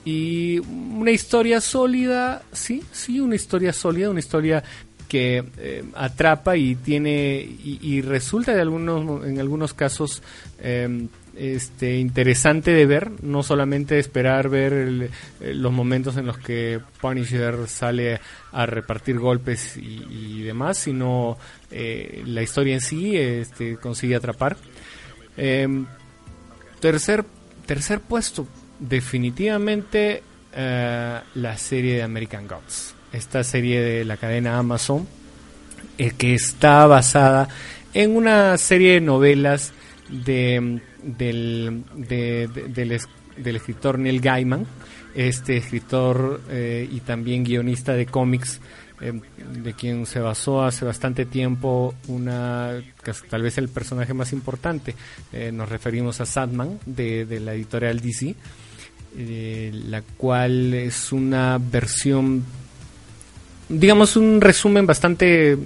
[0.02, 4.64] Y una historia sólida, sí, sí, una historia sólida, una historia
[5.10, 10.22] que eh, atrapa y tiene y, resulta de algunos en algunos casos
[10.60, 15.10] em, este interesante de ver no solamente esperar ver
[15.40, 18.20] eh, los momentos en los que Punisher sale
[18.52, 21.36] a repartir golpes y, demás sino
[21.72, 24.56] eh, la historia en sí este consigue atrapar.
[25.36, 25.86] Em,
[26.78, 27.24] tercer
[27.66, 28.46] tercer puesto
[28.78, 30.22] definitivamente
[30.52, 35.06] la serie de American Gods esta serie de la cadena Amazon,
[35.98, 37.48] eh, que está basada
[37.92, 39.72] en una serie de novelas
[40.08, 42.92] de, del, del,
[43.56, 44.66] escritor Neil Gaiman,
[45.14, 48.60] este escritor eh, y también guionista de cómics,
[49.00, 49.18] eh,
[49.62, 52.80] de quien se basó hace bastante tiempo una
[53.28, 54.94] tal vez el personaje más importante.
[55.52, 58.34] nos referimos a Sadman de, de la editorial DC,
[59.88, 62.44] la cual es una versión
[63.70, 65.56] digamos un resumen bastante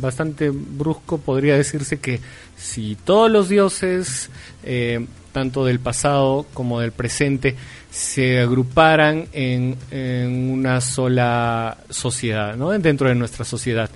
[0.00, 2.20] bastante brusco podría decirse que
[2.56, 4.30] si todos los dioses
[4.64, 7.54] eh, tanto del pasado como del presente
[7.90, 9.76] se agruparan en,
[10.50, 12.70] una sola sociedad ¿no?
[12.70, 13.90] dentro de nuestra sociedad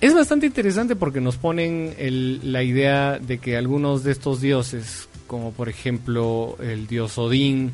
[0.00, 1.94] es bastante interesante porque nos ponen
[2.42, 7.72] la idea de que algunos de estos dioses como por ejemplo el dios Odín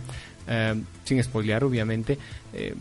[0.48, 0.74] eh,
[1.04, 2.18] sin spoilear obviamente
[2.52, 2.74] eh,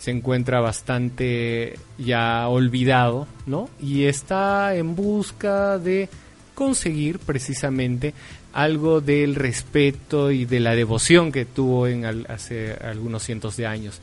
[0.00, 3.68] se encuentra bastante ya olvidado, ¿no?
[3.78, 6.08] Y está en busca de
[6.54, 8.14] conseguir precisamente
[8.54, 14.00] algo del respeto y de la devoción que tuvo en hace algunos cientos de años.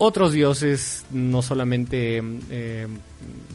[0.00, 2.86] Otros dioses, no solamente, eh,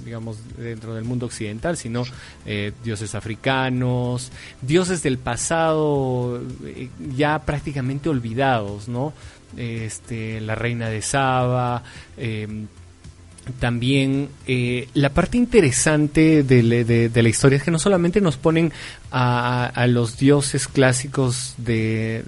[0.05, 2.03] digamos, dentro del mundo occidental, sino
[2.45, 4.31] eh, dioses africanos,
[4.61, 9.13] dioses del pasado eh, ya prácticamente olvidados, ¿no?
[9.57, 11.83] Este, la reina de Saba,
[12.17, 12.67] em,
[13.59, 18.71] también eh, la parte interesante de, la historia es que no solamente nos ponen
[19.11, 22.23] a, los dioses clásicos de,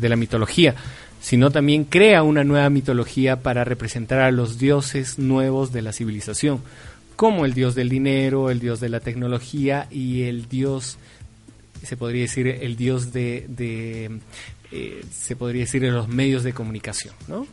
[0.00, 0.74] la mitología,
[1.20, 6.60] sino también crea una nueva mitología para representar a los dioses nuevos de la civilización,
[7.14, 10.96] como el dios del dinero, el dios de la tecnología y el dios,
[11.82, 14.18] se podría decir, el dios de,
[14.74, 17.46] eh, se podría decir, en los medios de comunicación, ¿no?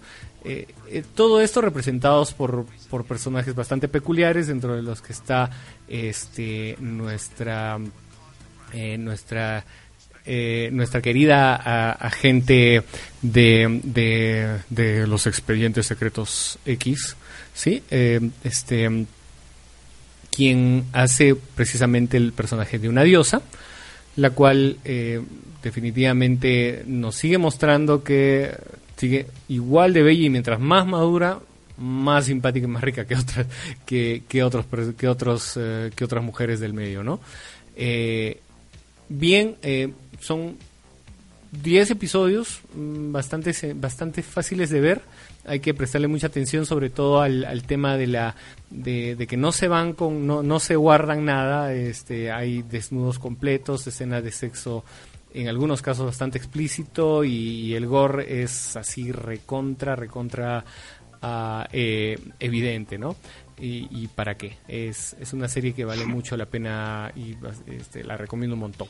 [0.45, 5.49] Eh, eh, todo esto representados por, por, personajes bastante peculiares, dentro de los que está
[5.89, 7.77] este nuestra
[8.99, 9.65] nuestra
[10.71, 12.83] nuestra querida agente
[13.21, 17.17] de, de, los expedientes secretos X,
[17.53, 19.07] sí, este
[20.31, 23.41] quien hace precisamente el personaje de una diosa,
[24.19, 24.77] la cual
[25.63, 28.55] definitivamente nos sigue mostrando que
[28.97, 31.39] sigue igual de bella y mientras más madura
[31.77, 33.47] más simpática y más rica que otras
[33.85, 34.65] que, que otros
[34.97, 37.19] que otros eh, que otras mujeres del medio no
[37.75, 38.41] eh,
[39.07, 40.57] bien eh, son
[41.63, 45.01] 10 episodios mm, bastante bastante fáciles de ver
[45.49, 48.35] hay que prestarle mucha atención sobre todo al, tema de la
[48.69, 53.85] de, que no se van con no, no se guardan nada este hay desnudos completos
[53.87, 54.85] escenas de sexo
[55.33, 60.65] en algunos casos bastante explícito y, el gore es así recontra, recontra
[61.21, 63.15] uh, evidente, ¿no?
[63.61, 64.57] Y, para qué.
[64.69, 67.35] Es, es, una serie que vale mucho la pena y
[67.67, 68.87] este, la recomiendo un montón.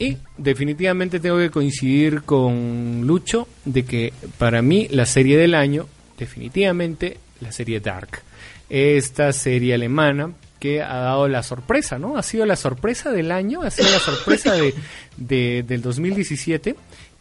[0.00, 5.86] Y definitivamente tengo que coincidir con Lucho de que para mí la serie del año,
[6.18, 8.22] definitivamente la serie Dark.
[8.70, 12.16] Esta serie alemana que ha dado la sorpresa, ¿no?
[12.16, 14.74] Ha sido la sorpresa del año, ha sido la sorpresa de,
[15.18, 16.76] de del 2017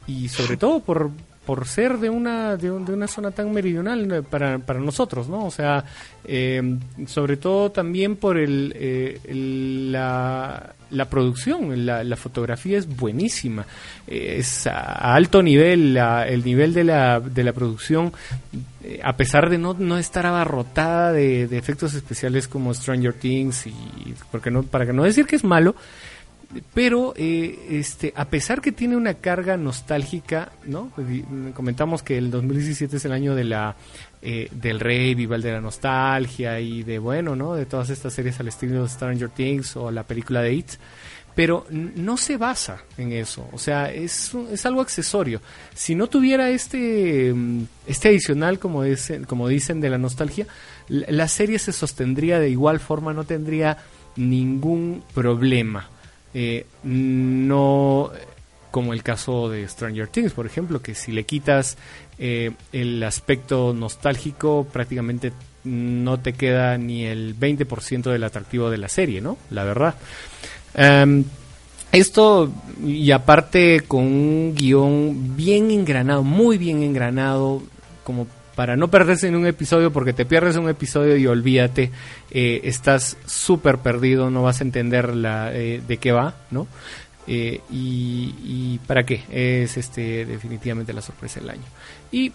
[0.08, 1.12] y sobre todo por,
[1.46, 5.46] por ser de una, de, una zona tan meridional para, para nosotros, ¿no?
[5.46, 5.84] O sea,
[6.24, 6.78] eh,
[7.08, 9.20] sobre todo también por el, eh,
[9.92, 13.66] la, la producción, la, fotografía es buenísima,
[14.08, 18.12] es a alto nivel, el nivel de la, de la producción,
[19.04, 23.74] a pesar de no, no estar abarrotada de, efectos especiales como Stranger Things, y
[24.32, 25.76] porque no, para no decir que es malo,
[26.74, 30.92] pero eh, este a pesar que tiene una carga nostálgica no
[31.54, 33.76] comentamos que el 2017 es el año de la
[34.22, 38.50] eh, del revival de la nostalgia y de bueno no de todas estas series al
[38.50, 40.72] estilo de Stranger Things o la película de It.
[41.36, 43.48] Pero no se basa en eso.
[43.54, 45.42] O sea es, es algo accesorio.
[45.74, 50.48] Si no tuviera este mm, este adicional como dicen como dicen de la nostalgia
[50.90, 53.78] la serie se sostendría de igual forma no tendría
[54.16, 55.88] ningún problema.
[56.34, 58.12] Eh, no
[58.72, 61.78] como el caso de Stranger Things, por ejemplo, que si le quitas
[62.20, 65.32] eh, el aspecto nostálgico, prácticamente
[65.64, 69.38] no te queda ni el 20% del atractivo de la serie, ¿no?
[69.50, 69.96] La verdad.
[70.74, 71.24] Em,
[71.92, 72.52] esto,
[72.86, 77.64] y aparte con un guion bien engranado, muy bien engranado,
[78.04, 81.92] como para no perderse en un episodio, porque te pierdes un episodio y olvídate,
[82.30, 86.68] eh, estás súper perdido, no vas a entender la, eh, de qué va, ¿no?
[87.26, 91.64] Eh, y, para qué es este definitivamente la sorpresa del año
[92.12, 92.32] y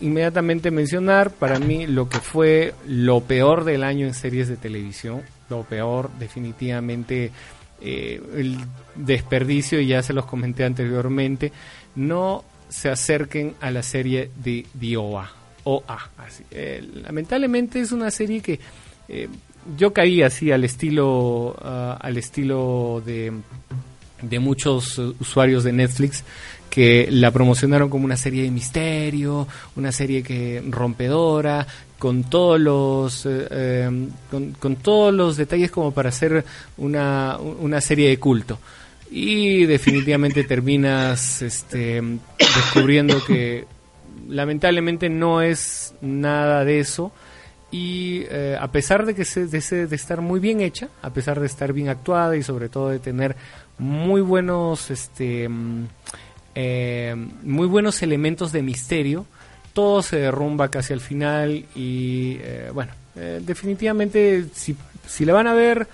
[0.00, 5.22] inmediatamente mencionar para mí lo que fue lo peor del año en series de televisión
[5.48, 7.30] lo peor definitivamente
[7.80, 8.56] el
[8.94, 11.52] desperdicio y ya se los comenté anteriormente
[11.94, 15.30] no se acerquen a la serie de Dioa
[15.64, 16.10] OA.
[16.50, 18.60] Eh, lamentablemente es una serie que
[19.08, 19.28] eh,
[19.76, 23.32] yo caí así al estilo, ah, al estilo de,
[24.22, 26.24] de muchos usuarios de Netflix
[26.70, 29.46] que la promocionaron como una serie de misterio,
[29.76, 31.66] una serie que rompedora,
[31.98, 34.08] con todos los eh, eh,
[34.60, 36.44] con, todos los detalles como para hacer
[36.76, 38.58] una, una serie de culto.
[39.10, 42.02] Y definitivamente terminas este,
[42.38, 43.64] descubriendo que
[44.28, 47.12] lamentablemente no es nada de eso.
[47.70, 51.40] Y eh, a pesar de que se, de, de, estar muy bien hecha, a pesar
[51.40, 53.34] de estar bien actuada y sobre todo de tener
[53.78, 55.86] muy buenos este mm,
[56.54, 59.26] eh, muy buenos elementos de misterio,
[59.72, 64.76] todo se derrumba casi al final y eh, bueno, definitivamente si,
[65.06, 65.86] si la van a ver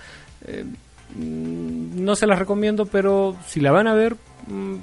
[1.15, 4.15] mm, no se las recomiendo, pero si la van a ver
[4.47, 4.75] mm,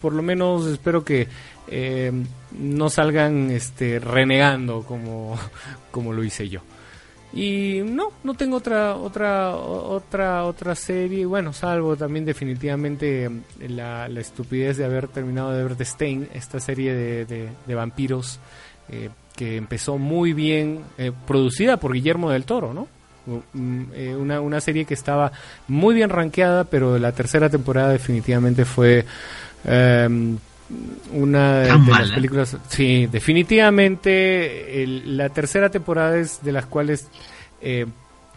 [0.00, 1.28] por lo menos espero que
[1.70, 2.12] eh,
[2.58, 5.38] no salgan este, renegando como,
[5.90, 6.60] como lo hice yo.
[7.32, 13.30] Y no, no tengo otra otra otra otra serie, bueno, salvo también definitivamente
[13.68, 18.40] la, estupidez de haber terminado de ver The Stain, esta serie de, de, vampiros
[18.88, 22.88] eh, que empezó muy bien, eh, producida por Guillermo del Toro, ¿no?
[23.52, 25.30] Mm, una, una serie que estaba
[25.68, 29.04] muy bien rankeada, pero la tercera temporada definitivamente fue
[31.12, 32.56] una de, las películas.
[32.68, 37.08] Sí, definitivamente la tercera temporada es de las cuales
[37.60, 37.86] eh,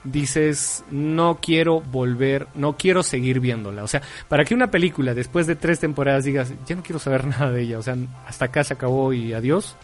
[0.03, 3.83] dices no quiero volver, no quiero seguir viéndola.
[3.83, 7.25] O sea, para que una película después de tres temporadas digas ya no quiero saber
[7.27, 7.95] nada de ella, o sea,
[8.25, 9.75] hasta acá se acabó y adiós.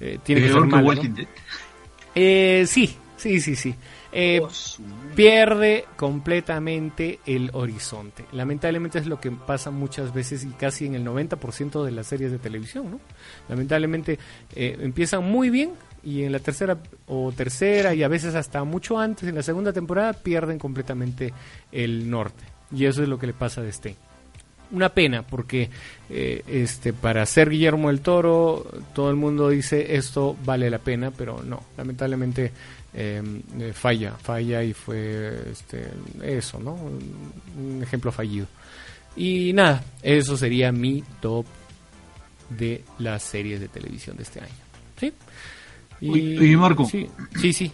[0.00, 0.98] Eh, tiene que ser mala,
[2.14, 3.74] eh, sí, sí, sí, sí.
[4.12, 4.40] Eh,
[5.14, 8.24] pierde completamente el horizonte.
[8.32, 12.32] Lamentablemente es lo que pasa muchas veces y casi en el 90% de las series
[12.32, 13.00] de televisión, ¿no?
[13.48, 14.18] Lamentablemente
[14.54, 15.72] eh, empiezan muy bien
[16.02, 19.72] y en la tercera o tercera y a veces hasta mucho antes, en la segunda
[19.72, 21.32] temporada, pierden completamente
[21.72, 22.44] el norte.
[22.74, 23.96] Y eso es lo que le pasa a este
[24.72, 25.68] una pena porque
[26.08, 28.64] eh, este para ser Guillermo del Toro
[28.94, 34.62] todo el mundo dice esto vale la pena pero no lamentablemente Em, eh, falla, falla
[34.62, 35.88] y fue este,
[36.22, 36.74] eso, ¿no?
[36.74, 38.46] Un ejemplo fallido.
[39.16, 41.46] Y nada, eso sería mi top
[42.48, 44.54] de las series de televisión de este año.
[44.98, 45.12] ¿Sí?
[46.00, 46.86] Y, Marco.
[46.86, 47.70] Sí, sí,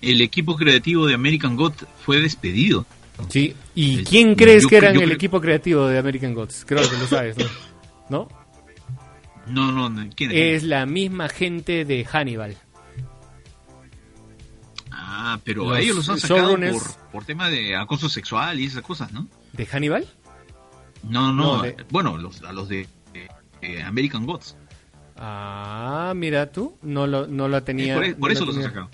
[0.00, 2.86] El equipo creativo de American Gods fue despedido.
[3.28, 6.64] Sí, ¿y quién crees que era el equipo creativo de American Gods?
[6.66, 7.36] Creo que lo sabes,
[8.10, 8.28] ¿no?
[9.46, 9.70] ¿No?
[9.70, 10.62] No, no, ¿quién es?
[10.62, 12.56] Es la misma gente de Hannibal.
[15.16, 19.12] Ah, pero ellos los han sacado por, por, tema de acoso sexual y esas cosas,
[19.12, 19.28] ¿no?
[19.52, 20.06] ¿De Hannibal?
[21.08, 22.88] No, no, bueno, los, a los de,
[23.86, 24.56] American Gods.
[25.16, 27.94] Ah, mira tú, no lo, no la tenía.
[28.18, 28.90] por, eso los han sacado.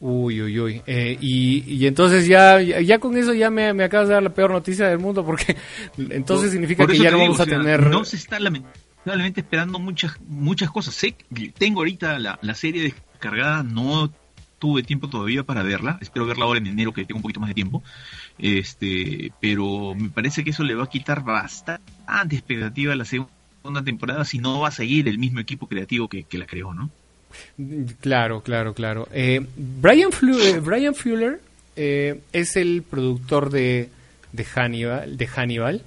[0.00, 0.82] Uy, uy, uy.
[0.86, 4.32] Eh, y, y, entonces ya, ya con eso ya me, me, acabas de dar la
[4.32, 5.56] peor noticia del mundo porque
[5.98, 7.86] entonces significa que ya no vamos a tener...
[7.86, 10.94] No se está lamentablemente esperando muchas muchas cosas.
[10.94, 14.10] Sé que tengo ahorita la, la serie descargada, no
[14.62, 17.48] tuve tiempo todavía para verla, espero verla ahora en enero que tengo un poquito más
[17.48, 17.82] de tiempo,
[18.38, 23.82] este, pero me parece que eso le va a quitar bastante expectativa a la segunda
[23.84, 26.90] temporada si no va a seguir el mismo equipo creativo que, la creó, ¿no?
[28.00, 29.08] Claro, claro, claro.
[29.10, 30.10] Eh, Brian,
[30.40, 31.40] eh, Brian Fuller
[31.74, 33.88] eh, es el productor de,
[34.30, 35.82] de Hannibal, de Hannibal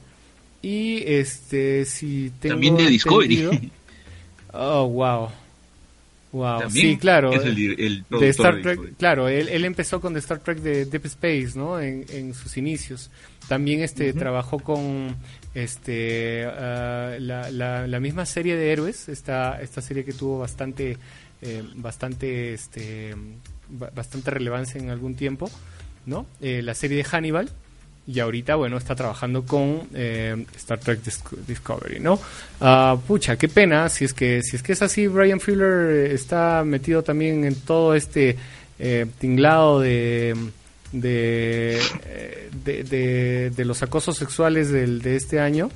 [0.61, 3.71] y este si tengo también de Discovery.
[4.51, 5.29] Oh, wow.
[6.35, 7.31] Wow, sí, claro.
[7.31, 11.79] de Star Trek, claro, él, empezó con The Star Trek de Deep Space, ¿no?
[11.79, 13.09] En, sus inicios.
[13.47, 15.15] También este trabajó con
[15.53, 17.49] este ah, la,
[17.87, 20.97] la, misma serie de héroes, esta esta serie que tuvo bastante
[21.41, 23.15] eh, bastante este
[23.69, 25.49] bastante relevancia en algún tiempo,
[26.05, 26.25] ¿no?
[26.41, 27.49] Eh, la serie de Hannibal
[28.07, 30.99] y ahorita, bueno, está trabajando con eh, Star Trek
[31.47, 32.19] Discovery, ¿no?
[32.59, 36.63] Uh, pucha, qué pena, si es que si es que es así, Brian Fuller está
[36.63, 38.37] metido también en todo este
[38.77, 40.35] eh, tinglado de
[40.91, 41.81] de,
[42.63, 45.69] de, de, los acosos sexuales del, de este año.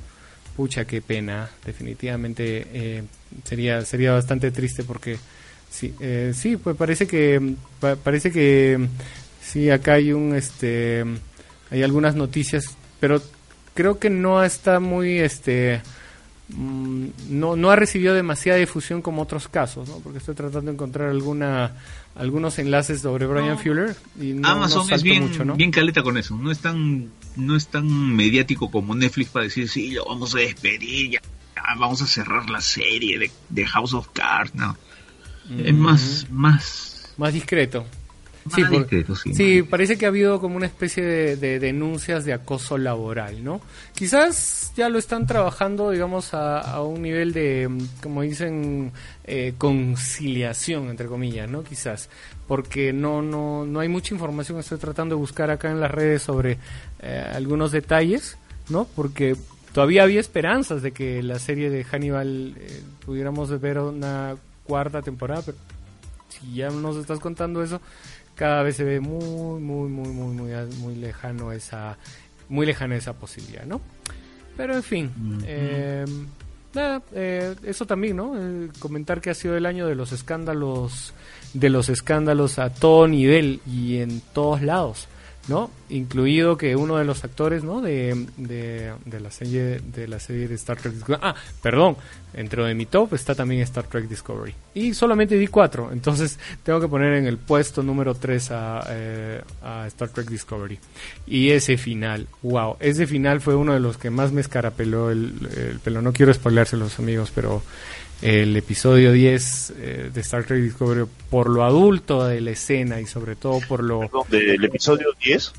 [0.56, 3.02] Pucha, qué pena, definitivamente eh,
[3.44, 5.18] sería sería bastante triste porque
[5.70, 7.54] sí, eh, sí, pues parece que
[8.02, 8.88] parece que
[9.42, 11.04] sí acá hay un este
[11.70, 13.22] hay algunas noticias, pero
[13.74, 15.80] creo que no está muy, este,
[16.48, 19.98] mm, no, no ha recibido demasiada difusión como otros casos, ¿no?
[19.98, 21.76] Porque estoy tratando de encontrar alguna,
[22.14, 26.50] algunos enlaces sobre Brian Fuller y no, Amazon es bien, bien caleta con eso, no
[26.50, 31.12] es tan, no es tan mediático como Netflix para decir, sí, lo vamos a despedir,
[31.12, 31.20] ya,
[31.78, 34.76] vamos a cerrar la serie de, House of Cards, no.
[35.58, 37.12] Es más, más...
[37.16, 37.84] Más discreto.
[38.48, 38.62] Sí,
[39.34, 43.60] sí, parece que ha habido como una especie de, denuncias de acoso laboral, ¿no?
[43.94, 47.68] Quizás ya lo están trabajando, digamos, a, un nivel de,
[48.02, 48.92] como dicen,
[49.24, 51.62] eh, conciliación, entre comillas, ¿no?
[51.62, 52.08] Quizás,
[52.48, 56.22] porque no, no, no hay mucha información, estoy tratando de buscar acá en las redes
[56.22, 56.58] sobre
[57.00, 58.38] eh, algunos detalles,
[58.70, 58.86] ¿no?
[58.96, 59.36] Porque
[59.74, 65.42] todavía había esperanzas de que la serie de Hannibal eh, pudiéramos ver una cuarta temporada,
[65.44, 65.58] pero
[66.28, 67.80] si ya nos estás contando eso,
[68.40, 71.98] cada vez se ve muy, muy, muy, muy, muy, muy lejano esa,
[72.48, 73.82] muy lejana esa posibilidad, ¿no?
[74.56, 75.10] Pero en fin,
[75.44, 76.06] eh,
[76.72, 78.32] nada, eh, eso también, ¿no?
[78.78, 81.12] comentar que ha sido el año de los escándalos,
[81.52, 85.06] de los escándalos a todo nivel y en todos lados.
[85.48, 85.70] ¿No?
[85.88, 87.80] Incluido que uno de los actores, ¿no?
[87.80, 91.20] De, de, la serie de la serie de Star Trek Discovery.
[91.22, 91.96] Ah, perdón,
[92.32, 94.54] dentro de mi top está también Star Trek Discovery.
[94.74, 99.42] Y solamente di cuatro, entonces tengo que poner en el puesto número 3 a, eh,
[99.62, 100.78] a Star Trek Discovery.
[101.26, 105.48] Y ese final, wow, ese final fue uno de los que más me escarapeló el,
[105.56, 106.02] el pelo.
[106.02, 106.32] No quiero
[106.76, 107.62] los amigos, pero
[108.22, 113.06] el episodio 10 eh, de Star Trek Discovery por lo adulto de la escena y
[113.06, 114.10] sobre todo por lo...
[114.28, 115.52] ¿Del episodio 10?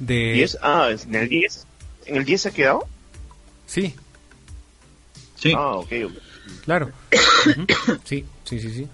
[0.00, 0.34] De...
[0.44, 0.58] ¿10?
[0.62, 1.66] Ah, ¿en el 10?
[2.06, 2.88] ¿En el 10 se ha quedado?
[3.66, 3.94] Sí.
[5.36, 5.52] Sí.
[5.56, 5.92] Ah, ok.
[6.64, 6.90] Claro.
[8.04, 8.88] Sí, sí, sí, sí.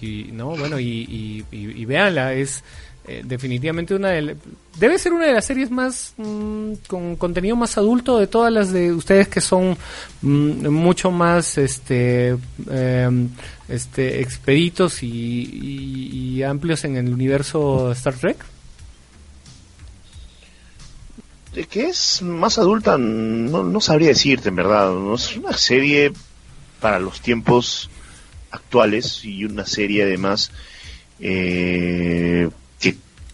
[0.00, 2.64] Y no, bueno, y, y, y véanla, es
[3.06, 4.36] eh, definitivamente una de
[4.78, 8.72] debe ser una de las series más mm, con contenido más adulto de todas las
[8.72, 9.76] de ustedes que son
[10.20, 12.36] mm, mucho más este
[12.70, 13.30] em,
[13.68, 18.36] este expeditos y, amplios en el universo Star Trek.
[21.54, 24.92] De que es más adulta no, no sabría decirte en verdad.
[25.14, 26.12] Es una serie
[26.80, 27.90] para los tiempos
[28.50, 30.50] actuales y una serie además
[31.20, 32.48] eh,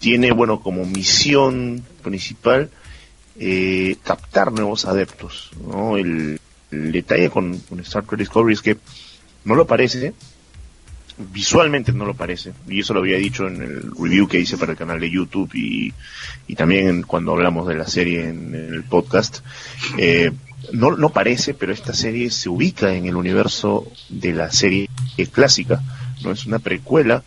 [0.06, 2.70] tiene, bueno, como misión principal
[3.40, 5.96] eh, captar nuevos adeptos, ¿no?
[5.96, 6.38] El,
[6.70, 8.76] detalle con, Star Trek Discovery es que
[9.44, 10.14] no lo parece,
[11.32, 14.72] visualmente no lo parece, y eso lo había dicho en el review que hice para
[14.72, 15.92] el canal de YouTube y,
[16.46, 19.40] y también cuando hablamos de la serie en, el podcast.
[19.98, 20.30] Eh,
[20.72, 24.88] no, no parece, pero esta serie se ubica en el universo de la serie
[25.32, 25.82] clásica,
[26.22, 27.24] no es una precuela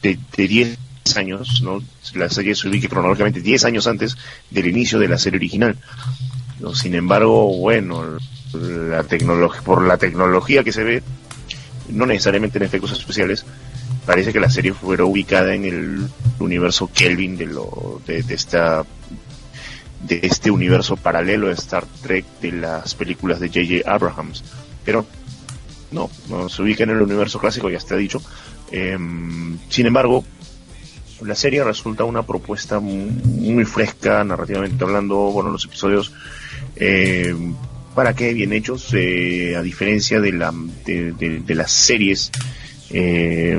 [0.00, 1.82] de 10 años, ¿no?
[2.14, 4.16] La serie se ubica cronológicamente 10 años antes
[4.50, 5.76] del inicio de la serie original.
[6.74, 8.18] Sin embargo, bueno,
[8.52, 11.02] la tecnología, por la tecnología que se ve,
[11.88, 13.44] no necesariamente en efectos especiales,
[14.04, 16.08] parece que la serie fuera ubicada en el
[16.40, 18.84] universo Kelvin de lo de, esta
[20.02, 23.90] de este universo paralelo de Star Trek de las películas de J.J.
[23.90, 24.44] Abrahams.
[24.84, 25.06] Pero
[25.90, 28.20] no, no se ubica en el universo clásico, ya está dicho.
[28.70, 30.24] Em, sin embargo,
[31.22, 36.12] la serie resulta una propuesta muy, fresca, narrativamente hablando, bueno, los episodios,
[36.76, 37.34] eh,
[37.94, 40.52] para qué bien hechos, eh, a diferencia de, la,
[40.84, 42.30] de, las series
[42.90, 43.58] eh,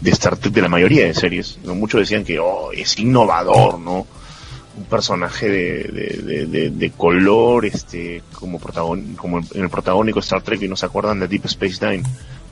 [0.00, 4.06] de Star Trek, de la mayoría de series, muchos decían que oh, es innovador, ¿no?
[4.76, 10.76] Un personaje de, color, este, como, protagon, como en el protagónico Star Trek, y no
[10.76, 12.04] se acuerdan de Deep Space Nine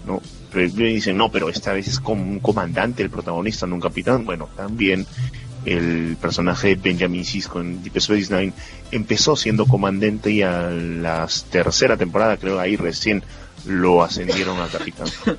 [0.06, 0.20] ¿no?
[0.52, 4.24] Pero dicen, no, pero esta vez es como un comandante el protagonista, no un capitán.
[4.24, 5.06] Bueno, también
[5.64, 8.52] el personaje de Benjamin Sisko en Deep Space Nine
[8.90, 13.22] empezó siendo comandante y a la tercera temporada, creo, ahí recién
[13.66, 15.08] lo ascendieron a capitán.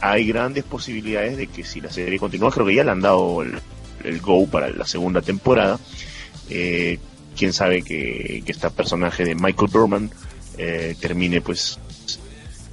[0.00, 3.42] Hay grandes posibilidades de que si la serie continúa, creo que ya le han dado
[3.42, 5.78] el, go para la segunda temporada.
[6.50, 6.98] Eh,
[7.36, 10.10] quién sabe que, que este personaje de Michael Berman
[10.58, 11.78] eh, termine pues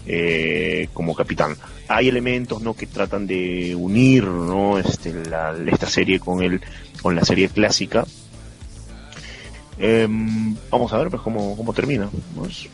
[0.05, 1.55] eh, como capitán.
[1.87, 2.73] Hay elementos ¿no?
[2.73, 4.77] que tratan de unir ¿no?
[4.77, 5.13] este,
[5.67, 6.61] esta serie con, el,
[7.01, 8.05] con la serie clásica.
[9.77, 12.09] Em, vamos a ver pues cómo, cómo termina.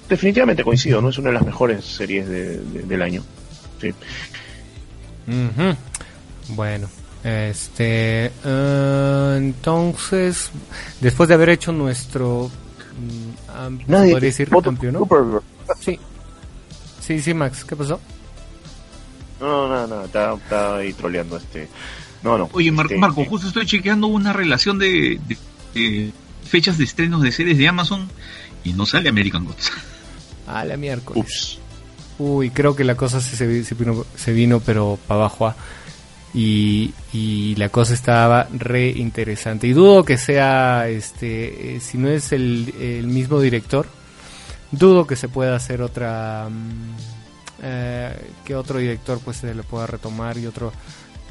[0.09, 1.09] definitivamente coincido, ¿no?
[1.09, 3.23] Es una de las mejores series del año.
[3.79, 3.93] Sí.
[6.49, 6.87] Bueno,
[7.23, 10.51] este eh, entonces
[11.01, 12.51] después de haber hecho nuestro
[12.99, 15.07] mm, Nadie, decir campeón,
[15.79, 15.99] Sí,
[17.05, 17.99] Sí, sí, Max, ¿qué pasó?
[19.39, 21.67] No, no, no, estaba, ahí troleando este.
[22.23, 22.49] No, no.
[22.53, 25.19] Oye, este, Marco, justo estoy chequeando una relación de,
[26.43, 28.09] fechas de estrenos de series de Amazon
[28.63, 29.71] y no sale American Gods.
[30.47, 31.23] Ah, la miércoles.
[31.23, 31.59] Ups.
[32.19, 35.47] Uy, creo que la cosa se, se, vino, se vino, pero para abajo.
[35.47, 35.55] Ah.
[36.35, 39.65] Y, y, la cosa estaba re interesante.
[39.65, 43.87] Y dudo que sea, este, eh, si no es el, el mismo director,
[44.77, 46.95] dudo que se pueda hacer otra mm,
[47.63, 50.71] eh, que otro director pues se le pueda retomar y otro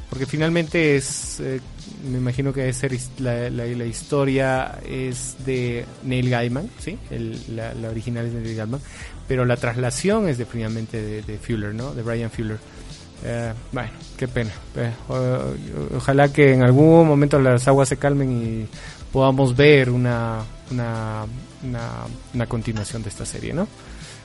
[0.08, 1.60] porque finalmente es, eh,
[2.08, 6.96] me imagino que ser la, la, historia es de Neil Gaiman, ¿sí?
[7.50, 8.80] la, original es de Neil Gaiman,
[9.26, 11.92] pero la traslación es definitivamente de, de Fuller, ¿no?
[11.94, 12.58] De Brian Fuller.
[13.24, 14.50] Eh, bueno, qué pena.
[14.76, 14.92] Eh,
[15.96, 18.66] ojalá que en algún momento las aguas se calmen y
[19.12, 21.24] podamos ver una, una,
[21.64, 23.68] una, continuación de esta serie, ¿no?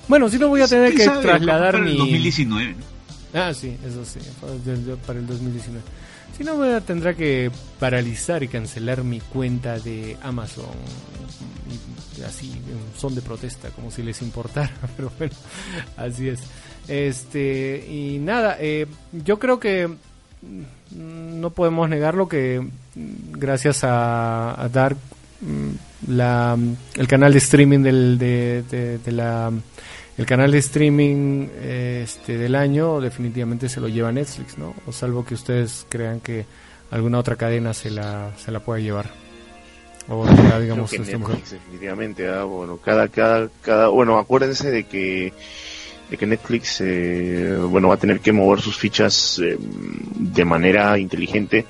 [0.07, 1.98] Bueno, si no voy a tener que trasladar mi...
[1.98, 2.76] 2019.
[3.34, 4.20] Ah, sí, eso sí,
[5.06, 5.84] para el 2019.
[6.40, 10.66] Si no, voy a tendrá que paralizar y cancelar mi cuenta de Amazon.
[12.26, 12.52] Así,
[12.98, 15.34] son de protesta, como si les importara, pero bueno,
[15.98, 16.40] así es.
[16.88, 24.70] Este, y nada, eh, yo creo que mm, no podemos negarlo que mm, gracias a,
[24.72, 24.98] Dark,
[25.41, 25.72] mm,
[26.07, 26.57] la,
[26.95, 29.51] el canal de streaming del, de, la
[30.17, 34.73] el canal de streaming este, del año definitivamente se lo lleva Netflix, ¿no?
[34.85, 36.45] O salvo que ustedes crean que
[36.91, 39.09] alguna otra cadena se la, se la pueda llevar.
[40.09, 40.26] O
[40.59, 45.31] digamos, este, Netflix, definitivamente, ah, bueno, cada, cada, cada, bueno, acuérdense de que
[46.09, 50.97] de que Netflix eh, bueno va a tener que mover sus fichas eh, de manera
[50.97, 51.65] inteligente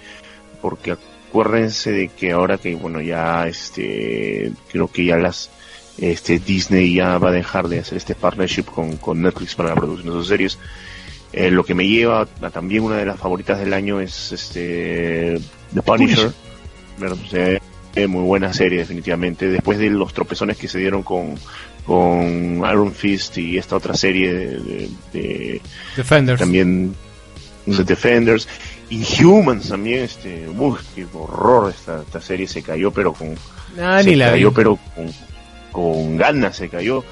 [0.61, 0.95] porque
[1.30, 5.49] acuérdense de que ahora que bueno ya este creo que ya las
[5.97, 9.76] este Disney ya va a dejar de hacer este partnership con, con Netflix para la
[9.76, 10.57] producción de sus series
[11.31, 15.39] eh, lo que me lleva a también una de las favoritas del año es este
[15.73, 16.31] The Punisher,
[18.07, 19.47] muy buena serie definitivamente.
[19.49, 21.35] Después de los tropezones que se dieron con
[21.85, 25.61] con Iron Fist y esta otra serie de,
[25.95, 26.39] Defenders.
[26.39, 26.93] también
[27.65, 28.47] The Defenders
[28.90, 30.48] Inhumans también este
[30.95, 33.36] qué horror esta, esta serie se cayó pero con
[33.80, 34.80] ah, se cayó pero
[35.72, 37.03] con, ganas se cayó.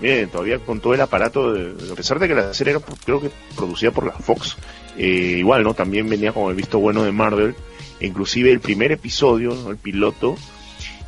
[0.00, 3.30] Bien todavía con todo el aparato a pesar de que la serie era creo que
[3.56, 4.56] producida por la Fox
[4.98, 7.54] eh, igual no también venía con el visto bueno de Marvel.
[8.00, 10.36] E inclusive el primer episodio el piloto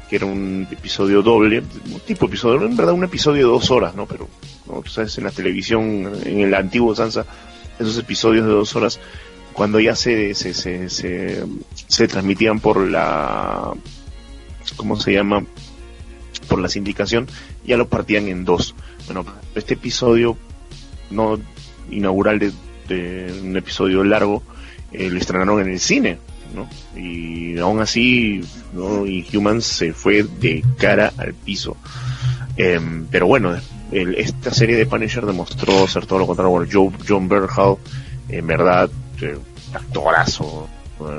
[0.09, 3.71] que era un episodio doble, un tipo de episodio, en verdad un episodio de dos
[3.71, 4.07] horas, ¿no?
[4.07, 4.29] Pero,
[4.67, 4.83] ¿no?
[4.83, 7.25] tú sabes, en la televisión, en el antiguo Sansa,
[7.79, 9.01] esos episodios de dos horas,
[9.55, 13.73] cuando ya se, se, se, se, transmitían por la,
[14.77, 15.45] ¿cómo se llama?
[16.49, 17.27] Por la sindicación,
[17.65, 18.75] ya lo partían en dos.
[19.07, 19.25] Bueno,
[19.55, 20.37] este episodio
[21.11, 21.39] no
[21.91, 22.39] inaugural
[22.89, 24.43] de, un episodio largo,
[24.93, 26.19] eh, lo estrenaron en el cine
[26.97, 28.41] y aún así,
[28.73, 29.05] ¿no?
[29.33, 31.77] Humans se fue de cara al piso.
[32.57, 33.57] Em, pero bueno,
[33.91, 36.67] esta serie de Punisher demostró ser todo lo contrario.
[36.71, 37.77] Joe, John Berhal,
[38.29, 38.91] en verdad,
[39.25, 39.39] eh,
[39.73, 40.69] actorazo.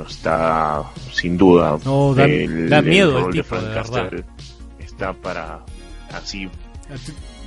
[0.08, 1.78] está sin duda.
[1.78, 4.10] da, miedo el, tipo, de, verdad.
[4.78, 5.60] Está para
[6.12, 6.48] así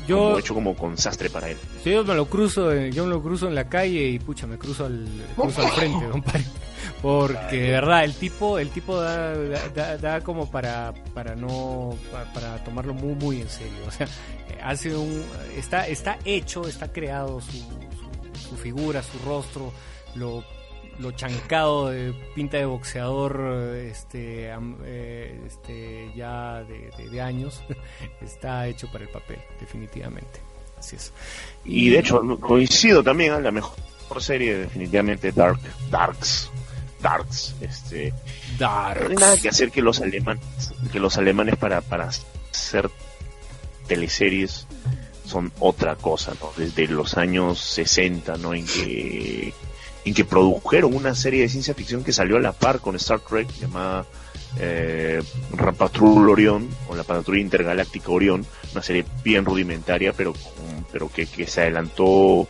[0.09, 1.57] yo, hecho como con sastre para él.
[1.85, 4.85] Yo me lo cruzo, yo me lo cruzo en la calle y pucha, me cruzo
[4.85, 6.45] al, cruzo al frente, compadre.
[7.01, 9.35] Porque de verdad, el tipo, el tipo da,
[9.97, 11.95] da, como para, para no,
[12.33, 13.77] para, tomarlo muy, muy en serio.
[13.87, 14.07] O sea,
[14.63, 15.23] hace un,
[15.55, 17.57] está, está hecho, está creado su,
[18.49, 19.71] su, figura, su rostro,
[20.15, 20.43] lo
[20.99, 24.51] lo chancado de pinta de boxeador este,
[24.83, 27.61] eh, este ya de, de, años
[28.21, 30.41] está hecho para el papel definitivamente
[30.77, 31.13] así es
[31.63, 33.43] y, de hecho coincido también en ¿eh?
[33.43, 33.77] la mejor
[34.19, 35.59] serie definitivamente Dark
[35.89, 36.51] Darks
[37.01, 38.13] Darks, este,
[38.57, 39.03] Darks.
[39.03, 40.43] No hay nada que hacer que los alemanes,
[40.91, 42.09] que los alemanes para, para
[42.51, 42.89] hacer
[43.87, 44.67] teleseries
[45.25, 46.51] son otra cosa, ¿no?
[46.57, 48.53] Desde los años 60, ¿no?
[48.53, 49.53] En que,
[50.05, 53.19] en que produjeron una serie de ciencia ficción que salió a la par con Star
[53.19, 54.05] Trek llamada
[54.57, 55.21] eh,
[55.77, 60.33] Patrol Orión o la Patrulla Intergaláctica Orión, una serie bien rudimentaria, pero,
[60.91, 62.47] pero que, que se adelantó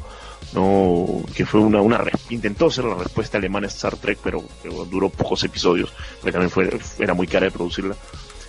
[0.53, 4.43] no que fue una, una intentó ser la respuesta alemana a Star Trek pero,
[4.89, 7.95] duró pocos episodios porque también fue era muy cara de producirla.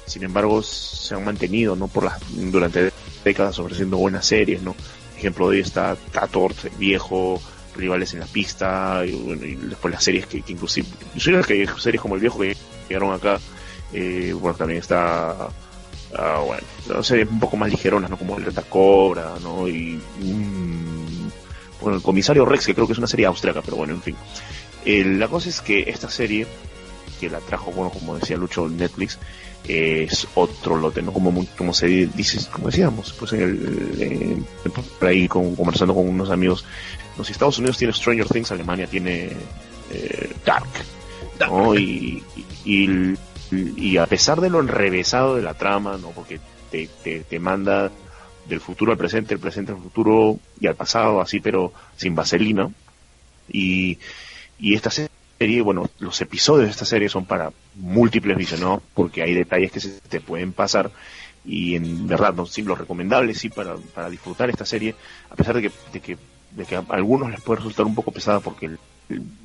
[0.07, 2.93] Sin embargo se han mantenido no por las durante
[3.25, 4.75] décadas ofreciendo buenas series no
[5.17, 7.41] ejemplo de ahí está Tator viejo
[7.75, 10.89] rivales en la pista y, después las series que, que inclusive
[11.47, 12.57] que series como el viejo que
[12.89, 13.39] llegaron acá
[13.93, 15.49] eh, bueno también está
[16.17, 20.01] ah, bueno series un poco más ligeronas no como el Cobra no y
[21.81, 24.17] bueno, el comisario Rex, que creo que es una serie austriaca, pero bueno, en fin.
[25.19, 26.47] la cosa es que esta serie,
[27.19, 29.19] que la trajo, bueno, como decía Lucho, Netflix,
[29.67, 31.13] es otro lote, ¿no?
[31.13, 34.45] Como, como se dice, como decíamos, pues en el,
[34.99, 36.65] por ahí conversando con unos amigos,
[37.21, 39.31] no, si Estados Unidos tiene Stranger Things, Alemania tiene
[39.91, 40.69] eh, Dark,
[41.41, 41.75] ¿no?
[41.75, 42.23] Y,
[42.65, 43.15] y,
[43.53, 46.11] y, a pesar de lo enrevesado de la trama, ¿no?
[46.11, 46.41] Porque
[46.71, 47.91] te, te, te manda
[48.49, 52.71] del futuro al presente, el presente al futuro y al pasado, así pero sin vaselina.
[53.53, 53.99] Y,
[54.59, 59.23] y esta serie serie, bueno, los episodios de esta serie son para múltiples visionados porque
[59.23, 60.91] hay detalles que se te pueden pasar
[61.45, 64.95] y en verdad, no, sí, lo recomendable sí para, para disfrutar esta serie,
[65.31, 66.19] a pesar de que, de que,
[66.53, 68.71] de que a algunos les puede resultar un poco pesada porque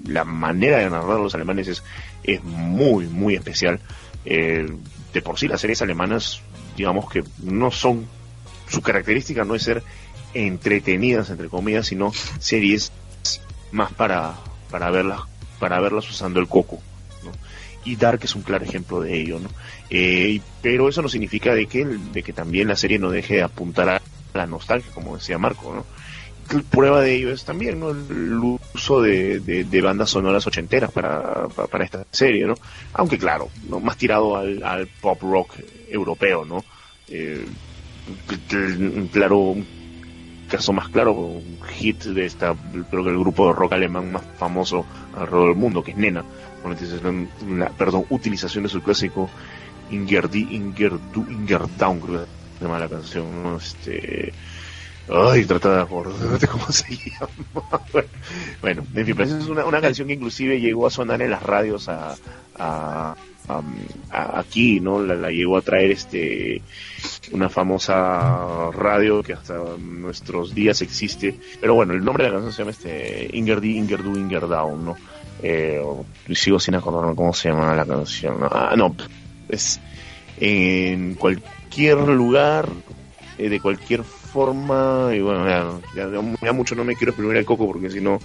[0.05, 1.83] la manera de narrar a los alemanes es,
[2.23, 3.79] es muy, muy especial.
[4.25, 4.67] Eh,
[5.13, 6.41] de por sí las series alemanas,
[6.75, 8.05] digamos que no son,
[8.67, 9.83] su característica no es ser
[10.33, 12.91] entretenidas, entre comillas, sino series
[13.71, 14.35] más para,
[14.69, 15.21] para verlas,
[15.59, 16.81] para verlas usando el coco.
[17.85, 19.49] Y Dark es un claro ejemplo de ello, ¿no?
[19.91, 23.43] Eh, pero eso no significa de que, de que también la serie no deje de
[23.43, 24.01] apuntar a
[24.33, 25.85] la nostalgia, como decía Marco, ¿no?
[26.69, 27.89] Prueba de ello es también ¿no?
[27.89, 32.55] el uso de, de, bandas sonoras ochenteras para, para, esta serie, ¿no?
[32.93, 33.49] Aunque claro,
[33.81, 35.55] más tirado al, pop rock
[35.89, 36.63] europeo, ¿no?
[37.07, 37.45] Eh,
[39.11, 39.55] claro,
[40.49, 42.55] caso más claro, un hit de esta,
[42.89, 44.85] creo que el grupo de rock alemán más famoso
[45.15, 46.23] alrededor del mundo, que es Nena,
[46.63, 49.29] la, perdón, utilización de su clásico
[49.91, 52.25] Ingerdi, Ingerdu, Ingerdown, creo
[52.59, 54.33] que se canción, Este,
[55.09, 57.81] ay, trata de acordarte cómo se llama.
[58.61, 61.43] bueno, en fin, pero es una, una canción que inclusive llegó a sonar en las
[61.43, 62.15] radios a
[64.09, 65.01] aquí, ¿no?
[65.01, 66.61] La, llegó a traer este
[67.31, 71.39] una famosa radio que hasta nuestros días existe.
[71.59, 74.95] Pero bueno, el nombre de la canción se llama este Ingerdi, Ingerdu, Ingerdown, ¿no?
[75.43, 75.81] Eh,
[76.33, 78.37] sigo sin acordarme cómo se llama la canción.
[78.49, 78.95] Ah, no,
[79.49, 79.79] es
[80.37, 82.67] en cualquier lugar,
[83.37, 85.47] eh, de cualquier forma, y bueno,
[85.95, 86.09] ya,
[86.41, 88.19] ya, mucho no me quiero exprimir el coco porque si no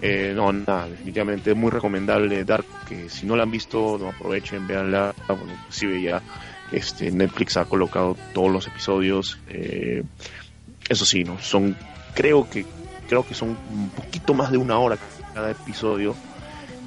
[0.00, 4.10] eh, no, nada, definitivamente es muy recomendable Dark, que si no la han visto, no
[4.10, 6.22] aprovechen, véanla, inclusive ya
[6.70, 10.04] este, Netflix ha colocado todos los episodios, eh,
[10.88, 11.76] eso sí, no, son,
[12.14, 12.64] creo que,
[13.08, 14.96] creo que son un poquito más de una hora
[15.34, 16.14] cada episodio,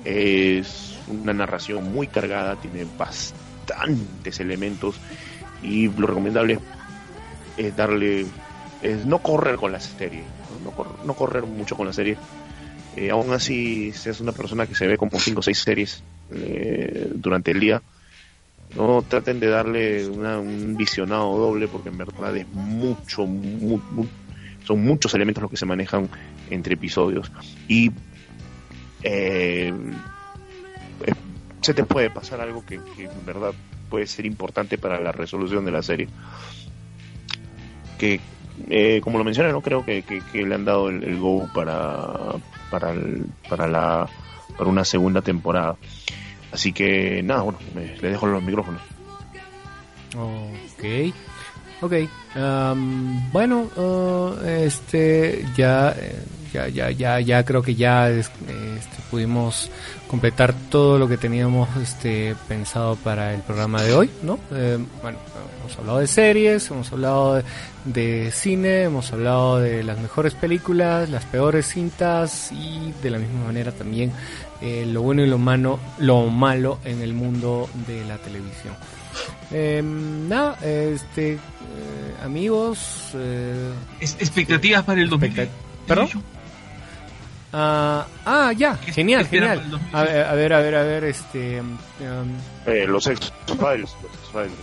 [0.06, 4.96] es una narración muy cargada, tiene bastantes elementos
[5.62, 6.60] y lo recomendable
[7.58, 8.26] es darle,
[8.86, 10.24] es no correr con la serie,
[11.06, 12.18] no correr mucho con la serie,
[12.96, 17.10] eh, aún así seas una persona que se ve como 5 o 6 series eh,
[17.14, 17.82] durante el día,
[18.76, 23.28] no traten de darle un visionado doble porque en verdad es mucho,
[24.66, 26.10] son muchos elementos los que se manejan
[26.50, 27.32] entre episodios.
[27.68, 27.92] Y
[29.04, 29.74] eh,
[31.62, 33.54] se te puede pasar algo que, en verdad
[33.90, 36.08] puede ser importante para la resolución de la serie.
[37.98, 38.20] Que
[39.02, 40.04] como lo mencioné no creo que,
[40.34, 42.36] le han dado el go para
[42.70, 42.94] para,
[43.50, 44.08] para, la,
[44.58, 45.76] para una segunda temporada.
[46.52, 48.82] Así que nada, bueno, le dejo los micrófonos.
[50.18, 51.14] Ok,
[51.82, 51.94] ok.
[53.32, 55.94] bueno, uh, este ya,
[56.54, 58.40] ya, ya, ya, ya creo que ya este,
[59.10, 59.70] pudimos
[60.08, 64.40] completar todo lo que teníamos este pensado para el programa de hoy, ¿no?
[64.52, 65.18] Eh, bueno,
[65.60, 67.44] hemos hablado de series, hemos hablado
[67.86, 73.46] de, cine, hemos hablado de las mejores películas, las peores cintas y de la misma
[73.46, 74.12] manera también
[74.62, 78.76] eh, lo bueno y lo malo, lo malo en el mundo de la televisión.
[79.52, 81.40] Em, nada, este, eh,
[82.24, 83.16] amigos.
[84.00, 85.52] expectativas para el 2020.
[85.88, 86.10] ¿Perdón?
[87.58, 89.64] Ah, ah, ya, genial, genial.
[89.94, 91.62] A ver, a ver, a ver, a ver, este...
[91.62, 92.36] Um,
[92.66, 93.96] eh, los X-Files,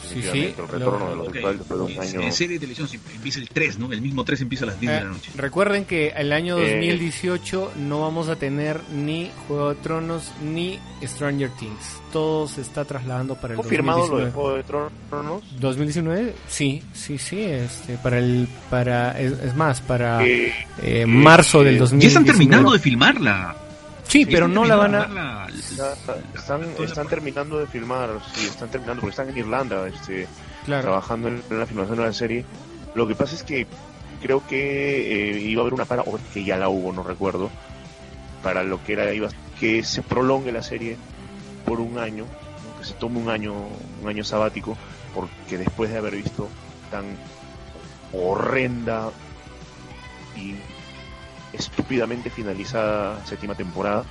[0.02, 2.20] sí, sí, el retorno de los X-Files después de un año.
[2.20, 3.92] En serie de televisión empieza el 3, ¿no?
[3.92, 5.30] El mismo 3 empieza a las 10 de la eh, noche.
[5.36, 10.80] Recuerden que el año 2018 eh, no vamos a tener ni Juego de Tronos ni
[11.02, 12.00] Stranger Things.
[12.12, 15.60] Todo se está trasladando para el ¿Confirmado lo de Juego de Tronos?
[15.60, 22.02] 2019, sí, sí, sí, este, para el, para, es, más, para eh, marzo del 2019.
[22.02, 23.56] Ya están terminando de filmarla.
[24.12, 25.46] Sí, pero no la van a...
[26.36, 30.28] están, están terminando de filmar, sí, están terminando, porque están en Irlanda este,
[30.66, 32.44] trabajando en, la filmación de la serie.
[32.94, 33.66] Lo que pasa es que
[34.20, 37.48] creo que eh, iba a haber una para, o que ya la hubo, no recuerdo,
[38.42, 40.98] para lo que era, iba que se prolongue la serie
[41.64, 42.26] por un año,
[42.78, 43.54] que se tome un año,
[44.02, 44.76] un año sabático,
[45.14, 46.50] porque después de haber visto
[46.90, 47.16] tan
[48.12, 49.08] horrenda
[50.36, 50.56] y
[51.52, 54.04] estúpidamente finalizada séptima temporada.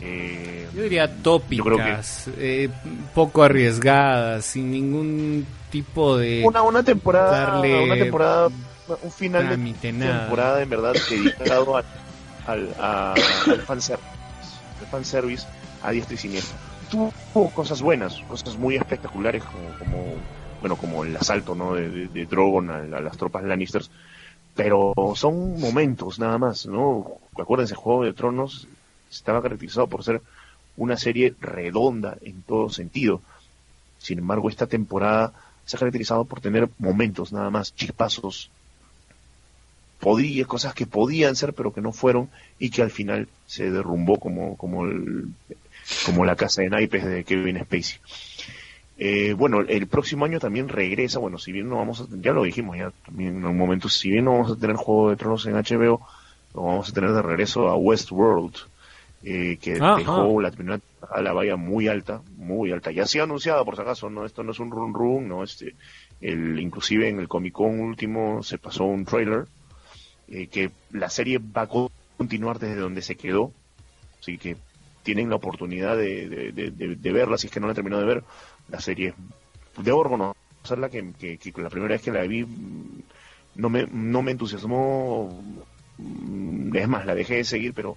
[0.00, 2.70] Eh, yo diría tópicas, eh,
[3.14, 8.48] poco arriesgadas, sin ningún tipo de una una temporada, una temporada,
[9.02, 11.84] un final de temporada en verdad dedicado al,
[12.46, 14.08] al, al fanservice,
[14.80, 15.46] al fanservice
[15.82, 16.56] a diestra y siniestra.
[16.90, 20.14] Tuvo cosas buenas, cosas muy espectaculares como, como
[20.60, 23.90] bueno como el asalto no de, de, Drogon a, a, las tropas Lannisters
[24.62, 27.18] pero son momentos nada más, ¿no?
[27.38, 28.68] Acuérdense, Juego de Tronos
[29.10, 30.20] estaba caracterizado por ser
[30.76, 33.22] una serie redonda en todo sentido.
[33.96, 35.32] Sin embargo, esta temporada
[35.64, 38.50] se ha caracterizado por tener momentos nada más, chispazos,
[39.98, 42.28] podía, cosas que podían ser pero que no fueron
[42.58, 45.28] y que al final se derrumbó como, como, el,
[46.04, 47.98] como la casa de naipes de Kevin Spacey.
[49.02, 52.42] Eh, bueno, el próximo año también regresa, bueno, si bien no vamos a, ya lo
[52.42, 55.46] dijimos ya también en un momento, si bien no vamos a tener Juego de Tronos
[55.46, 56.06] en HBO,
[56.54, 58.56] lo vamos a tener de regreso a Westworld,
[59.22, 62.90] eh, que dejó la primera a la valla muy alta, muy alta.
[62.90, 65.44] Ya se ha anunciado, por si acaso, no, esto no es un run run, no,
[65.44, 65.74] este,
[66.20, 69.46] el, inclusive en el Comic Con último se pasó un trailer,
[70.28, 71.68] eh, que la serie va a
[72.18, 73.50] continuar desde donde se quedó,
[74.20, 74.58] así que
[75.02, 78.24] tienen la oportunidad de, de, verla, si es que no la he terminado de ver,
[78.70, 79.14] la serie.
[79.76, 82.46] Debo reconocerla que, que, que la primera vez que la vi
[83.54, 85.42] no me, no me entusiasmó,
[86.74, 87.96] es más, la dejé de seguir, pero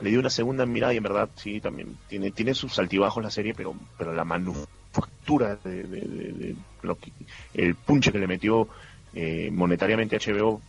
[0.00, 3.30] le di una segunda mirada y en verdad sí también tiene tiene sus altibajos la
[3.30, 7.12] serie pero pero la manufactura de, lo que,
[7.54, 8.68] el punche que le metió
[9.14, 10.60] eh, monetariamente HBO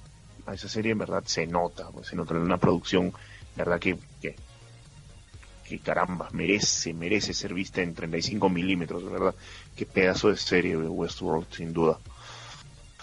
[0.45, 3.11] a esa serie en verdad se nota pues, se nota en una producción
[3.55, 4.35] verdad que, que,
[5.83, 9.35] caramba merece merece ser vista en 35 milímetros de verdad
[9.75, 11.99] qué pedazo de serie Westworld sin duda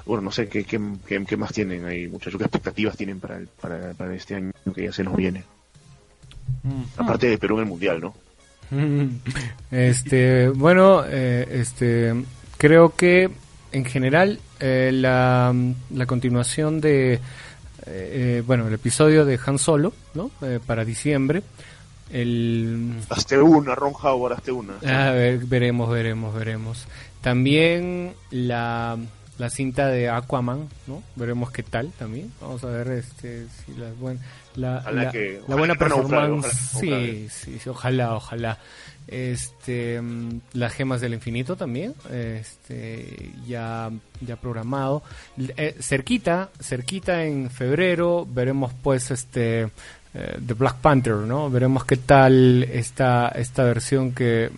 [0.06, 0.78] bueno, no sé qué, qué,
[1.26, 4.92] qué, más tienen ahí, muchachos, qué expectativas tienen para, para, para este año que ya
[4.92, 5.44] se nos viene.
[6.98, 8.14] Aparte de Perú en el Mundial, ¿no?
[9.70, 12.14] Este, bueno, eh, este,
[12.56, 13.30] creo que
[13.72, 15.54] en general eh, la,
[15.90, 17.18] la, continuación de,
[17.86, 20.30] eh, bueno, el episodio de Han Solo, ¿no?
[20.66, 21.42] para diciembre.
[22.10, 22.94] El...
[23.08, 24.74] Hazte una, Ron Howard, hazte una.
[24.84, 26.86] A ver, veremos, veremos, veremos.
[27.20, 28.98] También la
[29.38, 31.02] la cinta de Aquaman, ¿no?
[31.16, 32.32] Veremos qué tal también.
[32.40, 33.90] Vamos a ver este si la,
[34.54, 36.46] la, la, buena performance.
[36.78, 38.58] sí, sí, sí, ojalá, ojalá.
[39.06, 40.00] Este,
[40.54, 43.90] las gemas del infinito también, este, ya,
[44.20, 45.02] ya programado.
[45.36, 49.68] Eh, cerquita, cerquita en febrero veremos pues este
[50.14, 51.50] eh, The Black Panther, ¿no?
[51.50, 54.50] Veremos qué tal esta esta versión que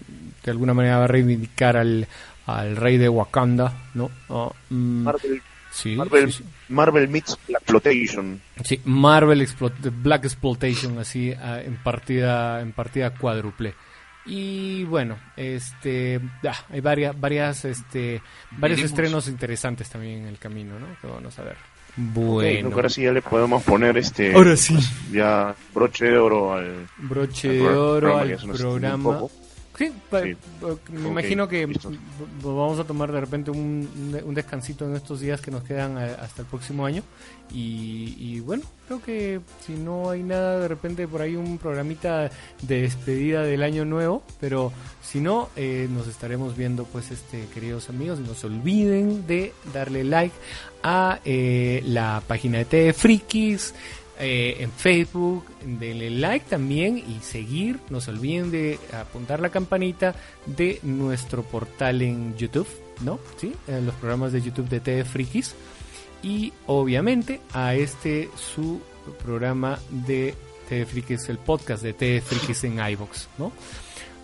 [0.45, 2.07] de alguna manera va a reivindicar al
[2.47, 4.11] al rey de Wakanda, ¿no?
[4.29, 5.43] Ah, mm, Marvel,
[5.73, 6.35] sí, Marvel,
[6.69, 8.41] Marvel meets Black Exploitation.
[8.63, 9.49] Sí, Marvel
[10.03, 13.75] Black Exploitation, así ah, en partida en partida cuádruple.
[14.27, 18.21] Y bueno, este, ah, hay varias, varias, este,
[18.53, 20.87] varios estrenos interesantes también en el camino, ¿no?
[21.01, 21.57] Que vamos a ver.
[21.97, 24.77] Bueno, ahora sí ya le podemos poner este, ahora sí,
[25.11, 29.21] ya broche de oro al broche de oro al programa.
[29.77, 29.93] Sí,
[30.91, 31.69] me imagino que
[32.43, 33.89] vamos a tomar de repente un,
[34.25, 37.03] un, descansito en estos días que nos quedan eh, hasta el próximo año.
[37.53, 42.31] Y, bueno, creo que si no hay nada, de repente por ahí un programita
[42.63, 44.23] de despedida del año nuevo.
[44.41, 44.73] Pero
[45.03, 48.19] si no, eh, nos estaremos viendo, pues, este queridos amigos.
[48.21, 50.35] No se olviden de darle like
[50.83, 53.75] a eh, la página de TV Frikis
[54.19, 57.79] eh, en Facebook, denle like también y seguir.
[57.91, 60.15] No se olviden de apuntar la campanita
[60.47, 62.69] de nuestro portal en YouTube,
[63.03, 63.19] ¿no?
[63.37, 65.55] Sí, en los programas de YouTube de TV Frikis.
[66.23, 68.81] Y obviamente a este su
[69.23, 70.35] programa de
[70.69, 73.53] TV Frikis, el podcast de TV Frikis en iBox, ¿no?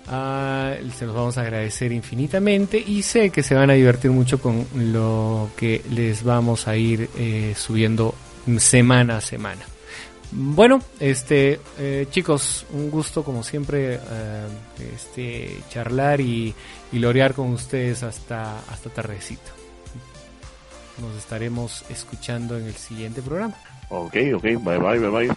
[0.08, 4.40] Ah, se los vamos a agradecer infinitamente y sé que se van a divertir mucho
[4.40, 8.14] con lo que les vamos a ir eh, subiendo
[8.58, 9.71] semana a semana.
[10.34, 14.46] Bueno, este eh, chicos, un gusto como siempre eh,
[14.94, 16.54] este charlar y,
[16.90, 19.50] y lorear con ustedes hasta hasta tardecito.
[21.00, 23.54] Nos estaremos escuchando en el siguiente programa.
[23.90, 25.34] Ok, ok, bye bye, bye bye.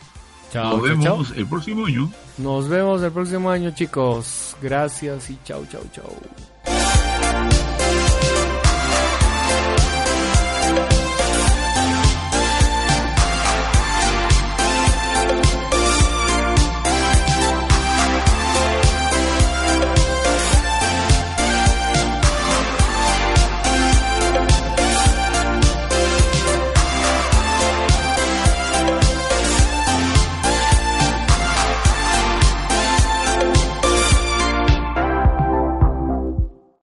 [0.51, 2.09] Chao, Nos vemos el próximo año.
[2.37, 4.55] Nos vemos el próximo año, chicos.
[4.61, 6.74] Gracias y chao, chao, chao.